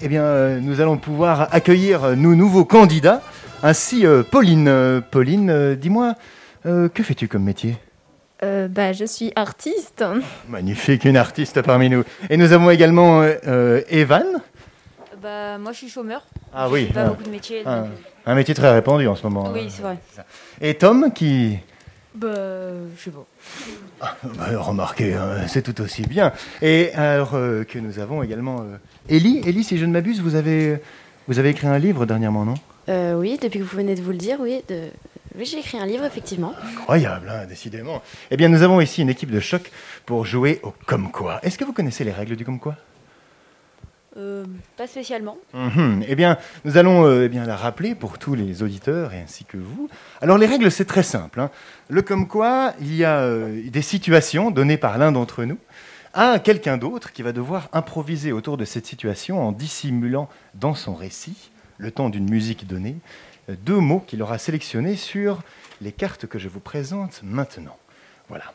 eh 0.00 0.06
bien, 0.06 0.22
euh, 0.22 0.60
nous 0.60 0.80
allons 0.80 0.98
pouvoir 0.98 1.48
accueillir 1.52 2.16
nos 2.16 2.36
nouveaux 2.36 2.64
candidats. 2.64 3.22
Ainsi, 3.64 4.06
euh, 4.06 4.22
Pauline. 4.22 5.02
Pauline, 5.10 5.50
euh, 5.50 5.74
dis-moi, 5.74 6.14
euh, 6.64 6.88
que 6.88 7.02
fais-tu 7.02 7.26
comme 7.26 7.42
métier? 7.42 7.76
Euh, 8.44 8.68
bah, 8.68 8.92
je 8.92 9.04
suis 9.04 9.32
artiste. 9.34 10.04
Magnifique, 10.48 11.04
une 11.04 11.16
artiste 11.16 11.60
parmi 11.62 11.90
nous. 11.90 12.04
Et 12.30 12.36
nous 12.36 12.52
avons 12.52 12.70
également 12.70 13.22
euh, 13.22 13.34
euh, 13.48 13.80
Evan. 13.88 14.26
Bah, 15.20 15.58
moi, 15.58 15.72
je 15.72 15.78
suis 15.78 15.88
chômeur. 15.88 16.24
Ah 16.54 16.68
oui. 16.70 16.84
Pas 16.84 17.00
ah, 17.00 17.08
beaucoup 17.08 17.24
de 17.24 17.30
métiers. 17.30 17.64
Donc- 17.64 17.88
un 18.26 18.34
métier 18.34 18.54
très 18.54 18.72
répandu 18.72 19.06
en 19.08 19.16
ce 19.16 19.22
moment. 19.24 19.50
Oui, 19.52 19.66
c'est 19.68 19.82
vrai. 19.82 19.96
Et 20.60 20.74
Tom 20.74 21.12
qui... 21.14 21.58
Bah, 22.14 22.28
je 22.96 23.04
sais 23.04 23.10
pas. 23.10 24.16
Bah, 24.36 24.58
remarquez, 24.58 25.14
hein, 25.14 25.46
c'est 25.48 25.62
tout 25.62 25.80
aussi 25.80 26.02
bien. 26.02 26.32
Et 26.60 26.92
alors 26.94 27.34
euh, 27.34 27.64
que 27.64 27.78
nous 27.78 27.98
avons 27.98 28.22
également 28.22 28.60
euh, 28.60 28.76
Ellie. 29.08 29.40
Ellie, 29.46 29.64
si 29.64 29.78
je 29.78 29.86
ne 29.86 29.92
m'abuse, 29.92 30.20
vous 30.20 30.34
avez, 30.34 30.78
vous 31.26 31.38
avez 31.38 31.50
écrit 31.50 31.66
un 31.66 31.78
livre 31.78 32.04
dernièrement, 32.04 32.44
non? 32.44 32.54
Euh, 32.88 33.14
oui, 33.14 33.38
depuis 33.40 33.60
que 33.60 33.64
vous 33.64 33.76
venez 33.76 33.94
de 33.94 34.02
vous 34.02 34.10
le 34.10 34.18
dire, 34.18 34.38
oui. 34.40 34.62
De... 34.68 34.88
Oui, 35.38 35.46
j'ai 35.46 35.60
écrit 35.60 35.78
un 35.78 35.86
livre, 35.86 36.04
effectivement. 36.04 36.52
Incroyable, 36.62 37.30
hein, 37.30 37.46
décidément. 37.46 38.02
Eh 38.30 38.36
bien, 38.36 38.50
nous 38.50 38.62
avons 38.62 38.82
ici 38.82 39.00
une 39.00 39.08
équipe 39.08 39.30
de 39.30 39.40
choc 39.40 39.70
pour 40.04 40.26
jouer 40.26 40.60
au 40.62 40.74
Comme 40.84 41.10
quoi. 41.10 41.40
Est-ce 41.42 41.56
que 41.56 41.64
vous 41.64 41.72
connaissez 41.72 42.04
les 42.04 42.12
règles 42.12 42.36
du 42.36 42.44
Comme 42.44 42.60
quoi? 42.60 42.76
Euh, 44.16 44.44
pas 44.76 44.86
spécialement. 44.86 45.38
Mhm. 45.54 46.04
Eh 46.06 46.14
bien, 46.14 46.36
nous 46.64 46.76
allons 46.76 47.06
euh, 47.06 47.24
eh 47.24 47.28
bien, 47.28 47.44
la 47.46 47.56
rappeler 47.56 47.94
pour 47.94 48.18
tous 48.18 48.34
les 48.34 48.62
auditeurs 48.62 49.14
et 49.14 49.20
ainsi 49.20 49.44
que 49.44 49.56
vous. 49.56 49.88
Alors, 50.20 50.36
les 50.36 50.46
règles, 50.46 50.70
c'est 50.70 50.84
très 50.84 51.02
simple. 51.02 51.40
hein. 51.40 51.50
Le 51.88 52.02
comme 52.02 52.28
quoi, 52.28 52.74
il 52.80 52.94
y 52.94 53.04
a 53.04 53.20
euh, 53.20 53.62
des 53.70 53.82
situations 53.82 54.50
données 54.50 54.76
par 54.76 54.98
l'un 54.98 55.12
d'entre 55.12 55.44
nous 55.44 55.58
à 56.14 56.38
quelqu'un 56.38 56.76
d'autre 56.76 57.12
qui 57.12 57.22
va 57.22 57.32
devoir 57.32 57.70
improviser 57.72 58.32
autour 58.32 58.58
de 58.58 58.66
cette 58.66 58.84
situation 58.84 59.40
en 59.40 59.50
dissimulant 59.50 60.28
dans 60.54 60.74
son 60.74 60.94
récit, 60.94 61.50
le 61.78 61.90
temps 61.90 62.10
d'une 62.10 62.28
musique 62.28 62.66
donnée, 62.66 62.96
deux 63.48 63.78
mots 63.78 64.04
qu'il 64.06 64.22
aura 64.22 64.36
sélectionnés 64.36 64.96
sur 64.96 65.40
les 65.80 65.90
cartes 65.90 66.26
que 66.26 66.38
je 66.38 66.48
vous 66.48 66.60
présente 66.60 67.22
maintenant. 67.22 67.78
Voilà. 68.28 68.52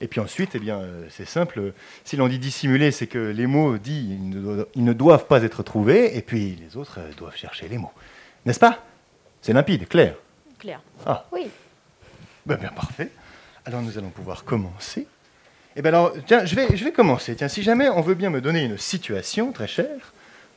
Et 0.00 0.08
puis 0.08 0.20
ensuite, 0.20 0.50
eh 0.54 0.58
bien, 0.58 0.78
euh, 0.80 1.06
c'est 1.10 1.24
simple. 1.26 1.72
Si 2.04 2.16
l'on 2.16 2.28
dit 2.28 2.38
dissimuler, 2.38 2.90
c'est 2.90 3.06
que 3.06 3.18
les 3.18 3.46
mots 3.46 3.78
dits, 3.78 4.06
ils 4.10 4.28
ne, 4.30 4.40
doivent, 4.40 4.66
ils 4.74 4.84
ne 4.84 4.92
doivent 4.92 5.26
pas 5.26 5.42
être 5.42 5.62
trouvés, 5.62 6.16
et 6.16 6.22
puis 6.22 6.56
les 6.56 6.76
autres 6.76 6.98
euh, 7.00 7.12
doivent 7.16 7.36
chercher 7.36 7.68
les 7.68 7.78
mots. 7.78 7.92
N'est-ce 8.44 8.60
pas? 8.60 8.82
C'est 9.40 9.52
limpide, 9.52 9.88
clair. 9.88 10.14
Claire. 10.58 10.80
Ah, 11.06 11.26
Oui. 11.32 11.48
ben 12.46 12.56
bien 12.56 12.70
parfait. 12.70 13.10
Alors 13.64 13.80
nous 13.82 13.96
allons 13.98 14.10
pouvoir 14.10 14.44
commencer. 14.44 15.06
Eh 15.76 15.82
bien 15.82 15.90
alors, 15.90 16.12
tiens, 16.26 16.44
je 16.44 16.54
vais, 16.54 16.76
je 16.76 16.84
vais 16.84 16.92
commencer. 16.92 17.34
Tiens, 17.36 17.48
si 17.48 17.62
jamais 17.62 17.88
on 17.88 18.00
veut 18.00 18.14
bien 18.14 18.30
me 18.30 18.40
donner 18.40 18.62
une 18.64 18.78
situation, 18.78 19.52
très 19.52 19.66
chère, 19.66 20.12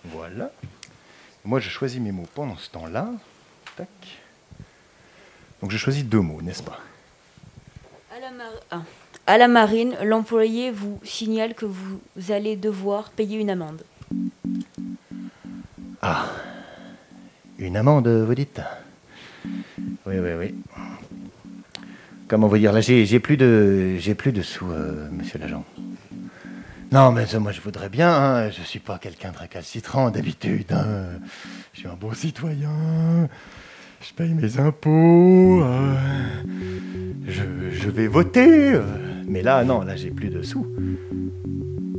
voilà. 0.06 0.52
Moi, 1.46 1.60
je 1.60 1.70
choisis 1.70 2.00
mes 2.02 2.12
mots 2.12 2.28
pendant 2.36 2.58
ce 2.58 2.70
temps-là. 2.72 3.08
Tac. 3.78 3.88
Donc 5.62 5.72
je 5.72 5.78
choisis 5.78 6.04
deux 6.06 6.20
mots, 6.20 6.42
n'est-ce 6.42 6.62
pas? 6.64 6.80
À 8.16 8.20
la, 8.20 8.32
mar- 8.32 8.62
ah. 8.72 8.82
À 9.28 9.38
la 9.38 9.48
marine, 9.50 9.94
l'employé 10.04 10.72
vous 10.72 11.00
signale 11.04 11.54
que 11.54 11.66
vous 11.66 12.00
allez 12.30 12.56
devoir 12.56 13.10
payer 13.10 13.38
une 13.38 13.50
amende. 13.50 13.82
Ah, 16.02 16.28
une 17.60 17.76
amende, 17.76 18.08
vous 18.08 18.36
dites? 18.36 18.62
Oui, 20.06 20.16
oui, 20.20 20.30
oui. 20.40 20.56
Comment 22.30 22.48
vous 22.48 22.58
dire 22.58 22.72
Là, 22.72 22.80
j'ai 22.82 23.20
plus 23.20 23.36
de, 23.38 23.98
j'ai 24.00 24.16
plus 24.16 24.32
de 24.32 24.42
sous, 24.42 24.70
euh, 24.72 25.10
monsieur 25.12 25.40
l'agent. 25.40 25.66
Non, 26.92 27.12
mais 27.12 27.26
moi, 27.40 27.52
je 27.52 27.60
voudrais 27.60 27.90
bien. 27.90 28.10
hein, 28.10 28.50
Je 28.50 28.62
suis 28.64 28.80
pas 28.80 28.98
quelqu'un 28.98 29.32
de 29.34 29.38
récalcitrant 29.38 30.10
d'habitude. 30.10 30.72
hein. 30.72 31.20
Je 31.74 31.80
suis 31.80 31.88
un 31.90 31.96
bon 31.96 32.14
citoyen. 32.14 33.28
Je 34.02 34.14
paye 34.14 34.34
mes 34.34 34.60
impôts. 34.60 35.62
euh, 35.64 35.96
je, 37.28 37.42
je 37.72 37.90
vais 37.90 38.08
voter. 38.08 38.74
euh, 38.74 38.82
Mais 39.28 39.42
là, 39.42 39.64
non, 39.64 39.82
là, 39.82 39.96
j'ai 39.96 40.10
plus 40.12 40.30
de 40.30 40.42
sous. 40.42 40.66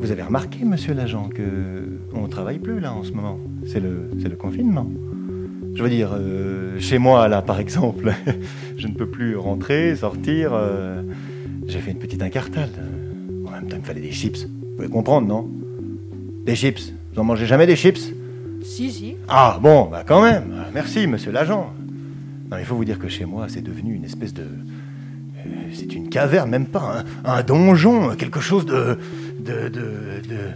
Vous 0.00 0.10
avez 0.12 0.22
remarqué, 0.22 0.64
monsieur 0.64 0.94
l'agent, 0.94 1.28
que 1.28 1.42
on 2.14 2.28
travaille 2.28 2.58
plus 2.58 2.80
là 2.80 2.92
en 2.92 3.02
ce 3.02 3.12
moment. 3.12 3.38
C'est 3.66 3.80
le, 3.80 4.10
c'est 4.22 4.28
le 4.28 4.36
confinement. 4.36 4.88
Je 5.74 5.82
veux 5.82 5.90
dire, 5.90 6.10
euh, 6.14 6.78
chez 6.78 6.98
moi 6.98 7.28
là, 7.28 7.42
par 7.42 7.60
exemple, 7.60 8.12
je 8.76 8.86
ne 8.86 8.94
peux 8.94 9.06
plus 9.08 9.36
rentrer, 9.36 9.94
sortir. 9.96 10.52
J'ai 11.66 11.80
fait 11.80 11.90
une 11.90 11.98
petite 11.98 12.22
incartade. 12.22 12.70
En 13.46 13.50
même 13.50 13.66
temps, 13.68 13.76
il 13.76 13.80
me 13.82 13.84
fallait 13.86 14.00
des 14.00 14.12
chips. 14.12 14.46
Vous 14.46 14.76
pouvez 14.76 14.88
comprendre, 14.88 15.26
non? 15.28 15.48
Des 16.46 16.54
chips. 16.54 16.92
Vous 17.12 17.20
en 17.20 17.24
mangez 17.24 17.46
jamais 17.46 17.66
des 17.66 17.76
chips? 17.76 18.12
Si, 18.62 18.90
si. 18.90 19.16
Ah 19.28 19.58
bon, 19.60 19.84
bah 19.90 20.04
quand 20.06 20.22
même. 20.22 20.44
Merci, 20.74 21.06
monsieur 21.06 21.30
l'agent. 21.32 21.72
Non, 22.50 22.56
il 22.58 22.64
faut 22.64 22.76
vous 22.76 22.84
dire 22.84 22.98
que 22.98 23.08
chez 23.08 23.24
moi, 23.24 23.46
c'est 23.48 23.60
devenu 23.62 23.94
une 23.94 24.04
espèce 24.04 24.32
de. 24.34 24.42
euh, 24.42 25.70
C'est 25.74 25.94
une 25.94 26.08
caverne, 26.08 26.50
même 26.50 26.66
pas 26.66 27.04
un, 27.24 27.42
donjon, 27.42 28.14
quelque 28.16 28.40
chose 28.40 28.64
de. 28.66 28.98
de. 29.40 29.68
de. 29.68 30.28
de- 30.28 30.50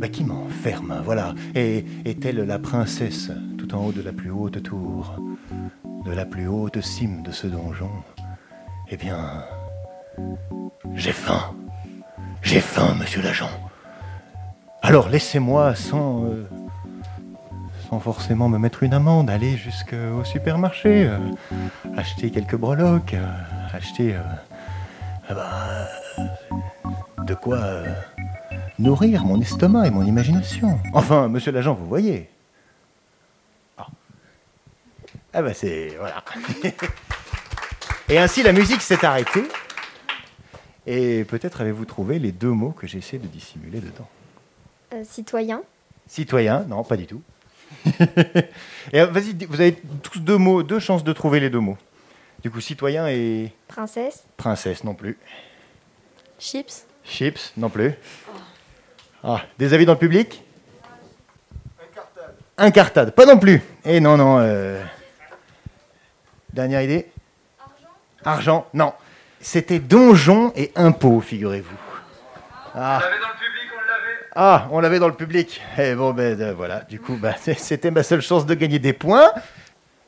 bah, 0.00 0.08
qui 0.08 0.24
m'enferme, 0.24 1.02
voilà. 1.04 1.34
Et, 1.54 1.84
et 2.06 2.14
telle 2.14 2.38
la 2.46 2.58
princesse, 2.58 3.30
tout 3.58 3.74
en 3.74 3.84
haut 3.84 3.92
de 3.92 4.00
la 4.00 4.12
plus 4.14 4.30
haute 4.30 4.62
tour, 4.62 5.14
de 6.06 6.10
la 6.12 6.24
plus 6.24 6.46
haute 6.48 6.80
cime 6.80 7.22
de 7.22 7.30
ce 7.32 7.46
donjon, 7.46 7.90
eh 8.90 8.96
bien. 8.96 9.18
J'ai 10.94 11.12
faim. 11.12 11.54
J'ai 12.42 12.60
faim, 12.60 12.94
monsieur 12.98 13.20
l'agent. 13.20 13.50
Alors 14.80 15.10
laissez-moi 15.10 15.74
sans. 15.74 16.24
euh, 16.24 16.48
sans 17.90 17.98
forcément 17.98 18.48
me 18.48 18.56
mettre 18.56 18.84
une 18.84 18.94
amende, 18.94 19.28
aller 19.30 19.56
jusqu'au 19.56 20.22
supermarché, 20.22 21.08
euh, 21.08 21.18
acheter 21.96 22.30
quelques 22.30 22.54
breloques, 22.54 23.14
euh, 23.14 23.26
acheter 23.72 24.14
euh, 24.14 24.22
ah 25.28 25.34
bah, 25.34 25.88
de 27.24 27.34
quoi 27.34 27.58
nourrir 28.78 29.24
mon 29.24 29.40
estomac 29.40 29.88
et 29.88 29.90
mon 29.90 30.04
imagination. 30.04 30.78
Enfin, 30.94 31.26
monsieur 31.26 31.50
l'agent, 31.50 31.74
vous 31.74 31.86
voyez. 31.86 32.30
Ah, 33.76 33.88
ah 35.32 35.42
bah 35.42 35.52
c'est... 35.52 35.96
Voilà. 35.98 36.22
et 38.08 38.18
ainsi 38.18 38.44
la 38.44 38.52
musique 38.52 38.82
s'est 38.82 39.04
arrêtée. 39.04 39.44
Et 40.86 41.24
peut-être 41.24 41.60
avez-vous 41.60 41.86
trouvé 41.86 42.20
les 42.20 42.30
deux 42.30 42.52
mots 42.52 42.70
que 42.70 42.86
j'essaie 42.86 43.18
de 43.18 43.26
dissimuler 43.26 43.80
dedans. 43.80 44.08
Citoyen. 45.04 45.62
Citoyen, 46.06 46.64
non, 46.68 46.84
pas 46.84 46.96
du 46.96 47.06
tout. 47.06 47.22
et 48.92 49.00
euh, 49.00 49.06
vas-y, 49.06 49.34
vous 49.48 49.60
avez 49.60 49.76
tous 50.02 50.20
deux 50.20 50.36
mots, 50.36 50.62
deux 50.62 50.78
chances 50.78 51.04
de 51.04 51.12
trouver 51.12 51.40
les 51.40 51.50
deux 51.50 51.60
mots. 51.60 51.78
Du 52.42 52.50
coup, 52.50 52.60
citoyen 52.60 53.06
et 53.08 53.52
Princesse. 53.68 54.24
princesse 54.36 54.82
non 54.84 54.94
plus. 54.94 55.18
Chips. 56.38 56.86
Chips 57.04 57.52
non 57.56 57.68
plus. 57.68 57.94
Ah, 59.22 59.42
des 59.58 59.74
avis 59.74 59.84
dans 59.84 59.92
le 59.92 59.98
public? 59.98 60.42
Incartade. 61.78 62.34
Incartade, 62.56 63.10
pas 63.14 63.26
non 63.26 63.38
plus. 63.38 63.62
Et 63.84 64.00
non, 64.00 64.16
non. 64.16 64.38
euh, 64.40 64.82
Dernière 66.52 66.82
idée 66.82 67.10
Argent 67.58 67.86
Argent, 68.24 68.66
non. 68.74 68.92
C'était 69.40 69.78
donjon 69.78 70.52
et 70.56 70.72
impôt, 70.76 71.20
figurez-vous. 71.20 71.76
Ah. 72.74 73.00
Ah, 74.36 74.68
on 74.70 74.78
l'avait 74.80 75.00
dans 75.00 75.08
le 75.08 75.14
public. 75.14 75.60
Et 75.76 75.94
bon, 75.94 76.12
ben 76.12 76.40
euh, 76.40 76.54
voilà, 76.54 76.80
du 76.88 77.00
coup, 77.00 77.16
bah, 77.20 77.34
c'était 77.56 77.90
ma 77.90 78.02
seule 78.02 78.22
chance 78.22 78.46
de 78.46 78.54
gagner 78.54 78.78
des 78.78 78.92
points. 78.92 79.32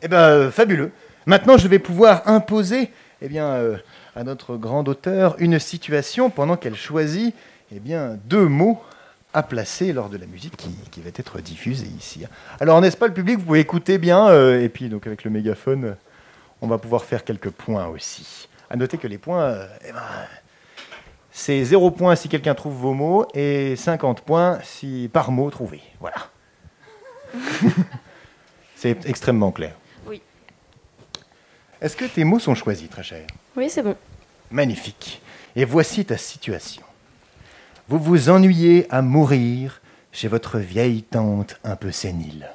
Eh 0.00 0.08
ben, 0.08 0.18
euh, 0.18 0.50
fabuleux. 0.50 0.92
Maintenant, 1.26 1.56
je 1.56 1.66
vais 1.66 1.80
pouvoir 1.80 2.22
imposer 2.26 2.90
eh 3.20 3.28
bien, 3.28 3.46
euh, 3.46 3.76
à 4.14 4.22
notre 4.22 4.56
grande 4.56 4.88
auteur 4.88 5.34
une 5.38 5.58
situation 5.58 6.30
pendant 6.30 6.56
qu'elle 6.56 6.76
choisit 6.76 7.34
eh 7.74 7.80
bien, 7.80 8.18
deux 8.26 8.46
mots 8.46 8.80
à 9.34 9.42
placer 9.42 9.92
lors 9.92 10.08
de 10.08 10.18
la 10.18 10.26
musique 10.26 10.56
qui, 10.56 10.70
qui 10.90 11.00
va 11.00 11.08
être 11.08 11.40
diffusée 11.40 11.88
ici. 11.98 12.24
Alors, 12.60 12.80
n'est-ce 12.80 12.96
pas 12.96 13.08
le 13.08 13.14
public? 13.14 13.38
Vous 13.38 13.46
pouvez 13.46 13.60
écouter 13.60 13.98
bien, 13.98 14.30
et 14.58 14.68
puis 14.68 14.90
donc 14.90 15.06
avec 15.06 15.24
le 15.24 15.30
mégaphone, 15.30 15.96
on 16.60 16.66
va 16.66 16.76
pouvoir 16.76 17.04
faire 17.04 17.24
quelques 17.24 17.48
points 17.48 17.86
aussi. 17.86 18.48
À 18.68 18.76
noter 18.76 18.98
que 18.98 19.06
les 19.06 19.16
points, 19.16 19.56
eh 19.88 19.92
ben, 19.92 20.02
c'est 21.32 21.64
0 21.64 21.90
points 21.90 22.14
si 22.14 22.28
quelqu'un 22.28 22.54
trouve 22.54 22.74
vos 22.74 22.92
mots 22.92 23.26
et 23.34 23.74
50 23.74 24.20
points 24.20 24.58
si 24.62 25.08
par 25.12 25.32
mot 25.32 25.50
trouvé. 25.50 25.80
Voilà. 25.98 26.28
c'est 28.76 29.06
extrêmement 29.06 29.50
clair. 29.50 29.74
Oui. 30.06 30.20
Est-ce 31.80 31.96
que 31.96 32.04
tes 32.04 32.24
mots 32.24 32.38
sont 32.38 32.54
choisis, 32.54 32.88
très 32.90 33.02
cher? 33.02 33.26
Oui, 33.56 33.70
c'est 33.70 33.82
bon. 33.82 33.96
Magnifique. 34.50 35.22
Et 35.56 35.64
voici 35.64 36.04
ta 36.04 36.18
situation. 36.18 36.82
Vous 37.88 37.98
vous 37.98 38.28
ennuyez 38.28 38.86
à 38.90 39.00
mourir 39.00 39.80
chez 40.12 40.28
votre 40.28 40.58
vieille 40.58 41.02
tante 41.02 41.58
un 41.64 41.76
peu 41.76 41.90
sénile. 41.90 42.50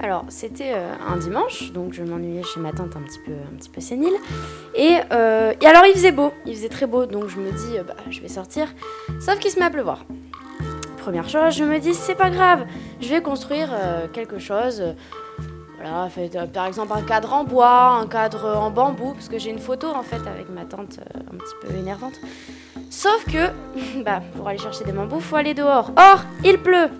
Alors, 0.00 0.24
c'était 0.28 0.72
euh, 0.74 0.92
un 1.06 1.16
dimanche, 1.16 1.72
donc 1.72 1.92
je 1.92 2.04
m'ennuyais 2.04 2.44
chez 2.44 2.60
ma 2.60 2.72
tante 2.72 2.94
un 2.96 3.00
petit 3.00 3.18
peu, 3.18 3.32
un 3.32 3.56
petit 3.56 3.68
peu 3.68 3.80
sénile. 3.80 4.14
Et, 4.76 4.98
euh, 5.12 5.52
alors, 5.64 5.86
il 5.86 5.92
faisait 5.92 6.12
beau, 6.12 6.32
il 6.46 6.54
faisait 6.54 6.68
très 6.68 6.86
beau, 6.86 7.06
donc 7.06 7.26
je 7.26 7.38
me 7.38 7.50
dis, 7.50 7.78
euh, 7.78 7.82
bah, 7.82 7.96
je 8.08 8.20
vais 8.20 8.28
sortir. 8.28 8.68
Sauf 9.20 9.38
qu'il 9.40 9.50
se 9.50 9.58
met 9.58 9.64
à 9.64 9.70
pleuvoir. 9.70 10.04
Première 10.98 11.28
chose, 11.28 11.56
je 11.56 11.64
me 11.64 11.78
dis, 11.78 11.94
c'est 11.94 12.14
pas 12.14 12.30
grave, 12.30 12.64
je 13.00 13.08
vais 13.08 13.22
construire 13.22 13.70
quelque 14.12 14.38
chose. 14.38 14.82
voilà, 15.76 16.08
par 16.52 16.66
exemple 16.66 16.92
un 16.94 17.02
cadre 17.02 17.32
en 17.32 17.44
bois, 17.44 17.98
un 18.02 18.06
cadre 18.06 18.56
en 18.58 18.70
bambou, 18.70 19.14
parce 19.14 19.28
que 19.28 19.38
j'ai 19.38 19.48
une 19.48 19.58
photo 19.58 19.88
en 19.88 20.02
fait 20.02 20.20
avec 20.28 20.50
ma 20.50 20.66
tante 20.66 21.00
un 21.14 21.36
petit 21.36 21.54
peu 21.62 21.74
énervante. 21.74 22.20
Sauf 22.90 23.24
que, 23.24 23.48
bah, 24.04 24.20
pour 24.36 24.48
aller 24.48 24.58
chercher 24.58 24.84
des 24.84 24.92
bambous, 24.92 25.20
faut 25.20 25.36
aller 25.36 25.54
dehors. 25.54 25.92
Or, 25.96 26.24
il 26.44 26.58
pleut. 26.58 26.90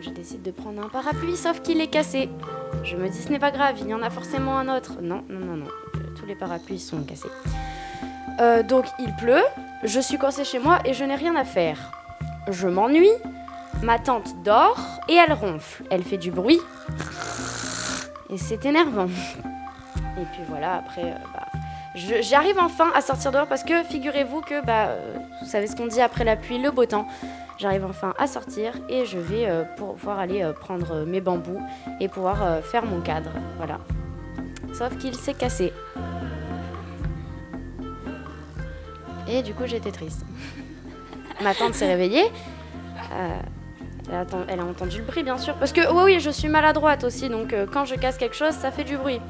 Je 0.00 0.10
décide 0.10 0.42
de 0.42 0.52
prendre 0.52 0.84
un 0.84 0.88
parapluie, 0.88 1.36
sauf 1.36 1.60
qu'il 1.60 1.80
est 1.80 1.88
cassé. 1.88 2.28
Je 2.84 2.96
me 2.96 3.08
dis 3.08 3.20
ce 3.20 3.30
n'est 3.30 3.38
pas 3.38 3.50
grave, 3.50 3.76
il 3.80 3.88
y 3.88 3.94
en 3.94 4.02
a 4.02 4.10
forcément 4.10 4.56
un 4.56 4.74
autre. 4.76 5.00
Non, 5.02 5.24
non, 5.28 5.40
non, 5.40 5.56
non, 5.56 5.66
tous 6.16 6.26
les 6.26 6.36
parapluies 6.36 6.78
sont 6.78 7.02
cassés. 7.02 7.28
Euh, 8.40 8.62
donc 8.62 8.84
il 9.00 9.12
pleut, 9.16 9.42
je 9.82 9.98
suis 9.98 10.16
coincée 10.16 10.44
chez 10.44 10.60
moi 10.60 10.78
et 10.84 10.92
je 10.92 11.02
n'ai 11.04 11.16
rien 11.16 11.34
à 11.34 11.44
faire. 11.44 11.90
Je 12.48 12.68
m'ennuie, 12.68 13.10
ma 13.82 13.98
tante 13.98 14.40
dort 14.44 14.78
et 15.08 15.14
elle 15.14 15.32
ronfle. 15.32 15.82
Elle 15.90 16.04
fait 16.04 16.18
du 16.18 16.30
bruit. 16.30 16.60
Et 18.30 18.38
c'est 18.38 18.64
énervant. 18.66 19.08
Et 20.16 20.24
puis 20.32 20.42
voilà, 20.48 20.76
après, 20.76 21.04
euh, 21.04 21.16
bah, 21.34 21.46
j'arrive 22.20 22.58
enfin 22.60 22.90
à 22.94 23.00
sortir 23.00 23.32
dehors 23.32 23.48
parce 23.48 23.64
que 23.64 23.82
figurez-vous 23.84 24.42
que, 24.42 24.64
bah, 24.64 24.88
euh, 24.88 25.16
vous 25.42 25.48
savez 25.48 25.66
ce 25.66 25.74
qu'on 25.74 25.86
dit 25.86 26.00
après 26.00 26.24
la 26.24 26.36
pluie, 26.36 26.58
le 26.58 26.70
beau 26.70 26.86
temps. 26.86 27.08
J'arrive 27.58 27.84
enfin 27.84 28.14
à 28.18 28.28
sortir 28.28 28.72
et 28.88 29.04
je 29.04 29.18
vais 29.18 29.48
euh, 29.48 29.64
pouvoir 29.76 30.20
aller 30.20 30.44
euh, 30.44 30.52
prendre 30.52 30.92
euh, 30.92 31.04
mes 31.04 31.20
bambous 31.20 31.60
et 31.98 32.06
pouvoir 32.06 32.62
faire 32.62 32.86
mon 32.86 33.00
cadre. 33.00 33.30
Voilà. 33.56 33.80
Sauf 34.72 34.96
qu'il 34.98 35.16
s'est 35.16 35.34
cassé. 35.34 35.72
Et 39.26 39.42
du 39.42 39.54
coup, 39.54 39.64
j'étais 39.66 39.90
triste. 39.90 40.24
Ma 41.42 41.52
tante 41.52 41.74
s'est 41.74 41.88
réveillée. 41.88 42.30
Elle, 44.10 44.60
a, 44.60 44.64
entendu 44.64 44.98
le 44.98 45.04
bruit, 45.04 45.24
bien 45.24 45.36
sûr. 45.36 45.54
Parce 45.54 45.72
que, 45.72 45.80
oui, 45.92 46.14
oui, 46.14 46.20
je 46.20 46.30
suis 46.30 46.48
maladroite 46.48 47.02
aussi. 47.02 47.28
Donc, 47.28 47.54
quand 47.72 47.84
je 47.84 47.96
casse 47.96 48.16
quelque 48.16 48.36
chose, 48.36 48.52
ça 48.52 48.70
fait 48.70 48.84
du 48.84 48.96
bruit. 48.96 49.20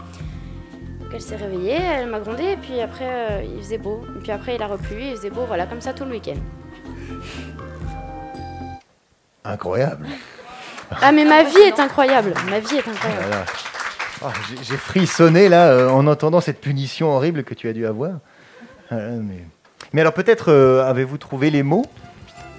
Donc, 1.01 1.09
elle 1.14 1.20
s'est 1.20 1.37
réveillée, 1.37 1.79
elle 1.81 2.09
m'a 2.09 2.20
grondé. 2.20 2.45
Et 2.45 2.57
puis 2.57 2.81
après, 2.81 3.47
il 3.51 3.59
faisait 3.59 3.79
beau. 3.79 4.05
Et 4.16 4.20
puis 4.20 4.31
après, 4.31 4.55
il 4.55 4.62
a 4.62 4.66
replu, 4.66 4.97
il 5.01 5.16
faisait 5.16 5.31
beau. 5.31 5.45
Voilà, 5.47 5.66
comme 5.66 5.81
ça 5.81 5.95
tout 5.95 6.05
le 6.05 6.11
week-end. 6.11 6.39
Incroyable. 9.49 10.07
Ah, 11.03 11.12
mais 11.12 11.24
ma 11.24 11.42
vie 11.42 11.59
est 11.59 11.80
incroyable. 11.80 12.32
Ma 12.51 12.61
vie 12.61 12.76
est 12.76 12.88
incroyable. 12.88 13.22
Voilà. 13.28 13.44
Ah, 14.24 14.32
j'ai- 14.49 14.62
J'ai 14.62 14.76
frissonné 14.76 15.49
là 15.49 15.68
euh, 15.68 15.90
en 15.90 16.07
entendant 16.07 16.40
cette 16.40 16.61
punition 16.61 17.11
horrible 17.11 17.44
que 17.44 17.55
tu 17.55 17.68
as 17.68 17.72
dû 17.72 17.86
avoir. 17.86 18.12
Euh, 18.92 19.20
mais... 19.22 19.44
mais 19.92 20.01
alors 20.01 20.12
peut-être 20.14 20.51
euh, 20.53 20.84
avez-vous 20.88 21.18
trouvé 21.18 21.51
les 21.51 21.62
mots 21.62 21.84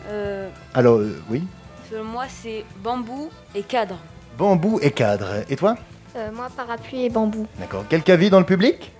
Euh, 0.09 0.47
Alors 0.73 0.97
euh, 0.97 1.21
oui. 1.29 1.43
selon 1.89 2.03
moi, 2.05 2.25
c'est 2.29 2.63
bambou 2.77 3.29
et 3.55 3.63
cadre. 3.63 3.97
Bambou 4.37 4.79
et 4.81 4.91
cadre. 4.91 5.27
Et 5.49 5.55
toi 5.55 5.75
Euh, 6.15 6.29
moi, 6.31 6.47
parapluie 6.55 7.05
et 7.05 7.09
bambou. 7.09 7.45
D'accord. 7.59 7.83
Quelqu'un 7.89 8.15
vit 8.15 8.29
dans 8.29 8.39
le 8.39 8.45
public 8.45 8.91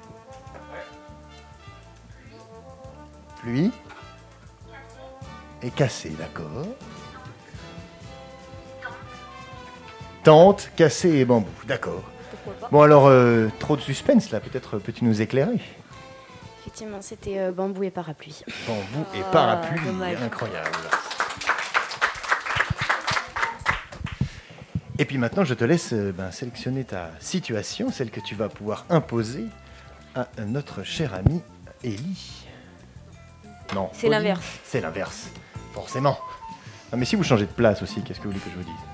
Pluie 3.42 3.72
Et 5.64 5.70
cassé, 5.72 6.10
d'accord. 6.20 6.66
Tente, 10.24 10.70
cassé 10.76 11.10
et 11.10 11.26
bambou, 11.26 11.48
d'accord. 11.68 12.04
Bon 12.72 12.82
alors, 12.82 13.08
euh, 13.08 13.48
trop 13.60 13.76
de 13.76 13.82
suspense 13.82 14.32
là, 14.32 14.40
peut-être 14.40 14.78
peux-tu 14.80 15.06
nous 15.06 15.22
éclairer? 15.22 15.60
Effectivement, 16.62 17.02
c'était 17.02 17.40
euh, 17.40 17.52
bambou 17.52 17.84
et 17.84 17.90
parapluie. 17.92 18.44
Bambou 18.68 19.06
et 19.16 19.20
Ah, 19.24 19.32
parapluie, 19.32 19.86
dommage. 19.86 20.18
incroyable. 20.22 20.70
Et 24.98 25.06
puis 25.06 25.18
maintenant, 25.18 25.46
je 25.46 25.54
te 25.54 25.64
laisse 25.64 25.94
euh, 25.94 26.12
ben, 26.12 26.32
sélectionner 26.32 26.84
ta 26.84 27.12
situation, 27.20 27.92
celle 27.92 28.12
que 28.12 28.20
tu 28.20 28.36
vas 28.36 28.50
pouvoir 28.50 28.86
imposer 28.90 29.46
à 30.16 30.28
notre 30.46 30.84
cher 30.84 31.14
ami 31.14 31.42
Ellie. 31.84 32.46
Non. 33.74 33.90
C'est 33.94 34.08
Pauline. 34.08 34.12
l'inverse. 34.24 34.46
C'est 34.66 34.82
l'inverse, 34.82 35.28
forcément. 35.74 36.18
Non, 36.92 36.98
mais 36.98 37.06
si 37.06 37.16
vous 37.16 37.24
changez 37.24 37.46
de 37.46 37.52
place 37.52 37.82
aussi, 37.82 38.02
qu'est-ce 38.02 38.20
que 38.20 38.26
vous 38.26 38.32
voulez 38.32 38.44
que 38.44 38.50
je 38.50 38.56
vous 38.56 38.64
dise? 38.64 38.89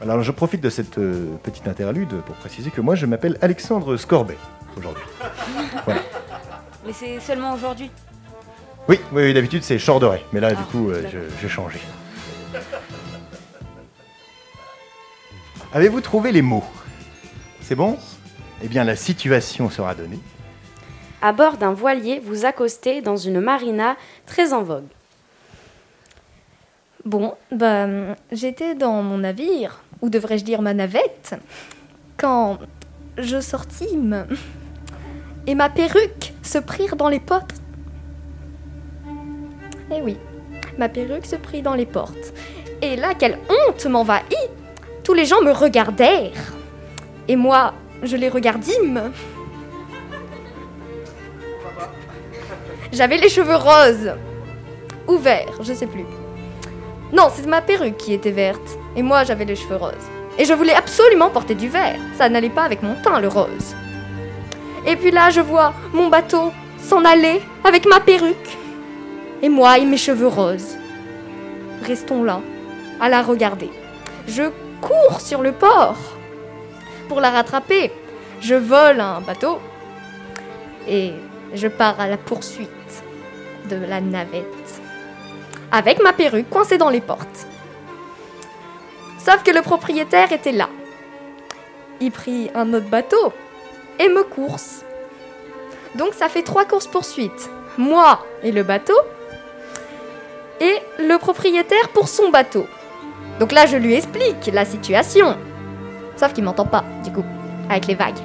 Alors, 0.00 0.22
je 0.22 0.32
profite 0.32 0.62
de 0.62 0.70
cette 0.70 0.96
euh, 0.98 1.36
petite 1.42 1.68
interlude 1.68 2.08
pour 2.24 2.34
préciser 2.36 2.70
que 2.70 2.80
moi, 2.80 2.94
je 2.94 3.04
m'appelle 3.04 3.36
Alexandre 3.42 3.96
Scorbet 3.96 4.38
aujourd'hui. 4.76 5.04
Voilà. 5.84 6.00
Mais 6.86 6.92
c'est 6.92 7.20
seulement 7.20 7.54
aujourd'hui? 7.54 7.90
Oui, 8.88 8.98
oui, 9.12 9.22
oui, 9.22 9.34
d'habitude 9.34 9.62
c'est 9.62 9.78
Chorderet, 9.78 10.22
mais 10.32 10.40
là 10.40 10.54
du 10.54 10.62
coup 10.64 10.90
euh, 10.90 11.02
j'ai 11.40 11.48
changé. 11.48 11.78
Avez-vous 15.72 16.00
trouvé 16.00 16.32
les 16.32 16.42
mots? 16.42 16.64
C'est 17.60 17.76
bon? 17.76 17.98
Eh 18.64 18.68
bien 18.68 18.84
la 18.84 18.96
situation 18.96 19.70
sera 19.70 19.94
donnée. 19.94 20.18
À 21.22 21.32
bord 21.32 21.56
d'un 21.58 21.72
voilier, 21.72 22.18
vous 22.18 22.46
accostez 22.46 23.02
dans 23.02 23.16
une 23.16 23.40
marina 23.40 23.96
très 24.26 24.52
en 24.52 24.62
vogue. 24.62 24.88
Bon, 27.04 27.34
bah, 27.52 27.86
j'étais 28.32 28.74
dans 28.74 29.02
mon 29.02 29.18
navire, 29.18 29.80
ou 30.02 30.08
devrais-je 30.08 30.44
dire 30.44 30.62
ma 30.62 30.74
navette, 30.74 31.34
quand 32.16 32.58
je 33.18 33.40
sortîmes 33.40 34.26
et 35.46 35.54
ma 35.54 35.68
perruque 35.68 36.32
se 36.42 36.58
prirent 36.58 36.96
dans 36.96 37.08
les 37.08 37.20
portes. 37.20 37.54
Eh 39.92 40.00
oui, 40.02 40.16
ma 40.78 40.88
perruque 40.88 41.26
se 41.26 41.36
prit 41.36 41.62
dans 41.62 41.74
les 41.74 41.86
portes. 41.86 42.32
Et 42.82 42.96
là, 42.96 43.14
quelle 43.14 43.38
honte 43.48 43.86
m'envahit 43.86 44.50
Tous 45.04 45.14
les 45.14 45.24
gens 45.24 45.42
me 45.42 45.52
regardèrent. 45.52 46.54
Et 47.28 47.36
moi, 47.36 47.74
je 48.02 48.16
les 48.16 48.28
regardîmes. 48.28 49.12
J'avais 52.92 53.18
les 53.18 53.28
cheveux 53.28 53.56
roses. 53.56 54.12
Ou 55.06 55.18
verts, 55.18 55.62
je 55.62 55.72
sais 55.72 55.86
plus. 55.86 56.04
Non, 57.12 57.28
c'est 57.34 57.46
ma 57.46 57.60
perruque 57.60 57.96
qui 57.96 58.12
était 58.12 58.30
verte. 58.30 58.78
Et 58.94 59.02
moi, 59.02 59.24
j'avais 59.24 59.44
les 59.44 59.56
cheveux 59.56 59.76
roses. 59.76 60.08
Et 60.38 60.44
je 60.44 60.52
voulais 60.52 60.74
absolument 60.74 61.28
porter 61.28 61.54
du 61.54 61.68
vert. 61.68 61.98
Ça 62.16 62.28
n'allait 62.28 62.50
pas 62.50 62.62
avec 62.62 62.82
mon 62.82 62.94
teint, 62.94 63.20
le 63.20 63.28
rose. 63.28 63.74
Et 64.86 64.96
puis 64.96 65.10
là, 65.10 65.30
je 65.30 65.40
vois 65.40 65.74
mon 65.92 66.08
bateau 66.08 66.52
s'en 66.78 67.04
aller 67.04 67.42
avec 67.64 67.86
ma 67.86 68.00
perruque. 68.00 68.56
Et 69.42 69.48
moi 69.48 69.78
et 69.78 69.84
mes 69.84 69.96
cheveux 69.96 70.28
roses. 70.28 70.76
Restons 71.84 72.22
là, 72.22 72.40
à 73.00 73.08
la 73.08 73.22
regarder. 73.22 73.70
Je 74.28 74.50
cours 74.80 75.20
sur 75.20 75.42
le 75.42 75.52
port 75.52 75.98
pour 77.08 77.20
la 77.20 77.30
rattraper. 77.30 77.90
Je 78.40 78.54
vole 78.54 79.00
un 79.00 79.20
bateau 79.20 79.58
et 80.88 81.12
je 81.54 81.68
pars 81.68 81.98
à 82.00 82.06
la 82.06 82.16
poursuite 82.16 82.68
de 83.68 83.76
la 83.76 84.00
navette 84.00 84.79
avec 85.72 86.02
ma 86.02 86.12
perruque 86.12 86.50
coincée 86.50 86.78
dans 86.78 86.90
les 86.90 87.00
portes. 87.00 87.46
Sauf 89.18 89.42
que 89.42 89.50
le 89.50 89.62
propriétaire 89.62 90.32
était 90.32 90.52
là. 90.52 90.68
Il 92.00 92.10
prit 92.10 92.50
un 92.54 92.72
autre 92.72 92.88
bateau 92.88 93.32
et 93.98 94.08
me 94.08 94.22
course. 94.22 94.84
Donc 95.94 96.14
ça 96.14 96.28
fait 96.28 96.42
trois 96.42 96.64
courses 96.64 96.86
poursuites. 96.86 97.50
Moi 97.76 98.24
et 98.42 98.52
le 98.52 98.62
bateau. 98.62 98.98
Et 100.60 100.76
le 100.98 101.16
propriétaire 101.18 101.88
pour 101.90 102.08
son 102.08 102.30
bateau. 102.30 102.66
Donc 103.38 103.52
là 103.52 103.66
je 103.66 103.76
lui 103.76 103.94
explique 103.94 104.50
la 104.52 104.64
situation. 104.64 105.36
Sauf 106.16 106.32
qu'il 106.32 106.44
m'entend 106.44 106.66
pas, 106.66 106.84
du 107.04 107.12
coup, 107.12 107.24
avec 107.68 107.86
les 107.86 107.94
vagues. 107.94 108.18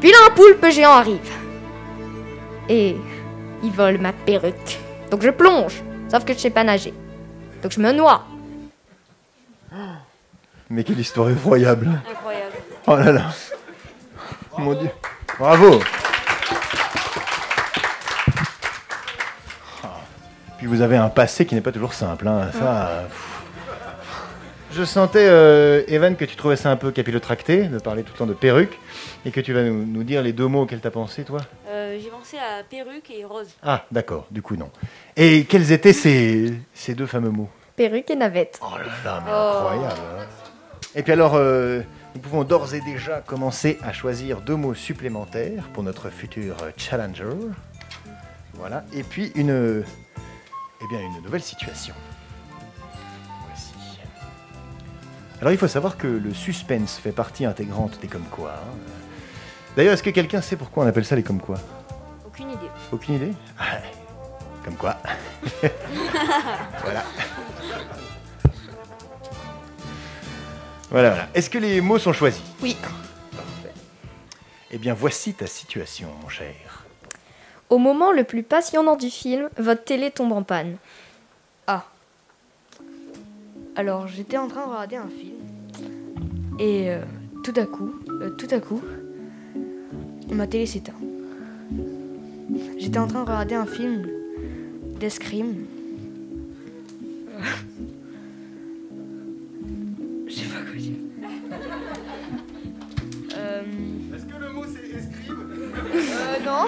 Puis 0.00 0.10
là 0.10 0.18
un 0.26 0.34
poulpe 0.34 0.66
géant 0.70 0.92
arrive. 0.92 1.30
Et 2.68 2.96
il 3.62 3.70
vole 3.70 3.98
ma 3.98 4.12
perruque. 4.12 4.78
Donc 5.10 5.22
je 5.22 5.30
plonge. 5.30 5.82
Sauf 6.14 6.24
que 6.24 6.32
je 6.32 6.38
sais 6.38 6.50
pas 6.50 6.62
nager. 6.62 6.94
Donc 7.60 7.72
je 7.72 7.80
me 7.80 7.90
noie. 7.90 8.24
Mais 10.70 10.84
quelle 10.84 11.00
histoire 11.00 11.28
effroyable 11.28 11.90
Incroyable. 12.08 12.54
Oh 12.86 12.94
là 12.94 13.10
là 13.10 13.22
Mon 14.56 14.74
Dieu 14.74 14.90
Bravo. 15.36 15.80
Puis 20.58 20.68
vous 20.68 20.82
avez 20.82 20.96
un 20.96 21.08
passé 21.08 21.46
qui 21.46 21.56
n'est 21.56 21.60
pas 21.60 21.72
toujours 21.72 21.94
simple, 21.94 22.28
hein, 22.28 22.48
ça... 22.52 22.86
euh. 22.86 23.06
Je 24.70 24.84
sentais, 24.84 25.26
euh, 25.28 25.82
Evan, 25.88 26.14
que 26.14 26.24
tu 26.24 26.36
trouvais 26.36 26.54
ça 26.54 26.70
un 26.70 26.76
peu 26.76 26.92
capillotracté, 26.92 27.64
de 27.64 27.78
parler 27.80 28.04
tout 28.04 28.12
le 28.12 28.18
temps 28.18 28.26
de 28.26 28.34
perruque, 28.34 28.78
et 29.24 29.30
que 29.30 29.40
tu 29.40 29.52
vas 29.52 29.62
nous, 29.62 29.84
nous 29.86 30.04
dire 30.04 30.22
les 30.22 30.32
deux 30.32 30.46
mots 30.46 30.62
auxquels 30.62 30.80
t'as 30.80 30.90
pensé, 30.90 31.24
toi? 31.24 31.40
Euh, 31.68 31.98
J'ai 32.02 32.10
pensé 32.10 32.36
à 32.38 32.62
perruque 32.62 33.10
et 33.10 33.24
rose. 33.24 33.48
Ah, 33.62 33.84
d'accord, 33.90 34.26
du 34.30 34.42
coup 34.42 34.56
non. 34.56 34.70
Et 35.16 35.44
quels 35.44 35.72
étaient 35.72 35.92
ces, 35.92 36.54
ces 36.74 36.94
deux 36.94 37.06
fameux 37.06 37.30
mots? 37.30 37.48
Perruque 37.76 38.10
et 38.10 38.16
navette. 38.16 38.60
Oh 38.62 38.76
là 38.78 38.84
là, 39.04 39.22
mais 39.24 39.30
incroyable 39.32 40.00
hein. 40.20 40.26
Et 40.94 41.02
puis 41.02 41.12
alors, 41.12 41.34
euh, 41.34 41.80
nous 42.14 42.20
pouvons 42.20 42.44
d'ores 42.44 42.72
et 42.74 42.80
déjà 42.80 43.20
commencer 43.20 43.78
à 43.82 43.92
choisir 43.92 44.40
deux 44.42 44.54
mots 44.54 44.74
supplémentaires 44.74 45.64
pour 45.72 45.82
notre 45.82 46.08
futur 46.10 46.54
challenger. 46.76 47.24
Voilà. 48.54 48.84
Et 48.92 49.02
puis 49.02 49.32
une, 49.34 49.82
eh 50.80 50.86
bien, 50.88 51.00
une 51.00 51.20
nouvelle 51.24 51.42
situation. 51.42 51.94
Voici. 53.48 53.72
Alors 55.40 55.52
il 55.52 55.58
faut 55.58 55.66
savoir 55.66 55.96
que 55.96 56.06
le 56.06 56.32
suspense 56.32 56.96
fait 56.98 57.10
partie 57.10 57.44
intégrante 57.44 57.98
des 58.00 58.06
comme 58.06 58.22
quoi. 58.30 58.52
hein. 58.52 58.76
D'ailleurs, 59.76 59.94
est-ce 59.94 60.02
que 60.02 60.10
quelqu'un 60.10 60.40
sait 60.40 60.56
pourquoi 60.56 60.84
on 60.84 60.86
appelle 60.86 61.04
ça 61.04 61.16
les 61.16 61.22
comme 61.22 61.40
quoi? 61.40 61.56
Aucune 62.26 62.50
idée. 62.50 62.70
Aucune 62.92 63.14
idée? 63.16 63.32
Ah, 63.58 63.78
Comme 64.64 64.76
quoi 64.76 64.96
Voilà. 66.82 67.02
Voilà, 70.90 71.08
voilà. 71.10 71.28
Est-ce 71.34 71.50
que 71.50 71.58
les 71.58 71.80
mots 71.80 71.98
sont 71.98 72.12
choisis? 72.12 72.42
Oui. 72.62 72.76
Eh 74.70 74.78
bien, 74.78 74.94
voici 74.94 75.34
ta 75.34 75.46
situation, 75.46 76.08
mon 76.22 76.28
cher. 76.28 76.84
Au 77.70 77.78
moment 77.78 78.12
le 78.12 78.22
plus 78.24 78.42
passionnant 78.42 78.94
du 78.96 79.10
film, 79.10 79.48
votre 79.58 79.82
télé 79.84 80.10
tombe 80.10 80.32
en 80.32 80.42
panne. 80.42 80.76
Ah. 81.66 81.84
Alors 83.76 84.06
j'étais 84.06 84.36
en 84.36 84.46
train 84.46 84.66
de 84.66 84.70
regarder 84.70 84.96
un 84.96 85.08
film 85.08 85.38
et 86.60 86.90
euh, 86.90 87.00
tout 87.42 87.54
à 87.56 87.64
coup, 87.66 87.92
euh, 88.20 88.30
tout 88.30 88.46
à 88.52 88.60
coup, 88.60 88.80
ma 90.32 90.46
télé 90.46 90.66
s'éteint. 90.66 90.92
J'étais 92.78 92.98
en 92.98 93.06
train 93.06 93.20
de 93.24 93.26
regarder 93.28 93.54
un 93.54 93.66
film 93.66 94.06
d'escrime. 95.00 95.64
Je 100.26 100.32
sais 100.34 100.46
pas 100.46 100.60
quoi 100.70 100.76
dire. 100.78 100.94
Euh, 103.36 103.62
Est-ce 104.14 104.24
que 104.26 104.40
le 104.40 104.52
mot 104.52 104.64
c'est 104.66 104.96
escrime 104.96 105.36
euh, 105.94 106.36
non. 106.44 106.66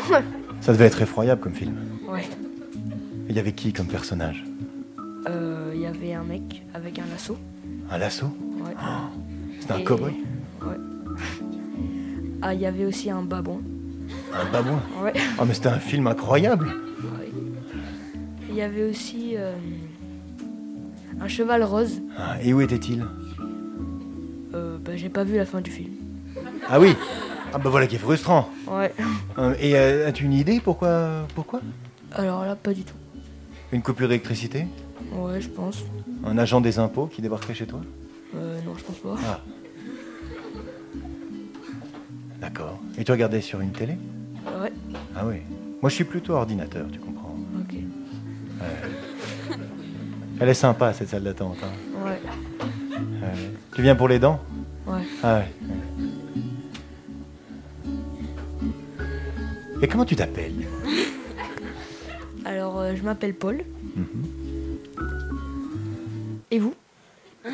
Ça 0.61 0.73
devait 0.73 0.87
être 0.87 1.01
effroyable 1.03 1.41
comme 1.41 1.55
film. 1.55 1.75
Ouais. 2.09 2.25
Il 3.29 3.35
y 3.37 3.39
avait 3.39 3.53
qui 3.53 3.73
comme 3.73 3.87
personnage? 3.87 4.45
Euh, 5.29 5.73
Il 5.75 5.81
y 5.81 5.87
avait 5.87 6.15
un 6.15 6.25
mec 6.25 6.63
avec 6.75 6.99
un 6.99 7.05
lasso. 7.11 7.37
Un 7.91 7.99
lasso? 7.99 8.27
Ouais. 8.65 8.75
C'était 9.61 9.73
un 9.73 9.79
Et- 9.79 9.85
cow-boy. 9.85 10.13
Ah, 12.49 12.55
il 12.55 12.61
y 12.61 12.67
avait 12.67 12.85
aussi 12.85 13.11
un 13.11 13.23
babouin. 13.23 13.61
Un 14.33 14.45
babouin 14.53 14.81
Ouais. 15.03 15.13
Oh, 15.37 15.43
mais 15.45 15.53
c'était 15.53 15.69
un 15.69 15.81
film 15.81 16.07
incroyable 16.07 16.69
Il 18.49 18.55
y 18.55 18.63
avait 18.63 18.89
aussi 18.89 19.33
euh, 19.37 19.53
un 21.21 21.27
cheval 21.27 21.65
rose. 21.65 22.01
Ah, 22.17 22.37
Et 22.41 22.55
où 22.55 22.61
était-il? 22.61 23.05
Euh, 24.55 24.79
bah, 24.79 24.93
j'ai 24.95 25.09
pas 25.09 25.25
vu 25.25 25.35
la 25.37 25.45
fin 25.45 25.61
du 25.61 25.73
film. 25.73 25.91
Ah 26.69 26.79
oui 26.79 26.95
Ah 27.53 27.59
bah 27.59 27.69
voilà 27.69 27.89
qui 27.89 27.97
est 27.97 27.99
frustrant. 27.99 28.49
Ouais. 28.69 28.95
Euh, 29.39 29.55
Et 29.59 29.75
euh, 29.77 30.07
as-tu 30.09 30.25
une 30.25 30.33
idée 30.33 30.61
pourquoi 30.63 31.27
Pourquoi? 31.35 31.61
Alors 32.13 32.45
là, 32.45 32.55
pas 32.55 32.73
du 32.73 32.85
tout. 32.85 32.95
Une 33.73 33.83
coupure 33.83 34.07
d'électricité? 34.07 34.69
Ouais, 35.13 35.41
je 35.41 35.49
pense. 35.49 35.83
Un 36.25 36.39
agent 36.39 36.61
des 36.61 36.79
impôts 36.79 37.07
qui 37.07 37.23
débarquerait 37.23 37.55
chez 37.55 37.67
toi? 37.67 37.81
Euh, 38.37 38.61
non, 38.65 38.75
je 38.79 38.85
pense 38.85 38.99
pas. 38.99 39.17
Ah. 39.27 39.41
D'accord. 42.41 42.79
Et 42.99 43.05
tu 43.05 43.13
regardais 43.13 43.41
sur 43.41 43.61
une 43.61 43.73
télé? 43.73 43.97
Ouais. 44.63 44.73
Ah 45.15 45.27
oui. 45.27 45.37
Moi 45.81 45.91
je 45.91 45.95
suis 45.95 46.05
plutôt 46.05 46.35
ordinateur, 46.35 46.87
tu 46.93 46.99
comprends. 46.99 47.37
Ok. 47.61 47.75
Ouais. 47.75 49.57
Elle 50.41 50.49
est 50.51 50.55
sympa 50.55 50.93
cette 50.93 51.09
salle 51.09 51.25
d'attente. 51.25 51.57
hein. 51.63 51.73
Ouais. 52.05 52.21
Ouais. 53.23 53.51
Tu 53.75 53.83
viens 53.83 53.95
pour 53.97 54.09
les 54.09 54.19
dents? 54.19 54.41
Ouais. 54.87 55.03
Ah 55.23 55.39
ouais. 55.39 55.49
Et 59.83 59.89
comment 59.89 60.05
tu 60.05 60.17
t'appelles? 60.17 60.55
Alors, 62.45 62.79
euh, 62.79 62.95
je 62.97 63.03
m'appelle 63.03 63.35
Paul. 63.35 63.63
Mhm. 63.97 64.07
Et 66.51 66.59
vous? 66.59 66.75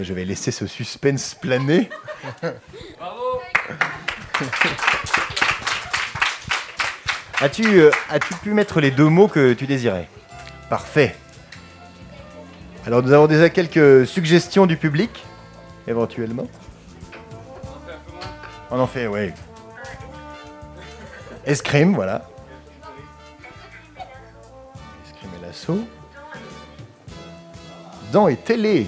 Et 0.00 0.04
Je 0.04 0.14
vais 0.14 0.24
laisser 0.24 0.50
ce 0.50 0.66
suspense 0.66 1.34
planer. 1.34 1.90
As-tu 7.42 7.80
euh, 7.80 7.90
as-tu 8.08 8.34
pu 8.36 8.54
mettre 8.54 8.80
les 8.80 8.90
deux 8.90 9.10
mots 9.10 9.28
que 9.28 9.52
tu 9.52 9.66
désirais? 9.66 10.08
Parfait. 10.70 11.14
Alors 12.86 13.02
nous 13.02 13.12
avons 13.12 13.26
déjà 13.26 13.50
quelques 13.50 14.06
suggestions 14.06 14.64
du 14.64 14.78
public, 14.78 15.22
éventuellement. 15.86 16.48
On 18.70 18.80
en 18.80 18.86
fait, 18.86 19.06
oui. 19.06 19.32
Escrime, 21.44 21.94
voilà. 21.94 22.26
Escrime 25.06 25.30
et 25.38 25.46
l'assaut. 25.46 25.84
Dents 28.12 28.28
et 28.28 28.36
télé. 28.36 28.86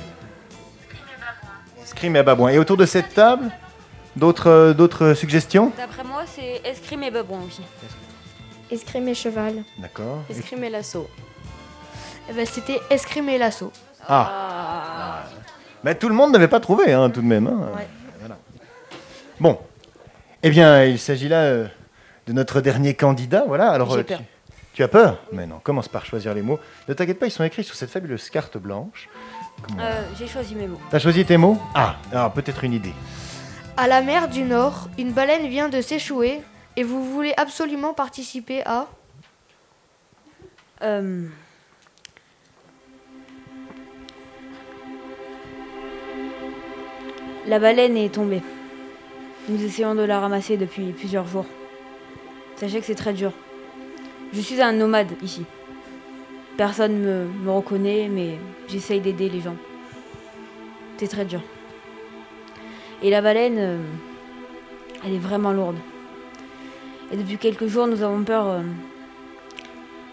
Escrime 1.92 2.16
et 2.16 2.22
babouin. 2.22 2.48
Et 2.50 2.58
autour 2.58 2.78
de 2.78 2.86
cette 2.86 3.12
table, 3.12 3.50
d'autres 4.16 4.48
euh, 4.48 4.72
d'autres 4.72 5.12
suggestions 5.12 5.72
D'après 5.76 6.04
moi, 6.04 6.22
c'est 6.26 6.62
escrime 6.66 7.02
et 7.02 7.10
babouin 7.10 7.40
aussi. 7.46 7.60
Escrime 8.70 9.08
et 9.08 9.14
cheval. 9.14 9.62
D'accord. 9.78 10.20
Escrime 10.30 10.64
et 10.64 10.70
lasso. 10.70 11.06
Eh 12.30 12.32
ben, 12.32 12.46
c'était 12.46 12.80
escrime 12.88 13.28
et 13.28 13.36
lasso. 13.36 13.70
Ah. 14.08 15.24
Mais 15.84 15.94
tout 15.94 16.08
le 16.08 16.14
monde 16.14 16.32
n'avait 16.32 16.48
pas 16.48 16.60
trouvé, 16.60 16.92
hein, 16.94 17.10
tout 17.10 17.20
de 17.20 17.26
même. 17.26 17.46
hein. 17.46 17.68
Voilà. 18.20 18.38
Bon. 19.38 19.58
Eh 20.42 20.48
bien, 20.50 20.84
il 20.84 20.98
s'agit 20.98 21.28
là 21.28 21.42
euh, 21.42 21.66
de 22.26 22.32
notre 22.32 22.62
dernier 22.62 22.94
candidat. 22.94 23.44
Voilà. 23.46 23.70
Alors, 23.70 23.90
J'ai 23.90 23.98
euh, 23.98 24.02
tu, 24.02 24.08
peur. 24.14 24.20
tu 24.72 24.82
as 24.82 24.88
peur? 24.88 25.18
Mais 25.32 25.46
non, 25.46 25.58
commence 25.62 25.88
par 25.88 26.06
choisir 26.06 26.32
les 26.32 26.42
mots. 26.42 26.58
Ne 26.88 26.94
t'inquiète 26.94 27.18
pas, 27.18 27.26
ils 27.26 27.30
sont 27.30 27.44
écrits 27.44 27.64
sur 27.64 27.74
cette 27.74 27.90
fabuleuse 27.90 28.30
carte 28.30 28.56
blanche. 28.56 29.10
Euh, 29.78 30.02
J'ai 30.18 30.26
choisi 30.26 30.54
mes 30.54 30.66
mots. 30.66 30.80
T'as 30.90 30.98
choisi 30.98 31.24
tes 31.24 31.36
mots? 31.36 31.58
Ah, 31.74 31.96
alors 32.10 32.32
peut-être 32.32 32.64
une 32.64 32.72
idée. 32.72 32.92
À 33.76 33.88
la 33.88 34.02
mer 34.02 34.28
du 34.28 34.42
Nord, 34.42 34.88
une 34.98 35.12
baleine 35.12 35.46
vient 35.48 35.68
de 35.68 35.80
s'échouer 35.80 36.42
et 36.76 36.82
vous 36.82 37.04
voulez 37.04 37.32
absolument 37.36 37.94
participer 37.94 38.62
à? 38.66 38.86
Euh, 40.82 41.26
La 47.46 47.58
baleine 47.58 47.96
est 47.96 48.14
tombée. 48.14 48.42
Nous 49.48 49.62
essayons 49.64 49.94
de 49.94 50.02
la 50.02 50.20
ramasser 50.20 50.56
depuis 50.56 50.92
plusieurs 50.92 51.26
jours. 51.26 51.46
Sachez 52.56 52.78
que 52.80 52.86
c'est 52.86 52.94
très 52.94 53.12
dur. 53.12 53.32
Je 54.32 54.40
suis 54.40 54.60
un 54.62 54.72
nomade 54.72 55.10
ici. 55.22 55.44
Personne 56.56 56.98
me, 56.98 57.24
me 57.24 57.50
reconnaît, 57.50 58.08
mais 58.08 58.38
j'essaye 58.68 59.00
d'aider 59.00 59.28
les 59.28 59.40
gens. 59.40 59.56
C'est 60.98 61.08
très 61.08 61.24
dur. 61.24 61.40
Et 63.02 63.10
la 63.10 63.20
baleine, 63.20 63.58
euh, 63.58 63.78
elle 65.04 65.14
est 65.14 65.18
vraiment 65.18 65.52
lourde. 65.52 65.78
Et 67.12 67.16
depuis 67.16 67.36
quelques 67.36 67.66
jours, 67.66 67.88
nous 67.88 68.02
avons 68.02 68.22
peur 68.22 68.46
euh, 68.46 68.60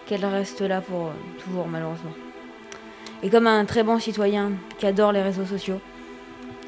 qu'elle 0.07 0.25
reste 0.25 0.61
là 0.61 0.81
pour 0.81 1.07
euh, 1.07 1.11
toujours, 1.43 1.67
malheureusement. 1.67 2.13
Et 3.21 3.29
comme 3.29 3.45
un 3.45 3.65
très 3.65 3.83
bon 3.83 3.99
citoyen 3.99 4.53
qui 4.79 4.87
adore 4.87 5.11
les 5.11 5.21
réseaux 5.21 5.45
sociaux, 5.45 5.79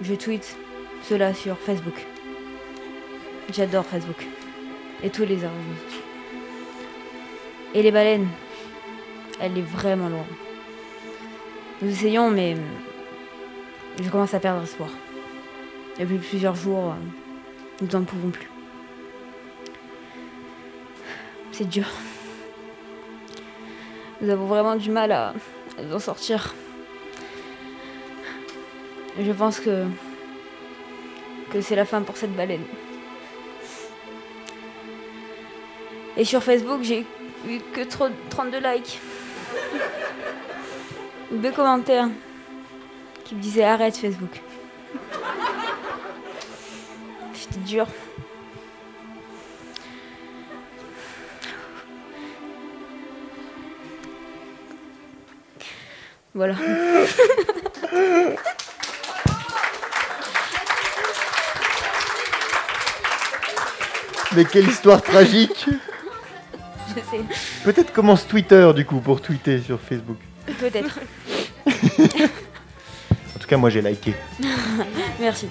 je 0.02 0.14
tweete 0.14 0.56
cela 1.02 1.34
sur 1.34 1.58
Facebook. 1.58 2.06
J'adore 3.52 3.86
Facebook. 3.86 4.28
Et 5.04 5.10
tous 5.10 5.22
les 5.22 5.36
réseaux 5.36 5.48
sociaux. 5.48 6.04
Et 7.74 7.82
les 7.82 7.92
baleines, 7.92 8.28
elle 9.42 9.58
est 9.58 9.62
vraiment 9.64 10.08
lourde. 10.08 10.28
Nous 11.82 11.90
essayons, 11.90 12.30
mais 12.30 12.56
je 14.02 14.10
commence 14.10 14.34
à 14.34 14.40
perdre 14.40 14.64
espoir. 14.64 14.90
Depuis 16.00 16.18
plusieurs 16.20 16.56
jours, 16.56 16.94
nous 17.82 17.88
n'en 17.88 18.04
pouvons 18.04 18.30
plus. 18.30 18.48
C'est 21.52 21.68
dur. 21.68 21.88
Nous 24.22 24.30
avons 24.30 24.46
vraiment 24.46 24.76
du 24.76 24.90
mal 24.92 25.12
à, 25.12 25.34
en 25.92 26.00
sortir. 26.00 26.54
Je 29.20 29.32
pense 29.32 29.60
que 29.60 29.86
que 31.52 31.60
c'est 31.60 31.76
la 31.76 31.84
fin 31.84 32.02
pour 32.02 32.16
cette 32.16 32.34
baleine. 32.34 32.64
Et 36.16 36.24
sur 36.24 36.42
Facebook, 36.42 36.82
j'ai 36.84 37.06
eu 37.48 37.60
que 37.74 37.82
trop- 37.84 38.08
32 38.30 38.60
likes. 38.60 39.00
Deux 41.32 41.52
commentaires 41.52 42.10
qui 43.24 43.36
me 43.36 43.42
disaient 43.42 43.64
arrête 43.64 43.98
Facebook. 43.98 44.42
C'était 47.34 47.60
dur. 47.60 47.88
Voilà. 56.34 56.56
Mais 64.36 64.46
quelle 64.46 64.68
histoire 64.70 65.02
tragique. 65.02 65.68
Peut-être 67.64 67.92
commence 67.94 68.28
Twitter 68.28 68.72
du 68.76 68.86
coup 68.86 69.00
pour 69.00 69.22
tweeter 69.22 69.62
sur 69.62 69.80
Facebook. 69.80 70.18
Peut-être. 70.60 71.00
En 71.68 73.40
tout 73.40 73.48
cas, 73.48 73.58
moi 73.58 73.70
j'ai 73.70 73.82
liké. 73.82 74.14
Merci. 75.20 75.50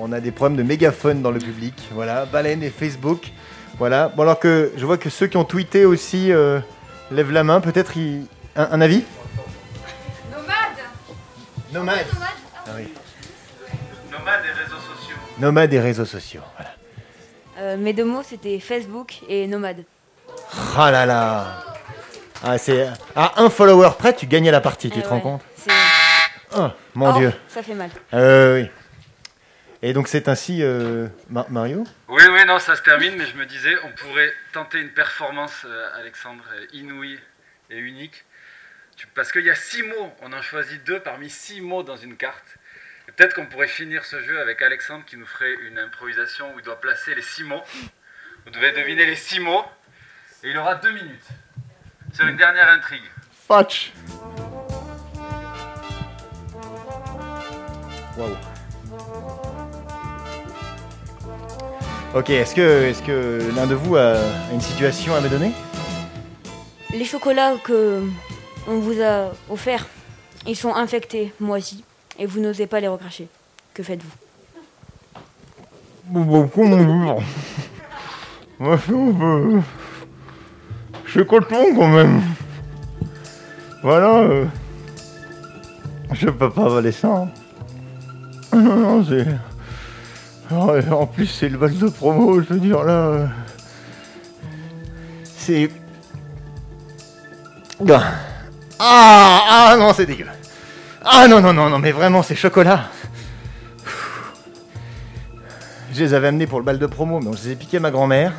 On 0.00 0.12
a 0.12 0.20
des 0.20 0.30
problèmes 0.30 0.56
de 0.56 0.62
mégaphone 0.62 1.22
dans 1.22 1.30
le 1.30 1.40
public. 1.40 1.74
Voilà, 1.92 2.24
baleine 2.24 2.62
et 2.62 2.70
Facebook. 2.70 3.30
Voilà. 3.78 4.08
Bon, 4.08 4.22
alors 4.22 4.38
que 4.38 4.72
je 4.76 4.86
vois 4.86 4.96
que 4.98 5.10
ceux 5.10 5.26
qui 5.26 5.36
ont 5.36 5.44
tweeté 5.44 5.84
aussi 5.84 6.30
euh, 6.32 6.60
lèvent 7.10 7.32
la 7.32 7.44
main. 7.44 7.60
Peut-être 7.60 7.96
ils- 7.96 8.26
un, 8.56 8.68
un 8.72 8.80
avis? 8.80 9.04
Nomade 10.32 10.56
Nomade. 11.72 12.06
Ah 12.66 12.70
oui. 12.76 12.88
Nomade 14.10 14.42
des 14.42 14.50
réseaux 14.50 14.76
sociaux. 14.76 15.16
Nomade 15.40 15.70
des 15.70 15.80
réseaux 15.80 16.04
sociaux. 16.04 16.42
Voilà. 16.56 16.70
Euh, 17.58 17.76
mes 17.76 17.92
deux 17.92 18.04
mots, 18.04 18.22
c'était 18.22 18.60
Facebook 18.60 19.14
et 19.28 19.46
nomade. 19.46 19.84
Ah 20.76 20.90
là 20.90 21.06
là. 21.06 21.64
Ah, 22.44 22.56
c'est 22.56 22.86
à 23.16 23.42
un 23.42 23.50
follower 23.50 23.90
près, 23.98 24.14
tu 24.14 24.26
gagnais 24.26 24.52
la 24.52 24.60
partie. 24.60 24.90
tu 24.90 24.98
Eh 24.98 25.02
te 25.02 25.06
ouais, 25.06 25.12
rends 25.12 25.20
compte 25.20 25.42
c'est- 25.56 25.70
Oh, 26.56 26.68
mon 26.94 27.10
Oh, 27.14 27.18
Dieu. 27.18 27.32
Ça 27.48 27.62
fait 27.62 27.74
mal. 27.74 27.90
Euh, 28.14 28.62
oui. 28.62 28.70
Et 29.82 29.92
donc 29.92 30.08
c'est 30.08 30.28
ainsi, 30.28 30.62
euh, 30.62 31.08
Ma- 31.28 31.46
Mario 31.50 31.84
Oui, 32.08 32.22
oui, 32.32 32.40
non, 32.46 32.58
ça 32.58 32.74
se 32.76 32.82
termine, 32.82 33.14
mais 33.16 33.26
je 33.26 33.36
me 33.36 33.44
disais, 33.44 33.74
on 33.84 33.90
pourrait 33.92 34.32
tenter 34.52 34.78
une 34.80 34.90
performance, 34.90 35.62
euh, 35.64 35.88
Alexandre, 36.00 36.44
inouïe 36.72 37.18
et 37.70 37.76
unique. 37.78 38.24
Tu- 38.96 39.06
Parce 39.14 39.30
qu'il 39.30 39.44
y 39.44 39.50
a 39.50 39.54
six 39.54 39.82
mots, 39.82 40.10
on 40.22 40.32
en 40.32 40.42
choisit 40.42 40.82
deux 40.84 41.00
parmi 41.00 41.28
six 41.30 41.60
mots 41.60 41.82
dans 41.84 41.96
une 41.96 42.16
carte. 42.16 42.56
Et 43.08 43.12
Peut-être 43.12 43.34
qu'on 43.34 43.46
pourrait 43.46 43.68
finir 43.68 44.04
ce 44.04 44.22
jeu 44.22 44.38
avec 44.38 44.60
Alexandre 44.60 45.04
qui 45.06 45.16
nous 45.16 45.26
ferait 45.26 45.54
une 45.66 45.78
improvisation 45.78 46.54
où 46.54 46.58
il 46.58 46.64
doit 46.64 46.78
placer 46.78 47.14
les 47.14 47.22
six 47.22 47.42
mots. 47.42 47.62
Vous 48.44 48.50
devez 48.52 48.72
deviner 48.72 49.06
les 49.06 49.16
six 49.16 49.40
mots. 49.40 49.64
Et 50.44 50.50
il 50.50 50.58
aura 50.58 50.74
deux 50.74 50.92
minutes 50.92 51.26
sur 52.12 52.26
une 52.26 52.36
dernière 52.36 52.68
intrigue. 52.68 53.02
Fudge. 53.48 53.92
Waouh. 58.18 58.36
Ok, 62.14 62.30
est-ce 62.30 62.54
que, 62.54 62.84
est 62.84 63.06
que 63.06 63.40
l'un 63.56 63.66
de 63.66 63.74
vous 63.74 63.96
a 63.96 64.16
une 64.52 64.60
situation 64.60 65.14
à 65.14 65.20
me 65.22 65.28
donner? 65.30 65.52
Les 66.92 67.04
chocolats 67.04 67.56
que 67.64 68.02
on 68.66 68.78
vous 68.80 69.00
a 69.02 69.32
offerts, 69.48 69.86
ils 70.46 70.56
sont 70.56 70.74
infectés, 70.74 71.32
moisis. 71.40 71.84
Et 72.18 72.26
vous 72.26 72.40
n'osez 72.40 72.66
pas 72.66 72.80
les 72.80 72.88
recracher. 72.88 73.28
Que 73.74 73.82
faites-vous? 73.82 74.10
Moi, 78.58 78.76
je 81.04 81.10
suis 81.10 81.26
content 81.26 81.64
quand 81.76 81.88
même. 81.88 82.22
Voilà. 83.82 84.16
euh, 84.18 84.44
Je 86.12 86.28
peux 86.30 86.50
pas 86.50 86.66
avaler 86.66 86.92
ça. 86.92 87.08
hein. 87.08 87.28
Non, 88.56 88.76
non, 88.76 89.04
c'est. 89.04 89.26
En 90.90 91.06
plus, 91.06 91.26
c'est 91.26 91.48
le 91.50 91.58
bal 91.58 91.76
de 91.76 91.88
promo, 91.88 92.40
je 92.40 92.54
veux 92.54 92.58
dire, 92.60 92.82
là. 92.82 92.92
euh, 92.92 93.26
C'est. 95.24 95.70
Ah, 98.80 99.44
ah 99.70 99.76
non, 99.78 99.92
c'est 99.94 100.06
dégueu. 100.06 100.24
Ah 101.04 101.28
non, 101.28 101.40
non, 101.40 101.52
non, 101.52 101.70
non, 101.70 101.78
mais 101.78 101.92
vraiment, 101.92 102.22
ces 102.22 102.34
chocolats. 102.34 102.86
Je 105.92 106.00
les 106.00 106.14
avais 106.14 106.28
amenés 106.28 106.46
pour 106.46 106.58
le 106.58 106.64
bal 106.64 106.78
de 106.78 106.86
promo, 106.86 107.20
mais 107.20 107.28
on 107.28 107.32
les 107.32 107.50
ai 107.50 107.56
piqués 107.56 107.76
à 107.76 107.80
ma 107.80 107.90
grand-mère. 107.90 108.32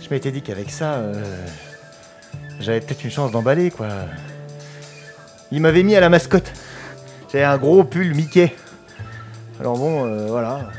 Je 0.00 0.08
m'étais 0.10 0.30
dit 0.30 0.42
qu'avec 0.42 0.70
ça, 0.70 0.94
euh, 0.94 1.46
j'avais 2.60 2.80
peut-être 2.80 3.04
une 3.04 3.10
chance 3.10 3.30
d'emballer, 3.30 3.70
quoi. 3.70 3.88
Il 5.50 5.60
m'avait 5.60 5.82
mis 5.82 5.94
à 5.96 6.00
la 6.00 6.08
mascotte. 6.08 6.50
J'avais 7.32 7.44
un 7.44 7.58
gros 7.58 7.84
pull 7.84 8.14
Mickey. 8.14 8.54
Alors 9.60 9.78
bon, 9.78 10.06
euh, 10.06 10.26
voilà. 10.26 10.70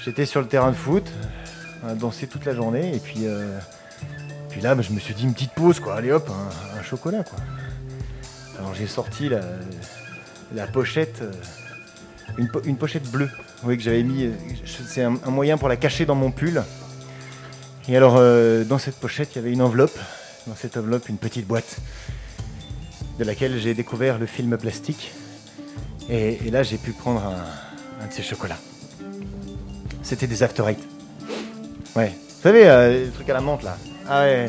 J'étais 0.00 0.26
sur 0.26 0.40
le 0.40 0.46
terrain 0.46 0.70
de 0.70 0.76
foot, 0.76 1.06
a 1.86 1.94
dansé 1.94 2.26
toute 2.26 2.44
la 2.44 2.54
journée, 2.54 2.94
et 2.94 2.98
puis, 2.98 3.26
euh, 3.26 3.58
puis 4.50 4.60
là, 4.60 4.74
bah, 4.74 4.82
je 4.82 4.92
me 4.92 4.98
suis 4.98 5.14
dit 5.14 5.24
une 5.24 5.34
petite 5.34 5.52
pause, 5.52 5.78
quoi. 5.80 5.96
Allez 5.96 6.10
hop, 6.10 6.28
un, 6.30 6.78
un 6.78 6.82
chocolat, 6.82 7.22
quoi. 7.22 7.38
Alors 8.58 8.74
j'ai 8.74 8.88
sorti 8.88 9.28
la, 9.28 9.40
la 10.54 10.66
pochette, 10.66 11.20
euh, 11.22 11.30
une, 12.38 12.48
po- 12.48 12.62
une 12.64 12.76
pochette 12.76 13.10
bleue, 13.10 13.30
oui, 13.64 13.76
que 13.76 13.82
j'avais 13.82 14.02
mis. 14.02 14.24
euh, 14.24 14.32
C'est 14.86 15.02
un, 15.02 15.10
moyen 15.26 15.58
pour 15.58 15.68
la 15.68 15.76
cacher 15.76 16.06
dans 16.06 16.14
mon 16.14 16.30
pull. 16.30 16.62
Et 17.88 17.96
alors, 17.96 18.16
euh, 18.18 18.64
dans 18.64 18.78
cette 18.78 18.96
pochette, 18.96 19.30
il 19.34 19.36
y 19.36 19.38
avait 19.40 19.52
une 19.52 19.62
enveloppe. 19.62 19.98
Dans 20.46 20.54
cette 20.56 20.76
enveloppe, 20.76 21.08
une 21.08 21.18
petite 21.18 21.46
boîte 21.46 21.76
de 23.18 23.24
laquelle 23.24 23.58
j'ai 23.58 23.74
découvert 23.74 24.18
le 24.18 24.26
film 24.26 24.56
plastique. 24.56 25.12
Et, 26.08 26.38
là, 26.50 26.62
j'ai 26.62 26.78
pu 26.78 26.92
prendre 26.92 27.22
un, 27.22 28.06
de 28.06 28.12
ces 28.12 28.22
chocolats. 28.22 28.58
C'était 30.02 30.26
des 30.26 30.42
After 30.42 30.64
Eight. 30.68 30.78
Ouais. 31.94 32.14
Vous 32.16 32.42
savez, 32.42 32.64
les 33.04 33.10
trucs 33.10 33.28
à 33.28 33.34
la 33.34 33.40
menthe 33.40 33.62
là. 33.62 33.76
Ah 34.08 34.22
ouais. 34.22 34.48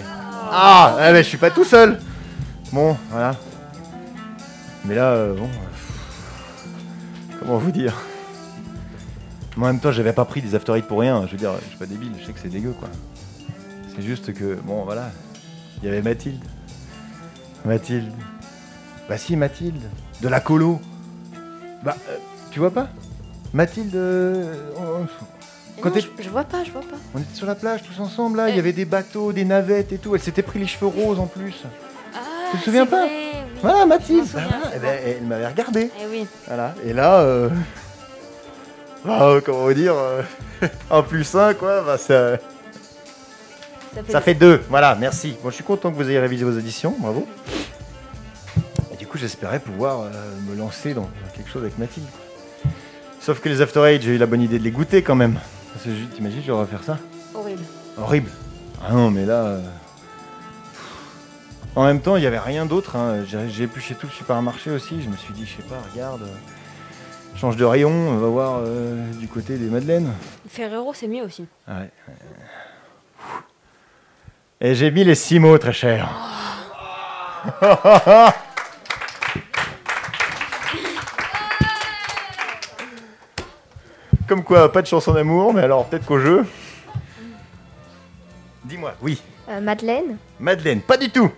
Ah, 0.51 0.95
ah 0.99 1.11
mais 1.11 1.21
je 1.23 1.27
suis 1.27 1.37
pas 1.37 1.51
tout 1.51 1.65
seul. 1.65 1.99
Bon, 2.71 2.95
voilà. 3.11 3.35
Mais 4.85 4.95
là, 4.95 5.27
bon. 5.35 5.49
Euh, 7.41 7.45
comment 7.45 7.57
vous 7.57 7.71
dire 7.71 7.93
Mais 9.57 9.63
En 9.63 9.67
même 9.67 9.79
temps, 9.79 9.91
j'avais 9.91 10.13
pas 10.13 10.25
pris 10.25 10.41
des 10.41 10.55
After 10.55 10.75
Eight 10.77 10.85
pour 10.87 10.99
rien. 10.99 11.25
Je 11.27 11.31
veux 11.31 11.37
dire, 11.37 11.51
je 11.63 11.69
suis 11.69 11.77
pas 11.77 11.85
débile, 11.85 12.11
je 12.19 12.25
sais 12.25 12.33
que 12.33 12.39
c'est 12.39 12.49
dégueu 12.49 12.71
quoi. 12.79 12.89
C'est 13.95 14.01
juste 14.01 14.33
que, 14.33 14.55
bon, 14.63 14.83
voilà. 14.83 15.09
Il 15.81 15.85
y 15.85 15.91
avait 15.91 16.01
Mathilde. 16.01 16.43
Mathilde. 17.65 18.11
Bah 19.07 19.17
si, 19.17 19.35
Mathilde. 19.35 19.81
De 20.21 20.27
la 20.27 20.39
colo. 20.39 20.79
Bah, 21.83 21.95
euh, 22.09 22.17
tu 22.51 22.59
vois 22.59 22.71
pas 22.71 22.89
Mathilde. 23.53 23.95
euh, 23.95 24.53
on- 24.77 25.07
quand 25.81 25.89
Non, 25.89 25.95
t'es- 25.95 26.01
je, 26.01 26.23
je 26.23 26.29
vois 26.29 26.43
pas, 26.43 26.63
je 26.65 26.71
vois 26.71 26.81
pas. 26.81 26.97
on 27.15 27.19
était 27.19 27.33
sur 27.33 27.47
la 27.47 27.55
plage 27.55 27.81
tous 27.83 28.01
ensemble 28.01 28.37
là, 28.37 28.49
il 28.49 28.55
y 28.57 28.59
avait 28.59 28.73
des 28.73 28.83
bateaux, 28.83 29.31
des 29.31 29.45
navettes 29.45 29.93
et 29.93 29.97
tout. 29.97 30.13
Elle 30.13 30.21
s'était 30.21 30.41
pris 30.41 30.59
les 30.59 30.67
cheveux 30.67 30.87
roses 30.87 31.19
en 31.19 31.25
plus. 31.25 31.63
tu 32.51 32.57
te 32.57 32.63
souviens 32.63 32.85
pas 32.85 33.07
Voilà, 33.61 33.85
Mathilde. 33.85 34.25
Bah 34.33 34.41
voilà, 34.49 34.71
eh 34.75 34.79
ben, 34.79 34.99
elle 35.05 35.23
m'avait 35.27 35.47
regardé. 35.47 35.91
Eh 36.01 36.05
oui. 36.09 36.27
Voilà. 36.47 36.73
Et 36.85 36.93
là, 36.93 37.19
euh... 37.19 37.49
bah, 39.05 39.19
euh, 39.29 39.41
comment 39.45 39.63
vous 39.65 39.73
dire, 39.73 39.93
euh, 39.95 40.21
un 40.91 41.01
plus 41.01 41.35
un 41.35 41.53
quoi, 41.53 41.81
bah 41.81 41.97
ça. 41.97 42.37
Ça 44.09 44.21
fait 44.21 44.35
deux. 44.35 44.61
Voilà, 44.69 44.95
merci. 44.95 45.35
Bon, 45.43 45.49
je 45.49 45.55
suis 45.55 45.63
content 45.63 45.91
que 45.91 45.95
vous 45.95 46.07
ayez 46.09 46.19
révisé 46.19 46.45
vos 46.45 46.55
auditions, 46.55 46.95
bravo. 46.99 47.27
Et 48.93 48.97
du 48.97 49.07
coup, 49.07 49.17
j'espérais 49.17 49.59
pouvoir 49.59 50.01
euh, 50.01 50.09
me 50.47 50.55
lancer 50.55 50.93
dans 50.93 51.09
quelque 51.35 51.49
chose 51.49 51.63
avec 51.63 51.77
Mathilde. 51.77 52.05
Sauf 53.19 53.41
que 53.41 53.49
les 53.49 53.61
After 53.61 53.81
Eight, 53.85 54.01
j'ai 54.01 54.11
eu 54.11 54.17
la 54.17 54.25
bonne 54.27 54.41
idée 54.41 54.59
de 54.59 54.63
les 54.63 54.71
goûter 54.71 55.01
quand 55.01 55.15
même. 55.15 55.37
Parce 55.73 55.85
que 55.85 55.89
je- 55.91 56.15
t'imagines, 56.15 56.41
je 56.41 56.51
vais 56.51 56.57
refaire 56.57 56.83
ça 56.85 56.97
Horrible. 57.35 57.63
Horrible. 57.97 58.29
Ah 58.87 58.93
non, 58.93 59.11
mais 59.11 59.25
là. 59.25 59.57
En 61.75 61.85
même 61.85 62.01
temps, 62.01 62.15
il 62.17 62.21
n'y 62.21 62.27
avait 62.27 62.39
rien 62.39 62.65
d'autre. 62.65 62.95
hein. 62.95 63.23
J'ai 63.25 63.49
j'ai 63.49 63.63
épluché 63.65 63.95
tout 63.95 64.07
le 64.07 64.11
supermarché 64.11 64.71
aussi. 64.71 65.01
Je 65.01 65.09
me 65.09 65.15
suis 65.15 65.33
dit, 65.33 65.45
je 65.45 65.57
sais 65.57 65.67
pas, 65.67 65.77
regarde. 65.91 66.23
euh, 66.23 66.35
Change 67.35 67.55
de 67.55 67.63
rayon, 67.63 67.89
on 67.91 68.17
va 68.17 68.27
voir 68.27 68.59
euh, 68.65 69.11
du 69.13 69.27
côté 69.29 69.57
des 69.57 69.67
Madeleines. 69.69 70.11
Ferrero, 70.49 70.93
c'est 70.93 71.07
mieux 71.07 71.23
aussi. 71.23 71.45
Ah 71.67 71.79
ouais. 71.79 71.89
Et 74.59 74.75
j'ai 74.75 74.91
mis 74.91 75.05
les 75.05 75.15
six 75.15 75.39
mots, 75.39 75.57
très 75.57 75.71
cher. 75.71 76.09
Comme 84.27 84.43
quoi, 84.43 84.71
pas 84.71 84.81
de 84.81 84.87
chanson 84.87 85.13
d'amour, 85.13 85.53
mais 85.53 85.61
alors 85.61 85.85
peut-être 85.87 86.05
qu'au 86.05 86.19
jeu. 86.19 86.45
Dis-moi, 88.65 88.93
oui. 89.01 89.21
Euh, 89.49 89.59
Madeleine? 89.61 90.17
Madeleine, 90.39 90.81
pas 90.81 90.97
du 90.97 91.09
tout. 91.09 91.31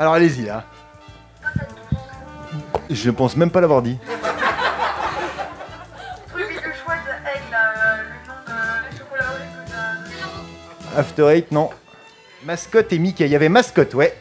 Alors 0.00 0.14
allez-y 0.14 0.46
là. 0.46 0.64
Je 2.88 3.10
pense 3.10 3.36
même 3.36 3.50
pas 3.50 3.60
l'avoir 3.60 3.82
dit. 3.82 3.98
After 10.96 11.28
Eight, 11.30 11.52
non. 11.52 11.70
Mascotte 12.44 12.92
et 12.92 12.98
Mickey. 12.98 13.26
Il 13.26 13.30
y 13.30 13.36
avait 13.36 13.48
mascotte, 13.48 13.94
ouais. 13.94 14.16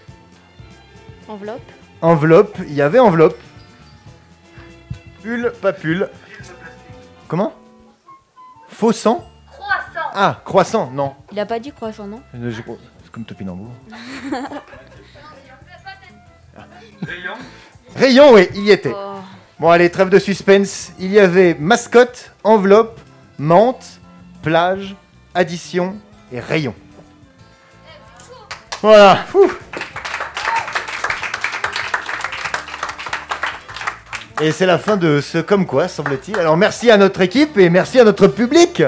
Enveloppe. 1.27 1.61
Enveloppe, 2.01 2.57
il 2.67 2.73
y 2.73 2.81
avait 2.81 2.99
enveloppe. 2.99 3.37
Pull, 5.21 5.51
pas 5.61 5.73
pull. 5.73 6.09
Comment? 7.27 7.53
Faux 8.69 8.91
sang? 8.93 9.23
Croissant. 9.51 10.09
Ah, 10.13 10.41
croissant, 10.45 10.91
non. 10.91 11.15
Il 11.31 11.39
a 11.39 11.45
pas 11.45 11.59
dit 11.59 11.71
croissant, 11.71 12.07
non? 12.07 12.21
Je- 12.33 12.49
C'est 13.03 13.11
comme 13.11 13.25
topinambour. 13.25 13.69
Rayon 17.01 17.33
Rayon, 17.95 18.33
oui, 18.33 18.49
il 18.55 18.63
y 18.63 18.71
était. 18.71 18.93
Oh. 18.95 19.19
Bon, 19.59 19.69
allez, 19.69 19.89
trêve 19.89 20.09
de 20.09 20.19
suspense. 20.19 20.91
Il 20.99 21.11
y 21.11 21.19
avait 21.19 21.55
mascotte, 21.59 22.31
enveloppe, 22.43 22.99
menthe, 23.37 23.99
plage, 24.41 24.95
addition 25.33 25.95
et 26.31 26.39
rayon. 26.39 26.73
Voilà. 28.81 29.25
Ouh. 29.33 29.51
Et 34.41 34.53
c'est 34.53 34.65
la 34.65 34.77
fin 34.77 34.95
de 34.95 35.19
ce 35.19 35.39
comme 35.39 35.65
quoi, 35.65 35.89
semble-t-il. 35.89 36.39
Alors 36.39 36.55
merci 36.55 36.89
à 36.89 36.95
notre 36.95 37.19
équipe 37.19 37.57
et 37.57 37.69
merci 37.69 37.99
à 37.99 38.05
notre 38.05 38.27
public. 38.27 38.81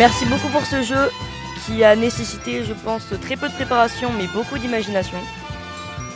Merci 0.00 0.24
beaucoup 0.24 0.48
pour 0.48 0.64
ce 0.64 0.80
jeu 0.80 1.10
qui 1.66 1.84
a 1.84 1.94
nécessité, 1.94 2.64
je 2.64 2.72
pense, 2.72 3.04
très 3.20 3.36
peu 3.36 3.50
de 3.50 3.52
préparation 3.52 4.10
mais 4.16 4.26
beaucoup 4.28 4.56
d'imagination. 4.56 5.18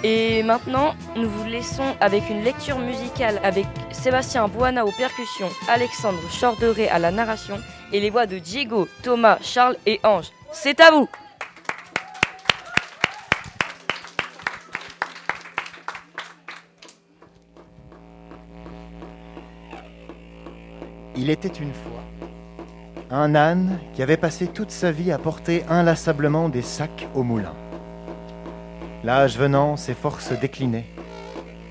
Et 0.02 0.42
maintenant, 0.42 0.94
nous 1.16 1.28
vous 1.28 1.44
laissons 1.44 1.94
avec 2.00 2.30
une 2.30 2.42
lecture 2.42 2.78
musicale 2.78 3.38
avec 3.44 3.66
Sébastien 3.92 4.48
Boana 4.48 4.86
aux 4.86 4.90
percussions, 4.92 5.50
Alexandre 5.68 6.18
Chorderet 6.40 6.88
à 6.88 6.98
la 6.98 7.10
narration 7.10 7.60
et 7.92 8.00
les 8.00 8.08
voix 8.08 8.24
de 8.24 8.38
Diego, 8.38 8.88
Thomas, 9.02 9.36
Charles 9.42 9.76
et 9.84 10.00
Ange. 10.02 10.28
C'est 10.50 10.80
à 10.80 10.90
vous 10.90 11.06
Il 21.16 21.28
était 21.28 21.48
une 21.48 21.74
fois 21.74 22.03
un 23.10 23.34
âne 23.34 23.78
qui 23.94 24.02
avait 24.02 24.16
passé 24.16 24.46
toute 24.46 24.70
sa 24.70 24.90
vie 24.90 25.12
à 25.12 25.18
porter 25.18 25.64
inlassablement 25.68 26.48
des 26.48 26.62
sacs 26.62 27.08
au 27.14 27.22
moulin. 27.22 27.52
L'âge 29.02 29.38
venant, 29.38 29.76
ses 29.76 29.94
forces 29.94 30.32
déclinaient, 30.32 30.86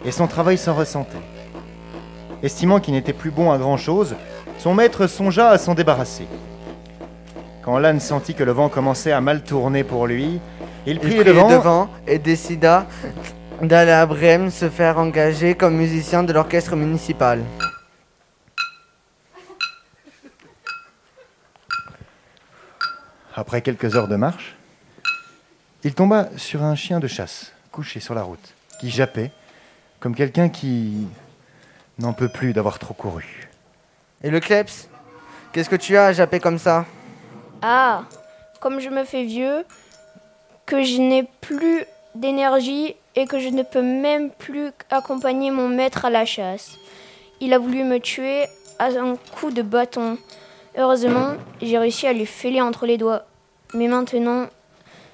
et 0.05 0.11
son 0.11 0.27
travail 0.27 0.57
s'en 0.57 0.73
ressentait. 0.73 1.17
Estimant 2.43 2.79
qu'il 2.79 2.93
n'était 2.93 3.13
plus 3.13 3.31
bon 3.31 3.51
à 3.51 3.57
grand-chose, 3.57 4.15
son 4.57 4.73
maître 4.73 5.07
songea 5.07 5.49
à 5.49 5.57
s'en 5.57 5.73
débarrasser. 5.73 6.27
Quand 7.63 7.79
l'âne 7.79 7.99
sentit 7.99 8.35
que 8.35 8.43
le 8.43 8.51
vent 8.51 8.69
commençait 8.69 9.13
à 9.13 9.21
mal 9.21 9.41
tourner 9.41 9.83
pour 9.83 10.05
lui, 10.05 10.39
il 10.85 10.99
prit, 10.99 11.09
prit 11.09 11.17
le 11.19 11.23
devant, 11.23 11.47
le 11.47 11.55
devant 11.55 11.89
et 12.05 12.19
décida 12.19 12.85
d'aller 13.61 13.91
à 13.91 14.05
Brême 14.05 14.51
se 14.51 14.69
faire 14.69 14.99
engager 14.99 15.55
comme 15.55 15.75
musicien 15.75 16.23
de 16.23 16.33
l'orchestre 16.33 16.75
municipal. 16.75 17.39
Après 23.35 23.61
quelques 23.61 23.95
heures 23.95 24.07
de 24.07 24.15
marche, 24.15 24.55
il 25.83 25.93
tomba 25.95 26.29
sur 26.37 26.63
un 26.63 26.75
chien 26.75 26.99
de 26.99 27.07
chasse, 27.07 27.51
couché 27.71 27.99
sur 27.99 28.13
la 28.13 28.21
route, 28.21 28.53
qui 28.79 28.89
jappait, 28.89 29.31
comme 29.99 30.15
quelqu'un 30.15 30.49
qui 30.49 31.07
n'en 31.97 32.13
peut 32.13 32.29
plus 32.29 32.53
d'avoir 32.53 32.79
trop 32.79 32.93
couru. 32.93 33.49
Et 34.23 34.29
le 34.29 34.39
kleps 34.39 34.87
Qu'est-ce 35.51 35.69
que 35.69 35.75
tu 35.75 35.97
as 35.97 36.07
à 36.07 36.13
japper 36.13 36.39
comme 36.39 36.57
ça? 36.57 36.85
Ah, 37.61 38.05
comme 38.59 38.79
je 38.79 38.89
me 38.89 39.03
fais 39.03 39.23
vieux, 39.23 39.65
que 40.65 40.83
je 40.83 40.97
n'ai 40.97 41.27
plus 41.41 41.85
d'énergie 42.15 42.95
et 43.15 43.27
que 43.27 43.39
je 43.39 43.49
ne 43.49 43.61
peux 43.61 43.83
même 43.83 44.31
plus 44.31 44.71
accompagner 44.89 45.51
mon 45.51 45.69
maître 45.69 46.05
à 46.05 46.09
la 46.09 46.25
chasse. 46.25 46.77
Il 47.39 47.53
a 47.53 47.59
voulu 47.59 47.83
me 47.83 47.99
tuer 47.99 48.45
à 48.79 48.85
un 48.85 49.15
coup 49.15 49.51
de 49.51 49.61
bâton. 49.61 50.17
Heureusement, 50.77 51.35
j'ai 51.61 51.77
réussi 51.77 52.07
à 52.07 52.13
lui 52.13 52.25
fêler 52.25 52.61
entre 52.61 52.85
les 52.85 52.97
doigts. 52.97 53.25
Mais 53.73 53.87
maintenant, 53.87 54.47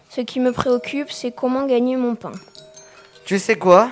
ce 0.09 0.21
qui 0.21 0.39
me 0.39 0.51
préoccupe, 0.51 1.11
c'est 1.11 1.31
comment 1.31 1.65
gagner 1.65 1.95
mon 1.95 2.15
pain. 2.15 2.31
Tu 3.25 3.39
sais 3.39 3.57
quoi? 3.57 3.89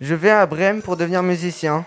Je 0.00 0.14
vais 0.14 0.30
à 0.30 0.46
Brême 0.46 0.82
pour 0.82 0.96
devenir 0.96 1.22
musicien. 1.22 1.84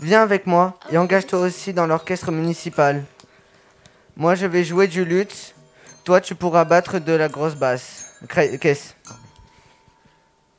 Viens 0.00 0.22
avec 0.22 0.46
moi 0.46 0.78
et 0.90 0.98
engage-toi 0.98 1.40
aussi 1.40 1.72
dans 1.72 1.86
l'orchestre 1.86 2.30
municipal. 2.30 3.04
Moi, 4.16 4.34
je 4.34 4.46
vais 4.46 4.64
jouer 4.64 4.86
du 4.86 5.04
luth. 5.04 5.54
Toi, 6.04 6.20
tu 6.20 6.34
pourras 6.34 6.64
battre 6.64 6.98
de 6.98 7.12
la 7.12 7.28
grosse 7.28 7.54
basse. 7.54 8.06
Qu'est-ce 8.60 8.94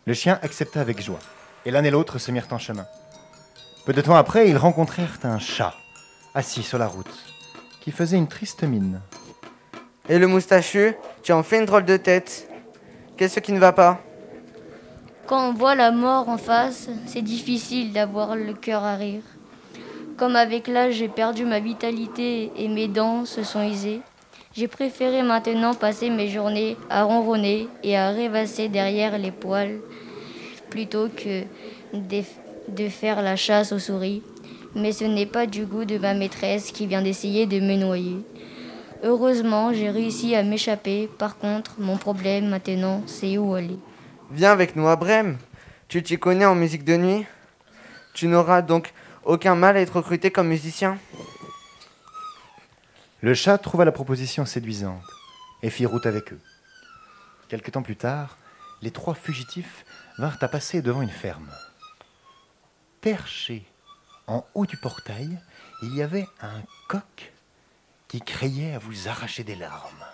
Le 0.06 0.14
chien 0.14 0.40
accepta 0.42 0.82
avec 0.82 1.02
joie, 1.02 1.20
et 1.66 1.72
l'un 1.72 1.84
et 1.84 1.90
l'autre 1.90 2.20
se 2.20 2.32
mirent 2.32 2.48
en 2.52 2.58
chemin. 2.58 2.86
Peu 3.86 3.94
de 3.94 4.02
temps 4.02 4.16
après, 4.16 4.50
ils 4.50 4.58
rencontrèrent 4.58 5.18
un 5.24 5.40
chat, 5.40 5.74
assis 6.36 6.64
sur 6.64 6.78
la 6.78 6.88
route, 6.88 7.27
qui 7.88 7.94
faisait 7.94 8.18
une 8.18 8.28
triste 8.28 8.64
mine. 8.64 9.00
Et 10.10 10.20
le 10.20 10.28
moustachu 10.28 10.96
Tu 11.24 11.32
en 11.32 11.42
fais 11.42 11.60
une 11.60 11.66
drôle 11.66 11.86
de 11.86 11.96
tête. 11.96 12.50
Qu'est-ce 13.16 13.40
qui 13.40 13.54
ne 13.54 13.60
va 13.60 13.72
pas? 13.72 14.02
Quand 15.26 15.48
on 15.48 15.54
voit 15.54 15.74
la 15.74 15.92
mort 15.92 16.28
en 16.28 16.38
face, 16.38 16.90
c'est 17.06 17.22
difficile 17.22 17.94
d'avoir 17.94 18.36
le 18.36 18.52
cœur 18.52 18.84
à 18.84 18.98
rire. 18.98 19.22
Comme 20.18 20.36
avec 20.36 20.68
l'âge, 20.68 20.96
j'ai 20.96 21.08
perdu 21.08 21.46
ma 21.46 21.62
vitalité 21.62 22.52
et 22.58 22.68
mes 22.68 22.90
dents 22.90 23.24
se 23.24 23.44
sont 23.44 23.64
usées. 23.64 24.02
J'ai 24.54 24.68
préféré 24.68 25.24
maintenant 25.24 25.74
passer 25.74 26.10
mes 26.10 26.28
journées 26.28 26.76
à 26.90 27.04
ronronner 27.04 27.70
et 27.84 27.96
à 27.96 28.10
rêvasser 28.10 28.68
derrière 28.68 29.18
les 29.18 29.32
poils 29.32 29.80
plutôt 30.70 31.08
que 31.08 31.44
de, 31.94 32.22
de 32.68 32.90
faire 32.90 33.22
la 33.22 33.38
chasse 33.38 33.72
aux 33.72 33.80
souris. 33.80 34.24
Mais 34.78 34.92
ce 34.92 35.06
n'est 35.06 35.26
pas 35.26 35.48
du 35.48 35.66
goût 35.66 35.86
de 35.86 35.98
ma 35.98 36.14
maîtresse 36.14 36.72
qui 36.72 36.86
vient 36.86 37.02
d'essayer 37.02 37.48
de 37.48 37.60
me 37.60 37.76
noyer. 37.76 38.24
Heureusement, 39.04 39.74
j'ai 39.74 39.90
réussi 39.90 40.36
à 40.36 40.44
m'échapper. 40.44 41.08
Par 41.08 41.38
contre, 41.38 41.80
mon 41.80 41.98
problème 41.98 42.48
maintenant, 42.50 43.02
c'est 43.08 43.40
où 43.40 43.56
aller. 43.56 43.80
Viens 44.32 44.52
avec 44.52 44.76
nous 44.76 44.88
à 44.88 44.96
Brême. 44.96 45.40
Tu 45.88 46.04
t'y 46.04 46.20
connais 46.20 46.46
en 46.46 46.54
musique 46.54 46.84
de 46.84 46.96
nuit? 46.96 47.26
Tu 48.14 48.28
n'auras 48.28 48.62
donc 48.62 48.94
aucun 49.24 49.56
mal 49.56 49.78
à 49.78 49.82
être 49.82 49.96
recruté 49.96 50.30
comme 50.30 50.50
musicien? 50.50 51.00
Le 53.22 53.34
chat 53.34 53.58
trouva 53.58 53.84
la 53.84 53.92
proposition 53.92 54.46
séduisante 54.46 55.02
et 55.64 55.72
fit 55.72 55.88
route 55.88 56.06
avec 56.06 56.34
eux. 56.34 56.40
Quelque 57.50 57.72
temps 57.72 57.82
plus 57.82 57.96
tard, 57.96 58.38
les 58.84 58.92
trois 58.92 59.16
fugitifs 59.16 59.86
vinrent 60.20 60.38
à 60.42 60.48
passer 60.48 60.84
devant 60.84 61.02
une 61.02 61.10
ferme. 61.10 61.50
Perché 63.02 63.66
en 64.28 64.46
haut 64.54 64.66
du 64.66 64.78
portail, 64.78 65.40
il 65.82 65.96
y 65.96 66.02
avait 66.02 66.28
un 66.42 66.62
coq 66.88 67.32
qui 68.08 68.22
criait 68.22 68.74
à 68.76 68.80
vous 68.80 69.08
arracher 69.08 69.44
des 69.44 69.56
larmes. 69.56 70.06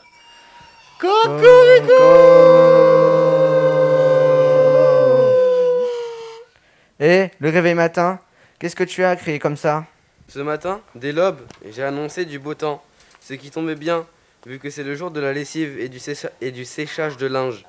Et 6.99 7.29
le 7.39 7.49
réveil 7.49 7.73
matin, 7.73 8.19
qu'est-ce 8.59 8.75
que 8.75 8.83
tu 8.83 9.03
as 9.03 9.11
à 9.11 9.15
crier 9.15 9.39
comme 9.39 9.57
ça? 9.57 9.85
Ce 10.29 10.39
matin, 10.39 10.79
dès 10.95 11.11
l'aube, 11.11 11.41
j'ai 11.69 11.83
annoncé 11.83 12.25
du 12.25 12.39
beau 12.39 12.53
temps, 12.53 12.83
ce 13.19 13.33
qui 13.33 13.51
tombait 13.51 13.75
bien, 13.75 14.05
vu 14.45 14.59
que 14.59 14.69
c'est 14.69 14.83
le 14.83 14.95
jour 14.95 15.11
de 15.11 15.19
la 15.19 15.33
lessive 15.33 15.79
et 15.79 15.89
du, 15.89 15.97
sécha- 15.99 16.31
et 16.41 16.51
du 16.51 16.65
séchage 16.65 17.17
de 17.17 17.27
linge. 17.27 17.65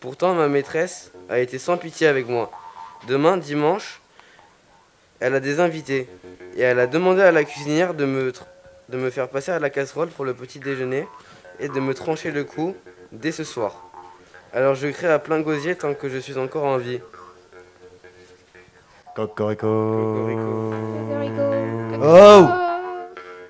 Pourtant, 0.00 0.34
ma 0.34 0.48
maîtresse 0.48 1.12
a 1.28 1.38
été 1.38 1.58
sans 1.58 1.76
pitié 1.76 2.08
avec 2.08 2.28
moi. 2.28 2.50
Demain, 3.06 3.36
dimanche, 3.36 4.00
elle 5.22 5.36
a 5.36 5.40
des 5.40 5.60
invités, 5.60 6.08
et 6.56 6.62
elle 6.62 6.80
a 6.80 6.88
demandé 6.88 7.22
à 7.22 7.30
la 7.30 7.44
cuisinière 7.44 7.94
de 7.94 8.04
me, 8.04 8.32
de 8.88 8.98
me 8.98 9.08
faire 9.08 9.28
passer 9.28 9.52
à 9.52 9.60
la 9.60 9.70
casserole 9.70 10.08
pour 10.08 10.24
le 10.24 10.34
petit 10.34 10.58
déjeuner 10.58 11.06
et 11.60 11.68
de 11.68 11.78
me 11.78 11.94
trancher 11.94 12.32
le 12.32 12.42
cou 12.42 12.74
dès 13.12 13.30
ce 13.30 13.44
soir. 13.44 13.88
Alors 14.52 14.74
je 14.74 14.88
crie 14.88 15.06
à 15.06 15.20
plein 15.20 15.40
gosier 15.40 15.76
tant 15.76 15.94
que 15.94 16.08
je 16.08 16.18
suis 16.18 16.36
encore 16.38 16.64
en 16.64 16.76
vie. 16.76 17.00
Cocorico. 19.14 20.32
Oh 22.02 22.48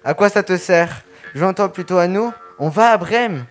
À 0.05 0.13
quoi 0.13 0.29
ça 0.29 0.43
te 0.43 0.59
sert? 0.59 1.03
J'entends 1.35 1.71
plutôt 1.71 1.97
à 1.97 2.07
nous. 2.07 2.35
On 2.59 2.69
va 2.69 2.91
à 2.91 2.99
Brême. 2.99 3.47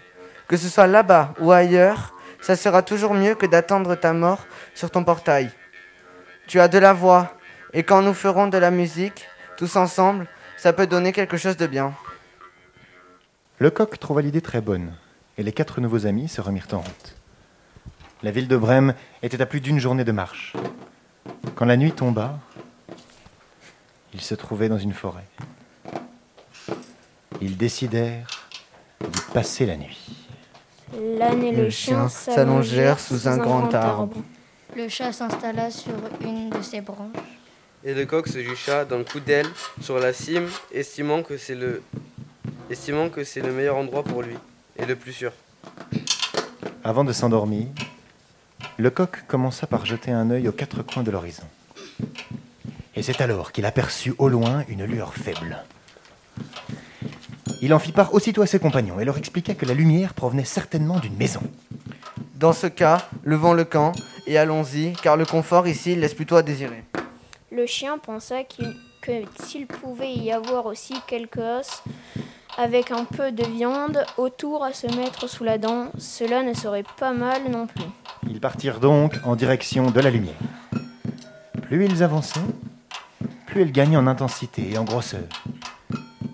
Que 0.48 0.58
ce 0.58 0.70
soit 0.70 0.86
là-bas 0.86 1.34
ou 1.40 1.52
ailleurs, 1.52 2.14
ça 2.40 2.56
sera 2.56 2.84
toujours 2.84 3.16
mieux 3.16 3.34
que 3.34 3.48
d'attendre 3.48 3.96
ta 3.96 4.14
mort 4.14 4.46
sur 4.76 4.92
ton 4.92 5.04
portail. 5.04 5.50
Tu 6.46 6.60
as 6.60 6.68
de 6.68 6.78
la 6.78 6.94
voix, 6.94 7.32
et 7.74 7.84
quand 7.84 8.02
nous 8.02 8.14
ferons 8.14 8.48
de 8.48 8.58
la 8.58 8.72
musique, 8.72 9.28
tous 9.58 9.76
ensemble, 9.76 10.28
ça 10.58 10.74
peut 10.74 10.88
donner 10.88 11.12
quelque 11.12 11.38
chose 11.38 11.58
de 11.58 11.68
bien. 11.68 11.94
Le 13.60 13.70
coq 13.70 14.00
trouva 14.00 14.22
l'idée 14.22 14.42
très 14.42 14.62
bonne, 14.62 14.94
et 15.38 15.44
les 15.44 15.52
quatre 15.52 15.82
nouveaux 15.82 16.06
amis 16.06 16.28
se 16.28 16.42
remirent 16.42 16.68
en 16.72 16.80
route. 16.80 17.16
La 18.24 18.32
ville 18.32 18.48
de 18.48 18.58
Brême 18.58 18.94
était 19.24 19.42
à 19.42 19.46
plus 19.46 19.62
d'une 19.62 19.80
journée 19.80 20.04
de 20.04 20.12
marche. 20.12 20.54
Quand 21.56 21.66
la 21.66 21.78
nuit 21.78 21.92
tomba, 21.92 22.40
ils 24.14 24.22
se 24.22 24.36
trouvaient 24.36 24.70
dans 24.70 24.78
une 24.78 24.94
forêt. 24.94 25.26
Ils 27.40 27.58
décidèrent 27.58 28.28
d'y 29.00 29.22
passer 29.34 29.66
la 29.66 29.78
nuit. 29.78 30.28
L'âne 30.94 31.44
et 31.44 31.52
le, 31.52 31.64
Le 31.64 31.70
chien 31.70 32.10
chien 32.10 32.34
s'allongèrent 32.34 33.00
sous 33.00 33.28
un 33.28 33.38
grand 33.38 33.74
arbre. 33.74 34.18
Le 34.76 34.88
chat 34.90 35.12
s'installa 35.14 35.72
sur 35.72 35.94
une 36.22 36.50
de 36.50 36.62
ses 36.62 36.82
branches. 36.82 37.41
Et 37.84 37.94
le 37.96 38.06
coq 38.06 38.28
se 38.28 38.44
jucha 38.44 38.86
d'un 38.86 39.04
coup 39.04 39.20
d'aile 39.20 39.48
sur 39.82 39.98
la 39.98 40.14
cime, 40.14 40.48
estimant 40.72 41.24
que 41.24 41.38
c'est 41.38 41.56
le 41.56 41.82
estimant 42.70 43.10
que 43.10 43.24
c'est 43.24 43.42
le 43.42 43.52
meilleur 43.52 43.76
endroit 43.76 44.04
pour 44.04 44.22
lui 44.22 44.38
et 44.78 44.86
le 44.86 44.96
plus 44.96 45.14
sûr. 45.14 45.32
Avant 46.84 47.04
de 47.04 47.12
s'endormir, 47.12 47.68
le 48.78 48.90
coq 48.90 49.24
commença 49.28 49.68
par 49.68 49.86
jeter 49.86 50.12
un 50.12 50.30
œil 50.30 50.48
aux 50.48 50.52
quatre 50.52 50.84
coins 50.84 51.04
de 51.04 51.12
l'horizon. 51.12 51.44
Et 52.96 53.04
c'est 53.04 53.20
alors 53.20 53.52
qu'il 53.52 53.66
aperçut 53.66 54.14
au 54.18 54.30
loin 54.30 54.64
une 54.70 54.86
lueur 54.86 55.14
faible. 55.14 55.64
Il 57.62 57.74
en 57.74 57.80
fit 57.80 57.92
part 57.92 58.14
aussitôt 58.14 58.42
à 58.42 58.48
ses 58.48 58.60
compagnons 58.60 59.00
et 59.00 59.06
leur 59.06 59.18
expliqua 59.18 59.54
que 59.54 59.66
la 59.66 59.74
lumière 59.74 60.14
provenait 60.14 60.46
certainement 60.46 61.00
d'une 61.00 61.16
maison. 61.16 61.42
Dans 62.36 62.54
ce 62.54 62.68
cas, 62.68 63.08
levons 63.24 63.54
le 63.54 63.66
camp 63.66 63.92
et 64.28 64.38
allons-y, 64.38 64.94
car 64.94 65.18
le 65.18 65.26
confort 65.26 65.68
ici 65.68 65.96
laisse 65.96 66.14
plutôt 66.14 66.36
à 66.36 66.44
désirer. 66.44 66.84
Le 67.52 67.66
chien 67.66 67.98
pensa 67.98 68.44
qu'il- 68.44 68.76
que 69.02 69.12
s'il 69.44 69.68
pouvait 69.68 70.14
y 70.14 70.32
avoir 70.32 70.66
aussi 70.68 70.94
quelques 71.08 71.38
os 71.38 71.84
avec 72.58 72.92
un 72.92 73.04
peu 73.06 73.32
de 73.32 73.44
viande 73.46 74.06
autour 74.18 74.64
à 74.64 74.74
se 74.74 74.88
mettre 74.96 75.28
sous 75.28 75.44
la 75.44 75.58
dent, 75.58 75.92
cela 75.98 76.44
ne 76.44 76.54
serait 76.54 76.86
pas 76.98 77.12
mal 77.12 77.50
non 77.50 77.68
plus. 77.68 77.84
Ils 78.30 78.40
partirent 78.40 78.80
donc 78.80 79.16
en 79.26 79.36
direction 79.36 79.92
de 79.92 80.00
la 80.00 80.10
lumière. 80.12 80.36
Plus 81.64 81.86
ils 81.86 82.04
avançaient, 82.04 82.40
plus 83.48 83.62
elle 83.64 83.72
gagnait 83.72 83.98
en 83.98 84.08
intensité 84.08 84.72
et 84.72 84.78
en 84.78 84.84
grosseur. 84.84 85.24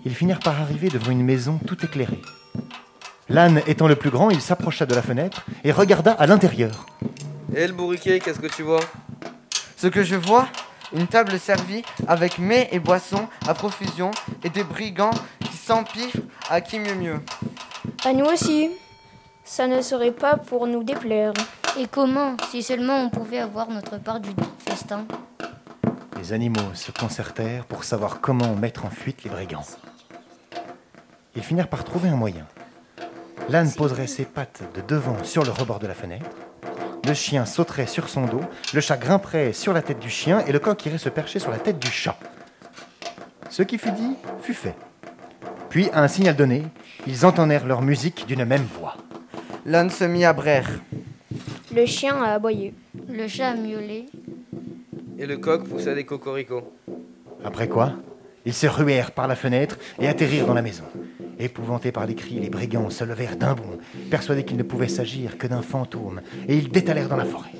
Ils 0.04 0.14
finirent 0.14 0.40
par 0.40 0.60
arriver 0.60 0.88
devant 0.88 1.10
une 1.10 1.24
maison 1.24 1.58
tout 1.66 1.84
éclairée. 1.84 2.22
L'âne 3.28 3.60
étant 3.66 3.88
le 3.88 3.96
plus 3.96 4.10
grand, 4.10 4.30
il 4.30 4.40
s'approcha 4.40 4.86
de 4.86 4.94
la 4.94 5.02
fenêtre 5.02 5.44
et 5.64 5.72
regarda 5.72 6.12
à 6.12 6.26
l'intérieur. 6.26 6.86
Et 7.54 7.66
le 7.66 7.72
bourriquet, 7.72 8.20
qu'est-ce 8.20 8.40
que 8.40 8.46
tu 8.46 8.62
vois? 8.62 8.80
Ce 9.76 9.86
que 9.86 10.02
je 10.02 10.16
vois, 10.16 10.48
une 10.92 11.06
table 11.06 11.38
servie 11.38 11.82
avec 12.06 12.38
mets 12.38 12.68
et 12.72 12.78
boissons 12.78 13.28
à 13.46 13.54
profusion 13.54 14.10
et 14.44 14.50
des 14.50 14.64
brigands 14.64 15.10
qui 15.40 15.56
s'empiffrent 15.56 16.22
à 16.50 16.60
qui 16.60 16.78
mieux 16.78 16.94
mieux. 16.94 17.20
À 18.04 18.12
nous 18.12 18.26
aussi. 18.26 18.70
Ça 19.44 19.66
ne 19.66 19.80
serait 19.80 20.12
pas 20.12 20.36
pour 20.36 20.66
nous 20.66 20.84
déplaire. 20.84 21.32
Et 21.78 21.86
comment 21.86 22.36
Si 22.50 22.62
seulement 22.62 22.98
on 22.98 23.08
pouvait 23.08 23.38
avoir 23.38 23.70
notre 23.70 23.98
part 23.98 24.20
du 24.20 24.30
festin? 24.58 25.06
Les 26.18 26.32
animaux 26.32 26.74
se 26.74 26.90
concertèrent 26.90 27.64
pour 27.64 27.84
savoir 27.84 28.20
comment 28.20 28.54
mettre 28.54 28.84
en 28.84 28.90
fuite 28.90 29.24
les 29.24 29.30
brigands. 29.30 29.64
Ils 31.34 31.42
finirent 31.42 31.68
par 31.68 31.84
trouver 31.84 32.08
un 32.08 32.16
moyen. 32.16 32.46
L'âne 33.48 33.72
poserait 33.72 34.06
ses 34.06 34.24
pattes 34.24 34.62
de 34.74 34.82
devant 34.82 35.22
sur 35.24 35.44
le 35.44 35.50
rebord 35.50 35.78
de 35.78 35.86
la 35.86 35.94
fenêtre, 35.94 36.26
le 37.06 37.14
chien 37.14 37.44
sauterait 37.46 37.86
sur 37.86 38.08
son 38.08 38.26
dos, 38.26 38.40
le 38.74 38.80
chat 38.80 38.96
grimperait 38.96 39.52
sur 39.52 39.72
la 39.72 39.82
tête 39.82 39.98
du 39.98 40.10
chien 40.10 40.40
et 40.46 40.52
le 40.52 40.58
coq 40.58 40.84
irait 40.86 40.98
se 40.98 41.08
percher 41.08 41.38
sur 41.38 41.50
la 41.50 41.58
tête 41.58 41.78
du 41.78 41.90
chat. 41.90 42.18
Ce 43.50 43.62
qui 43.62 43.78
fut 43.78 43.92
dit 43.92 44.14
fut 44.42 44.54
fait. 44.54 44.74
Puis, 45.70 45.90
à 45.92 46.02
un 46.02 46.08
signal 46.08 46.36
donné, 46.36 46.64
ils 47.06 47.26
entendèrent 47.26 47.66
leur 47.66 47.82
musique 47.82 48.26
d'une 48.26 48.44
même 48.44 48.66
voix. 48.78 48.96
L'âne 49.66 49.90
se 49.90 50.04
mit 50.04 50.24
à 50.24 50.32
braire. 50.32 50.70
Le 51.74 51.84
chien 51.86 52.22
a 52.22 52.32
aboyé. 52.32 52.74
Le 53.08 53.28
chat 53.28 53.48
a 53.48 53.54
miaulé. 53.54 54.06
Et 55.18 55.26
le 55.26 55.36
coq 55.36 55.68
poussa 55.68 55.94
des 55.94 56.04
cocoricots. 56.04 56.72
Après 57.44 57.68
quoi, 57.68 57.92
ils 58.46 58.54
se 58.54 58.66
ruèrent 58.66 59.10
par 59.12 59.28
la 59.28 59.36
fenêtre 59.36 59.78
et 59.98 60.08
atterrirent 60.08 60.46
dans 60.46 60.54
la 60.54 60.62
maison. 60.62 60.84
Épouvantés 61.38 61.92
par 61.92 62.06
les 62.06 62.14
cris, 62.14 62.40
les 62.40 62.50
brigands 62.50 62.90
se 62.90 63.04
levèrent 63.04 63.36
d'un 63.36 63.54
bond, 63.54 63.78
persuadés 64.10 64.44
qu'il 64.44 64.56
ne 64.56 64.62
pouvait 64.62 64.88
s'agir 64.88 65.38
que 65.38 65.46
d'un 65.46 65.62
fantôme, 65.62 66.20
et 66.48 66.56
ils 66.56 66.70
détalèrent 66.70 67.08
dans 67.08 67.16
la 67.16 67.24
forêt. 67.24 67.50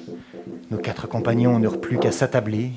Nos 0.70 0.78
quatre 0.78 1.06
compagnons 1.09 1.59
n'eurent 1.59 1.80
plus 1.80 1.98
qu'à 1.98 2.10
s'attabler 2.12 2.72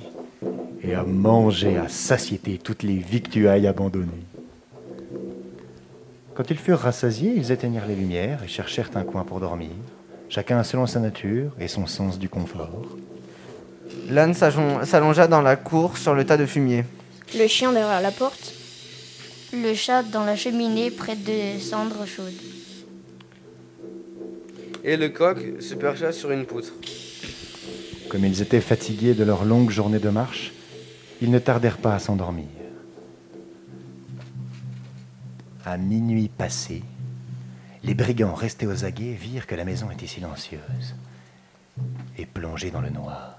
et 0.84 0.94
à 0.94 1.04
manger 1.04 1.78
à 1.78 1.88
satiété 1.90 2.58
toutes 2.58 2.84
les 2.84 2.98
victuailles 2.98 3.68
abandonnées. 3.68 4.26
Quand 6.34 6.50
ils 6.50 6.58
furent 6.58 6.80
rassasiés, 6.80 7.34
ils 7.36 7.52
éteignirent 7.52 7.86
les 7.88 7.96
lumières 7.96 8.44
et 8.44 8.48
cherchèrent 8.48 8.90
un 8.96 9.04
coin 9.04 9.24
pour 9.24 9.40
dormir, 9.40 9.70
chacun 10.30 10.64
selon 10.64 10.88
sa 10.88 11.00
nature 11.00 11.52
et 11.60 11.68
son 11.68 11.88
sens 11.88 12.18
du 12.18 12.30
confort. 12.30 12.86
L'âne 14.10 14.34
s'allon- 14.34 14.86
s'allongea 14.86 15.28
dans 15.28 15.42
la 15.42 15.56
cour 15.58 15.98
sur 15.98 16.14
le 16.16 16.26
tas 16.26 16.38
de 16.38 16.46
fumier. 16.46 16.86
Le 17.34 17.48
chien 17.48 17.72
derrière 17.72 18.02
la 18.02 18.12
porte. 18.12 18.54
Le 19.54 19.74
chat 19.74 20.04
dans 20.04 20.26
la 20.26 20.36
cheminée 20.36 20.92
près 20.92 21.16
des 21.16 21.60
cendres 21.60 22.06
chaudes. 22.06 22.34
Et 24.84 24.98
le 24.98 25.10
coq 25.10 25.62
se 25.62 25.76
percha 25.76 26.12
sur 26.12 26.32
une 26.32 26.46
poutre. 26.46 26.74
Comme 28.10 28.26
ils 28.26 28.42
étaient 28.42 28.62
fatigués 28.62 29.14
de 29.14 29.24
leur 29.24 29.46
longue 29.46 29.70
journée 29.70 30.00
de 30.00 30.10
marche, 30.10 30.52
ils 31.22 31.32
ne 31.32 31.40
tardèrent 31.40 31.78
pas 31.78 31.96
à 31.96 32.00
s'endormir. 32.00 32.48
À 35.64 35.78
minuit 35.78 36.28
passé, 36.28 36.84
les 37.84 37.94
brigands 37.94 38.34
restés 38.34 38.68
aux 38.68 38.84
aguets 38.84 39.14
virent 39.14 39.48
que 39.48 39.56
la 39.56 39.64
maison 39.64 39.90
était 39.92 40.08
silencieuse 40.08 40.96
et 42.18 42.26
plongée 42.26 42.72
dans 42.72 42.82
le 42.82 42.90
noir. 42.90 43.38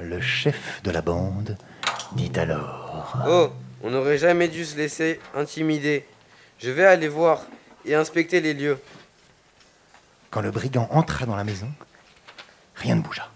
Le 0.00 0.20
chef 0.20 0.80
de 0.82 0.90
la 0.90 1.02
bande 1.02 1.56
dit 2.12 2.32
alors 2.36 3.14
Oh, 3.28 3.50
on 3.82 3.90
n'aurait 3.90 4.18
jamais 4.18 4.48
dû 4.48 4.64
se 4.64 4.76
laisser 4.76 5.20
intimider. 5.34 6.06
Je 6.58 6.70
vais 6.70 6.84
aller 6.86 7.08
voir 7.08 7.42
et 7.84 7.94
inspecter 7.94 8.40
les 8.40 8.54
lieux. 8.54 8.78
Quand 10.30 10.40
le 10.40 10.50
brigand 10.50 10.88
entra 10.90 11.26
dans 11.26 11.36
la 11.36 11.44
maison, 11.44 11.70
rien 12.74 12.96
ne 12.96 13.02
bougea. 13.02 13.28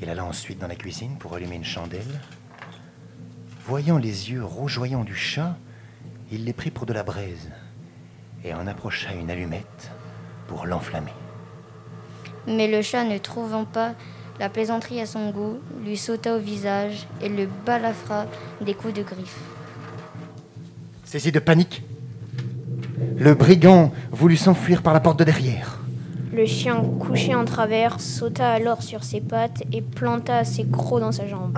Il 0.00 0.10
alla 0.10 0.24
ensuite 0.24 0.58
dans 0.58 0.66
la 0.66 0.74
cuisine 0.74 1.16
pour 1.18 1.34
allumer 1.34 1.56
une 1.56 1.64
chandelle. 1.64 2.20
Voyant 3.64 3.98
les 3.98 4.30
yeux 4.30 4.44
rougeoyants 4.44 5.04
du 5.04 5.14
chat, 5.14 5.56
il 6.30 6.44
les 6.44 6.52
prit 6.52 6.70
pour 6.70 6.86
de 6.86 6.92
la 6.92 7.02
braise 7.02 7.50
et 8.44 8.54
en 8.54 8.66
approcha 8.66 9.12
une 9.12 9.30
allumette 9.30 9.90
pour 10.46 10.66
l'enflammer. 10.66 11.14
Mais 12.46 12.68
le 12.68 12.82
chat, 12.82 13.04
ne 13.04 13.18
trouvant 13.18 13.64
pas 13.64 13.94
la 14.38 14.48
plaisanterie 14.48 15.00
à 15.00 15.06
son 15.06 15.30
goût, 15.30 15.58
lui 15.84 15.96
sauta 15.96 16.36
au 16.36 16.38
visage 16.38 17.06
et 17.22 17.28
le 17.28 17.48
balafra 17.64 18.26
des 18.60 18.74
coups 18.74 18.94
de 18.94 19.02
griffe. 19.02 19.38
Saisi 21.04 21.32
de 21.32 21.38
panique, 21.38 21.82
le 23.16 23.34
brigand 23.34 23.92
voulut 24.10 24.36
s'enfuir 24.36 24.82
par 24.82 24.92
la 24.92 25.00
porte 25.00 25.18
de 25.18 25.24
derrière. 25.24 25.78
Le 26.32 26.44
chien 26.44 26.82
couché 27.00 27.34
en 27.34 27.44
travers 27.44 28.00
sauta 28.00 28.50
alors 28.50 28.82
sur 28.82 29.04
ses 29.04 29.20
pattes 29.20 29.62
et 29.72 29.80
planta 29.80 30.44
ses 30.44 30.66
crocs 30.66 31.00
dans 31.00 31.12
sa 31.12 31.26
jambe. 31.26 31.56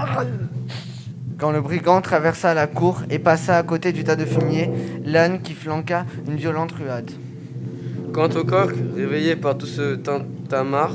Quand 1.39 1.51
le 1.51 1.61
brigand 1.61 2.01
traversa 2.01 2.55
la 2.55 2.67
cour 2.67 3.03
et 3.11 3.19
passa 3.19 3.57
à 3.57 3.63
côté 3.63 3.93
du 3.93 4.05
tas 4.05 4.17
de 4.17 4.25
fumier, 4.25 4.71
l'âne 5.05 5.41
qui 5.41 5.55
flanqua 5.55 6.05
une 6.29 6.37
violente 6.37 6.73
ruade. 6.73 7.11
Quant 8.13 8.29
au 8.31 8.45
coq, 8.45 8.73
réveillé 8.97 9.37
par 9.37 9.57
tout 9.57 9.67
ce 9.67 9.95
tintamarre 9.95 10.95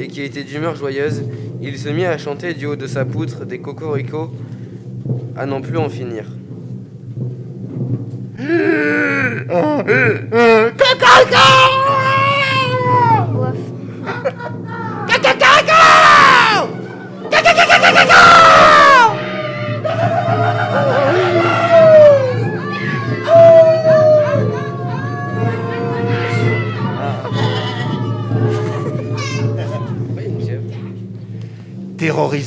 et 0.00 0.08
qui 0.08 0.22
était 0.22 0.42
d'humeur 0.42 0.76
joyeuse, 0.76 1.22
il 1.60 1.78
se 1.78 1.88
mit 1.90 2.06
à 2.06 2.16
chanter 2.16 2.54
du 2.54 2.66
haut 2.66 2.76
de 2.76 2.86
sa 2.86 3.04
poutre 3.04 3.44
des 3.44 3.58
cocoricots 3.58 4.32
à 5.36 5.44
n'en 5.46 5.60
plus 5.60 5.76
en 5.76 5.88
finir. 5.90 6.24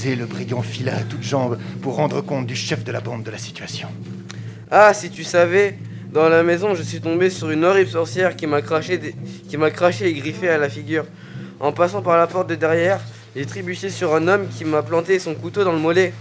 Le 0.05 0.25
brigand 0.25 0.61
fila 0.61 0.97
à 0.97 1.01
toutes 1.01 1.23
jambes 1.23 1.57
pour 1.81 1.95
rendre 1.95 2.19
compte 2.19 2.45
du 2.45 2.57
chef 2.57 2.84
de 2.84 2.91
la 2.91 2.99
bande 2.99 3.23
de 3.23 3.31
la 3.31 3.38
situation. 3.38 3.88
Ah, 4.69 4.93
si 4.93 5.09
tu 5.09 5.23
savais, 5.23 5.77
dans 6.11 6.27
la 6.27 6.43
maison, 6.43 6.75
je 6.75 6.84
suis 6.84 6.99
tombé 6.99 7.30
sur 7.30 7.49
une 7.51 7.63
horrible 7.63 7.89
sorcière 7.89 8.35
qui 8.35 8.45
m'a 8.45 8.61
craché, 8.61 8.97
des- 8.97 9.15
qui 9.47 9.55
m'a 9.55 9.71
craché 9.71 10.07
et 10.09 10.13
griffé 10.13 10.49
à 10.49 10.57
la 10.57 10.67
figure. 10.67 11.05
En 11.61 11.71
passant 11.71 12.01
par 12.01 12.17
la 12.17 12.27
porte 12.27 12.49
de 12.49 12.55
derrière, 12.55 12.99
j'ai 13.34 13.45
trébuché 13.45 13.89
sur 13.89 14.13
un 14.13 14.27
homme 14.27 14.47
qui 14.49 14.65
m'a 14.65 14.84
planté 14.84 15.19
son 15.19 15.35
couteau 15.35 15.63
dans 15.63 15.71
le 15.71 15.80
mollet. 15.80 16.13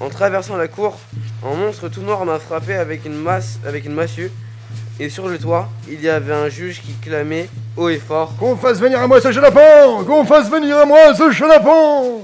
En 0.00 0.10
traversant 0.10 0.56
la 0.58 0.68
cour, 0.68 0.98
un 1.42 1.54
monstre 1.56 1.88
tout 1.88 2.02
noir 2.02 2.24
m'a 2.26 2.38
frappé 2.38 2.74
avec 2.74 3.06
une 3.06 3.16
masse, 3.16 3.58
avec 3.66 3.86
une 3.86 3.94
massue. 3.94 4.30
Et 5.00 5.08
sur 5.08 5.28
le 5.28 5.38
toit, 5.38 5.70
il 5.90 6.02
y 6.02 6.10
avait 6.10 6.34
un 6.34 6.50
juge 6.50 6.82
qui 6.82 6.92
clamait 7.00 7.48
haut 7.76 7.88
et 7.88 7.98
fort. 7.98 8.34
Qu'on 8.38 8.56
fasse 8.56 8.78
venir 8.80 9.00
à 9.00 9.06
moi 9.06 9.20
ce 9.20 9.32
chenapan 9.32 10.04
Qu'on 10.04 10.24
fasse 10.26 10.50
venir 10.50 10.76
à 10.76 10.84
moi 10.84 11.14
ce 11.16 11.30
chenapan 11.30 12.20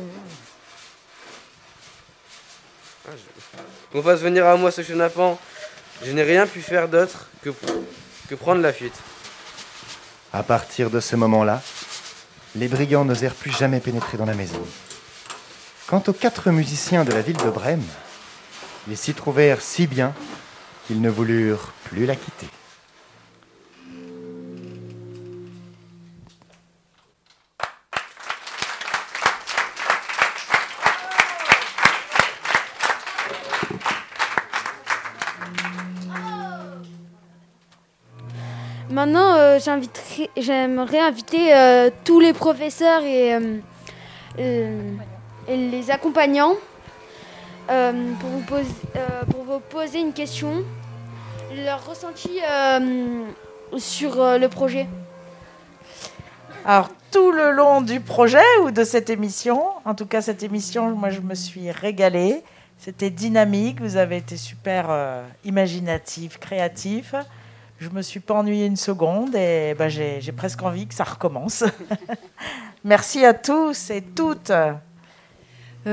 Qu'on 3.95 4.03
fasse 4.03 4.23
venir 4.23 4.45
à 4.45 4.57
moi 4.57 4.73
ce 4.73 4.83
chenapan. 4.83 5.39
Je 6.05 6.11
n'ai 6.11 6.25
rien 6.25 6.49
pu 6.49 6.61
faire 6.61 6.89
d'autre 6.89 7.29
que, 7.45 7.51
que 8.29 8.35
prendre 8.35 8.61
la 8.61 8.73
fuite. 8.73 8.97
À 10.33 10.43
partir 10.43 10.91
de 10.91 10.99
ce 10.99 11.15
moment-là, 11.15 11.63
les 12.57 12.67
brigands 12.67 13.05
n'osèrent 13.05 13.37
plus 13.37 13.53
jamais 13.57 13.79
pénétrer 13.79 14.19
dans 14.19 14.25
la 14.25 14.35
maison. 14.35 14.61
Quant 15.87 16.03
aux 16.09 16.13
quatre 16.13 16.51
musiciens 16.51 17.05
de 17.05 17.13
la 17.13 17.23
ville 17.23 17.37
de 17.37 17.51
Brême, 17.51 17.85
ils 18.89 18.97
s'y 18.97 19.15
trouvèrent 19.15 19.61
si 19.61 19.87
bien 19.87 20.13
qu'ils 20.89 21.01
ne 21.01 21.09
voulurent 21.09 21.73
plus 21.85 22.05
la 22.05 22.17
quitter. 22.17 22.49
Maintenant, 39.05 39.35
euh, 39.37 39.59
j'aimerais 40.39 40.99
inviter 40.99 41.55
euh, 41.55 41.91
tous 42.05 42.21
les 42.21 42.33
professeurs 42.33 43.03
et, 43.03 43.39
euh, 44.39 44.97
les 45.47 45.91
accompagnants 45.91 46.55
pour, 47.69 48.31
vous 48.31 48.41
poser, 48.47 48.75
pour 49.31 49.45
vous 49.45 49.61
poser 49.61 50.01
une 50.01 50.15
question. 50.15 50.65
leur 51.55 51.87
ressenti 51.87 52.41
sur 53.77 54.15
le 54.17 54.47
projet. 54.47 54.87
Alors, 56.65 56.89
tout 57.11 57.31
le 57.31 57.51
long 57.51 57.83
du 57.83 58.01
projet 58.01 58.47
ou 58.63 58.71
de 58.71 58.85
cette 58.85 59.11
émission, 59.11 59.65
en 59.85 59.95
tout 59.95 60.07
cas, 60.07 60.23
cette 60.23 60.43
émission, 60.43 60.93
moi, 60.93 61.11
je 61.11 61.21
me 61.21 61.35
suis 61.35 61.71
régalée. 61.71 62.43
C'était 62.79 63.11
dynamique, 63.11 63.83
vous 63.83 63.99
avez 63.99 64.17
été 64.17 64.39
super 64.39 64.87
imaginatif, 65.45 66.39
créatif. 66.39 67.15
Je 67.85 67.91
me 67.91 68.01
suis 68.01 68.21
pas 68.21 68.33
ennuyée 68.33 68.65
une 68.65 68.77
seconde 68.77 69.35
et 69.35 69.75
bah, 69.79 69.91
j'ai 69.91 70.19
j'ai 70.23 70.33
presque 70.33 70.63
envie 70.63 70.87
que 70.87 70.95
ça 70.95 71.05
recommence. 71.05 71.65
Merci 72.85 73.27
à 73.27 73.35
tous 73.35 73.91
et 73.91 74.01
toutes. 74.01 74.49
Euh, 74.51 74.73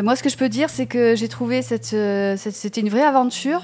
moi, 0.01 0.15
ce 0.15 0.23
que 0.23 0.29
je 0.29 0.37
peux 0.37 0.47
dire, 0.47 0.69
c'est 0.69 0.85
que 0.85 1.15
j'ai 1.17 1.27
trouvé 1.27 1.61
cette, 1.61 1.91
euh, 1.93 2.37
cette- 2.37 2.55
c'était 2.55 2.79
une 2.79 2.87
vraie 2.87 3.03
aventure, 3.03 3.63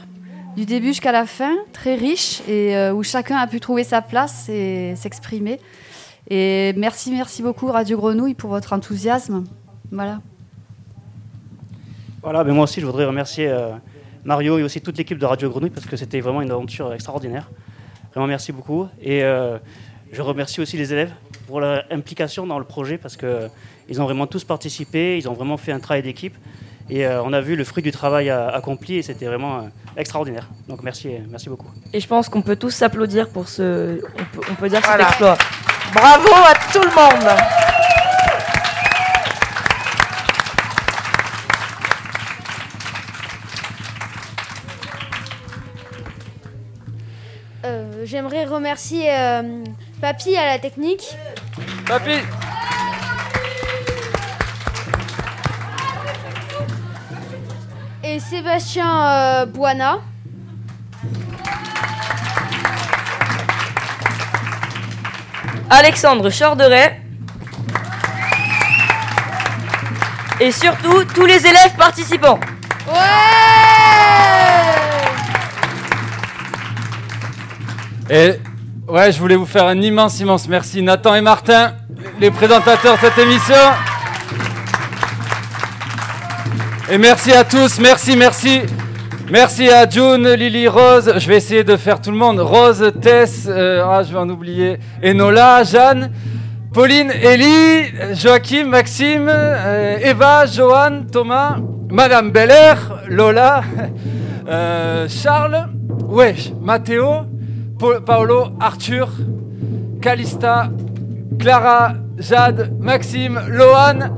du 0.58 0.66
début 0.66 0.88
jusqu'à 0.88 1.14
la 1.14 1.26
fin, 1.26 1.54
très 1.72 1.96
riche 1.96 2.42
et 2.50 2.76
euh, 2.76 2.92
où 2.94 3.02
chacun 3.02 3.38
a 3.38 3.48
pu 3.48 3.62
trouver 3.62 3.86
sa 3.86 4.02
place 4.02 4.50
et 4.50 4.94
s'exprimer. 4.98 5.62
Et 6.30 6.74
merci, 6.76 7.12
merci 7.14 7.42
beaucoup 7.42 7.68
Radio 7.68 7.98
Grenouille 7.98 8.34
pour 8.34 8.50
votre 8.50 8.74
enthousiasme. 8.74 9.46
Voilà. 9.90 10.20
Voilà, 12.22 12.44
mais 12.44 12.52
moi 12.52 12.66
aussi, 12.66 12.82
je 12.82 12.86
voudrais 12.86 13.06
remercier 13.06 13.48
euh, 13.48 13.70
Mario 14.26 14.58
et 14.58 14.64
aussi 14.64 14.82
toute 14.82 14.98
l'équipe 14.98 15.18
de 15.18 15.26
Radio 15.26 15.50
Grenouille 15.50 15.70
parce 15.70 15.86
que 15.86 15.96
c'était 15.96 16.20
vraiment 16.20 16.42
une 16.42 16.52
aventure 16.52 16.92
extraordinaire. 16.94 17.50
Vraiment, 18.14 18.28
merci 18.28 18.52
beaucoup. 18.52 18.88
Et 19.02 19.24
euh, 19.24 19.58
je 20.12 20.22
remercie 20.22 20.62
aussi 20.62 20.78
les 20.78 20.94
élèves 20.94 21.12
pour 21.48 21.60
leur 21.60 21.84
implication 21.92 22.46
dans 22.48 22.60
le 22.60 22.66
projet 22.66 22.98
parce 22.98 23.18
qu'ils 23.18 24.02
ont 24.02 24.06
vraiment 24.06 24.28
tous 24.28 24.44
participé, 24.44 25.18
ils 25.18 25.28
ont 25.30 25.34
vraiment 25.34 25.58
fait 25.58 25.72
un 25.72 25.80
travail 25.80 26.04
d'équipe. 26.04 26.36
Et 26.90 27.06
euh, 27.06 27.22
on 27.24 27.34
a 27.34 27.42
vu 27.42 27.56
le 27.56 27.64
fruit 27.66 27.84
du 27.84 27.92
travail 27.92 28.30
euh, 28.30 28.50
accompli 28.50 28.96
et 28.96 29.02
c'était 29.02 29.26
vraiment 29.26 29.58
euh, 29.58 29.62
extraordinaire. 29.98 30.48
Donc 30.70 30.84
merci, 30.84 31.10
merci 31.30 31.50
beaucoup. 31.50 31.68
Et 31.94 32.00
je 32.00 32.08
pense 32.08 32.30
qu'on 32.30 32.42
peut 32.42 32.56
tous 32.56 32.70
s'applaudir 32.70 33.28
pour 33.30 33.50
ce. 33.50 34.00
On 34.18 34.24
peut, 34.38 34.48
on 34.52 34.56
peut 34.56 34.70
dire 34.70 34.80
Voilà. 34.84 35.04
cet 35.04 35.10
exploit. 35.10 35.38
Bravo 35.94 36.30
à 36.34 36.54
tout 36.72 36.82
le 36.82 36.96
monde. 36.96 37.38
J'aimerais 48.10 48.46
remercier 48.46 49.14
euh, 49.14 49.66
Papy 50.00 50.38
à 50.38 50.46
la 50.46 50.60
technique. 50.60 51.18
Papy 51.86 52.20
Et 58.02 58.18
Sébastien 58.22 59.10
euh, 59.10 59.46
Boana. 59.46 59.98
Alexandre 65.70 66.30
Chorderet. 66.30 67.02
Et 70.40 70.54
surtout, 70.54 71.04
tous 71.04 71.26
les 71.26 71.46
élèves 71.46 71.76
participants. 71.78 72.40
Et 78.10 78.34
ouais, 78.88 79.12
je 79.12 79.20
voulais 79.20 79.36
vous 79.36 79.46
faire 79.46 79.66
un 79.66 79.82
immense, 79.82 80.20
immense 80.20 80.48
merci. 80.48 80.82
Nathan 80.82 81.16
et 81.16 81.22
Martin, 81.22 81.74
les 82.20 82.32
présentateurs 82.32 82.96
de 82.96 83.00
cette 83.02 83.18
émission. 83.18 83.56
Et 86.90 86.98
merci 86.98 87.34
à 87.34 87.44
tous, 87.44 87.80
merci, 87.80 88.16
merci. 88.16 88.62
Merci 89.30 89.68
à 89.70 89.90
June, 89.90 90.26
Lily, 90.36 90.70
Rose. 90.70 91.14
Je 91.18 91.28
vais 91.28 91.36
essayer 91.36 91.66
de 91.66 91.76
faire 91.76 92.00
tout 92.00 92.12
le 92.12 92.18
monde. 92.18 92.40
Rose, 92.40 92.94
Tess, 93.02 93.46
euh, 93.50 93.84
ah, 93.86 94.02
je 94.02 94.14
vais 94.14 94.20
en 94.20 94.30
oublier. 94.30 94.80
Enola, 95.04 95.64
Jeanne, 95.66 96.12
Pauline, 96.74 97.12
Ellie, 97.12 97.92
Joachim, 98.14 98.68
Maxime, 98.70 99.28
euh, 99.30 99.98
Eva, 100.02 100.46
Johan, 100.46 101.02
Thomas, 101.12 101.58
Madame 101.92 102.32
Belair, 102.32 102.78
Lola, 103.10 103.64
euh, 104.48 105.10
Charles, 105.10 105.68
wesh, 106.08 106.52
Matteo, 106.62 107.12
Pa- 107.12 107.26
Paolo, 107.78 108.52
Arthur, 108.60 109.10
Calista, 110.02 110.72
Clara, 111.40 111.94
Jade, 112.18 112.72
Maxime, 112.80 113.40
Lohan, 113.50 114.16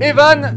Evan, 0.00 0.56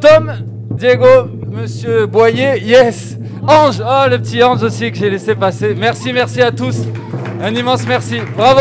Tom, 0.00 0.32
Diego, 0.76 1.28
Monsieur 1.50 2.06
Boyer, 2.06 2.58
yes, 2.62 3.16
Ange, 3.46 3.80
oh 3.80 4.08
le 4.08 4.18
petit 4.18 4.42
Ange 4.42 4.62
aussi 4.62 4.92
que 4.92 4.98
j'ai 4.98 5.10
laissé 5.10 5.34
passer. 5.34 5.74
Merci, 5.74 6.12
merci 6.12 6.42
à 6.42 6.52
tous. 6.52 6.76
Un 7.42 7.54
immense 7.54 7.86
merci. 7.86 8.20
Bravo. 8.36 8.60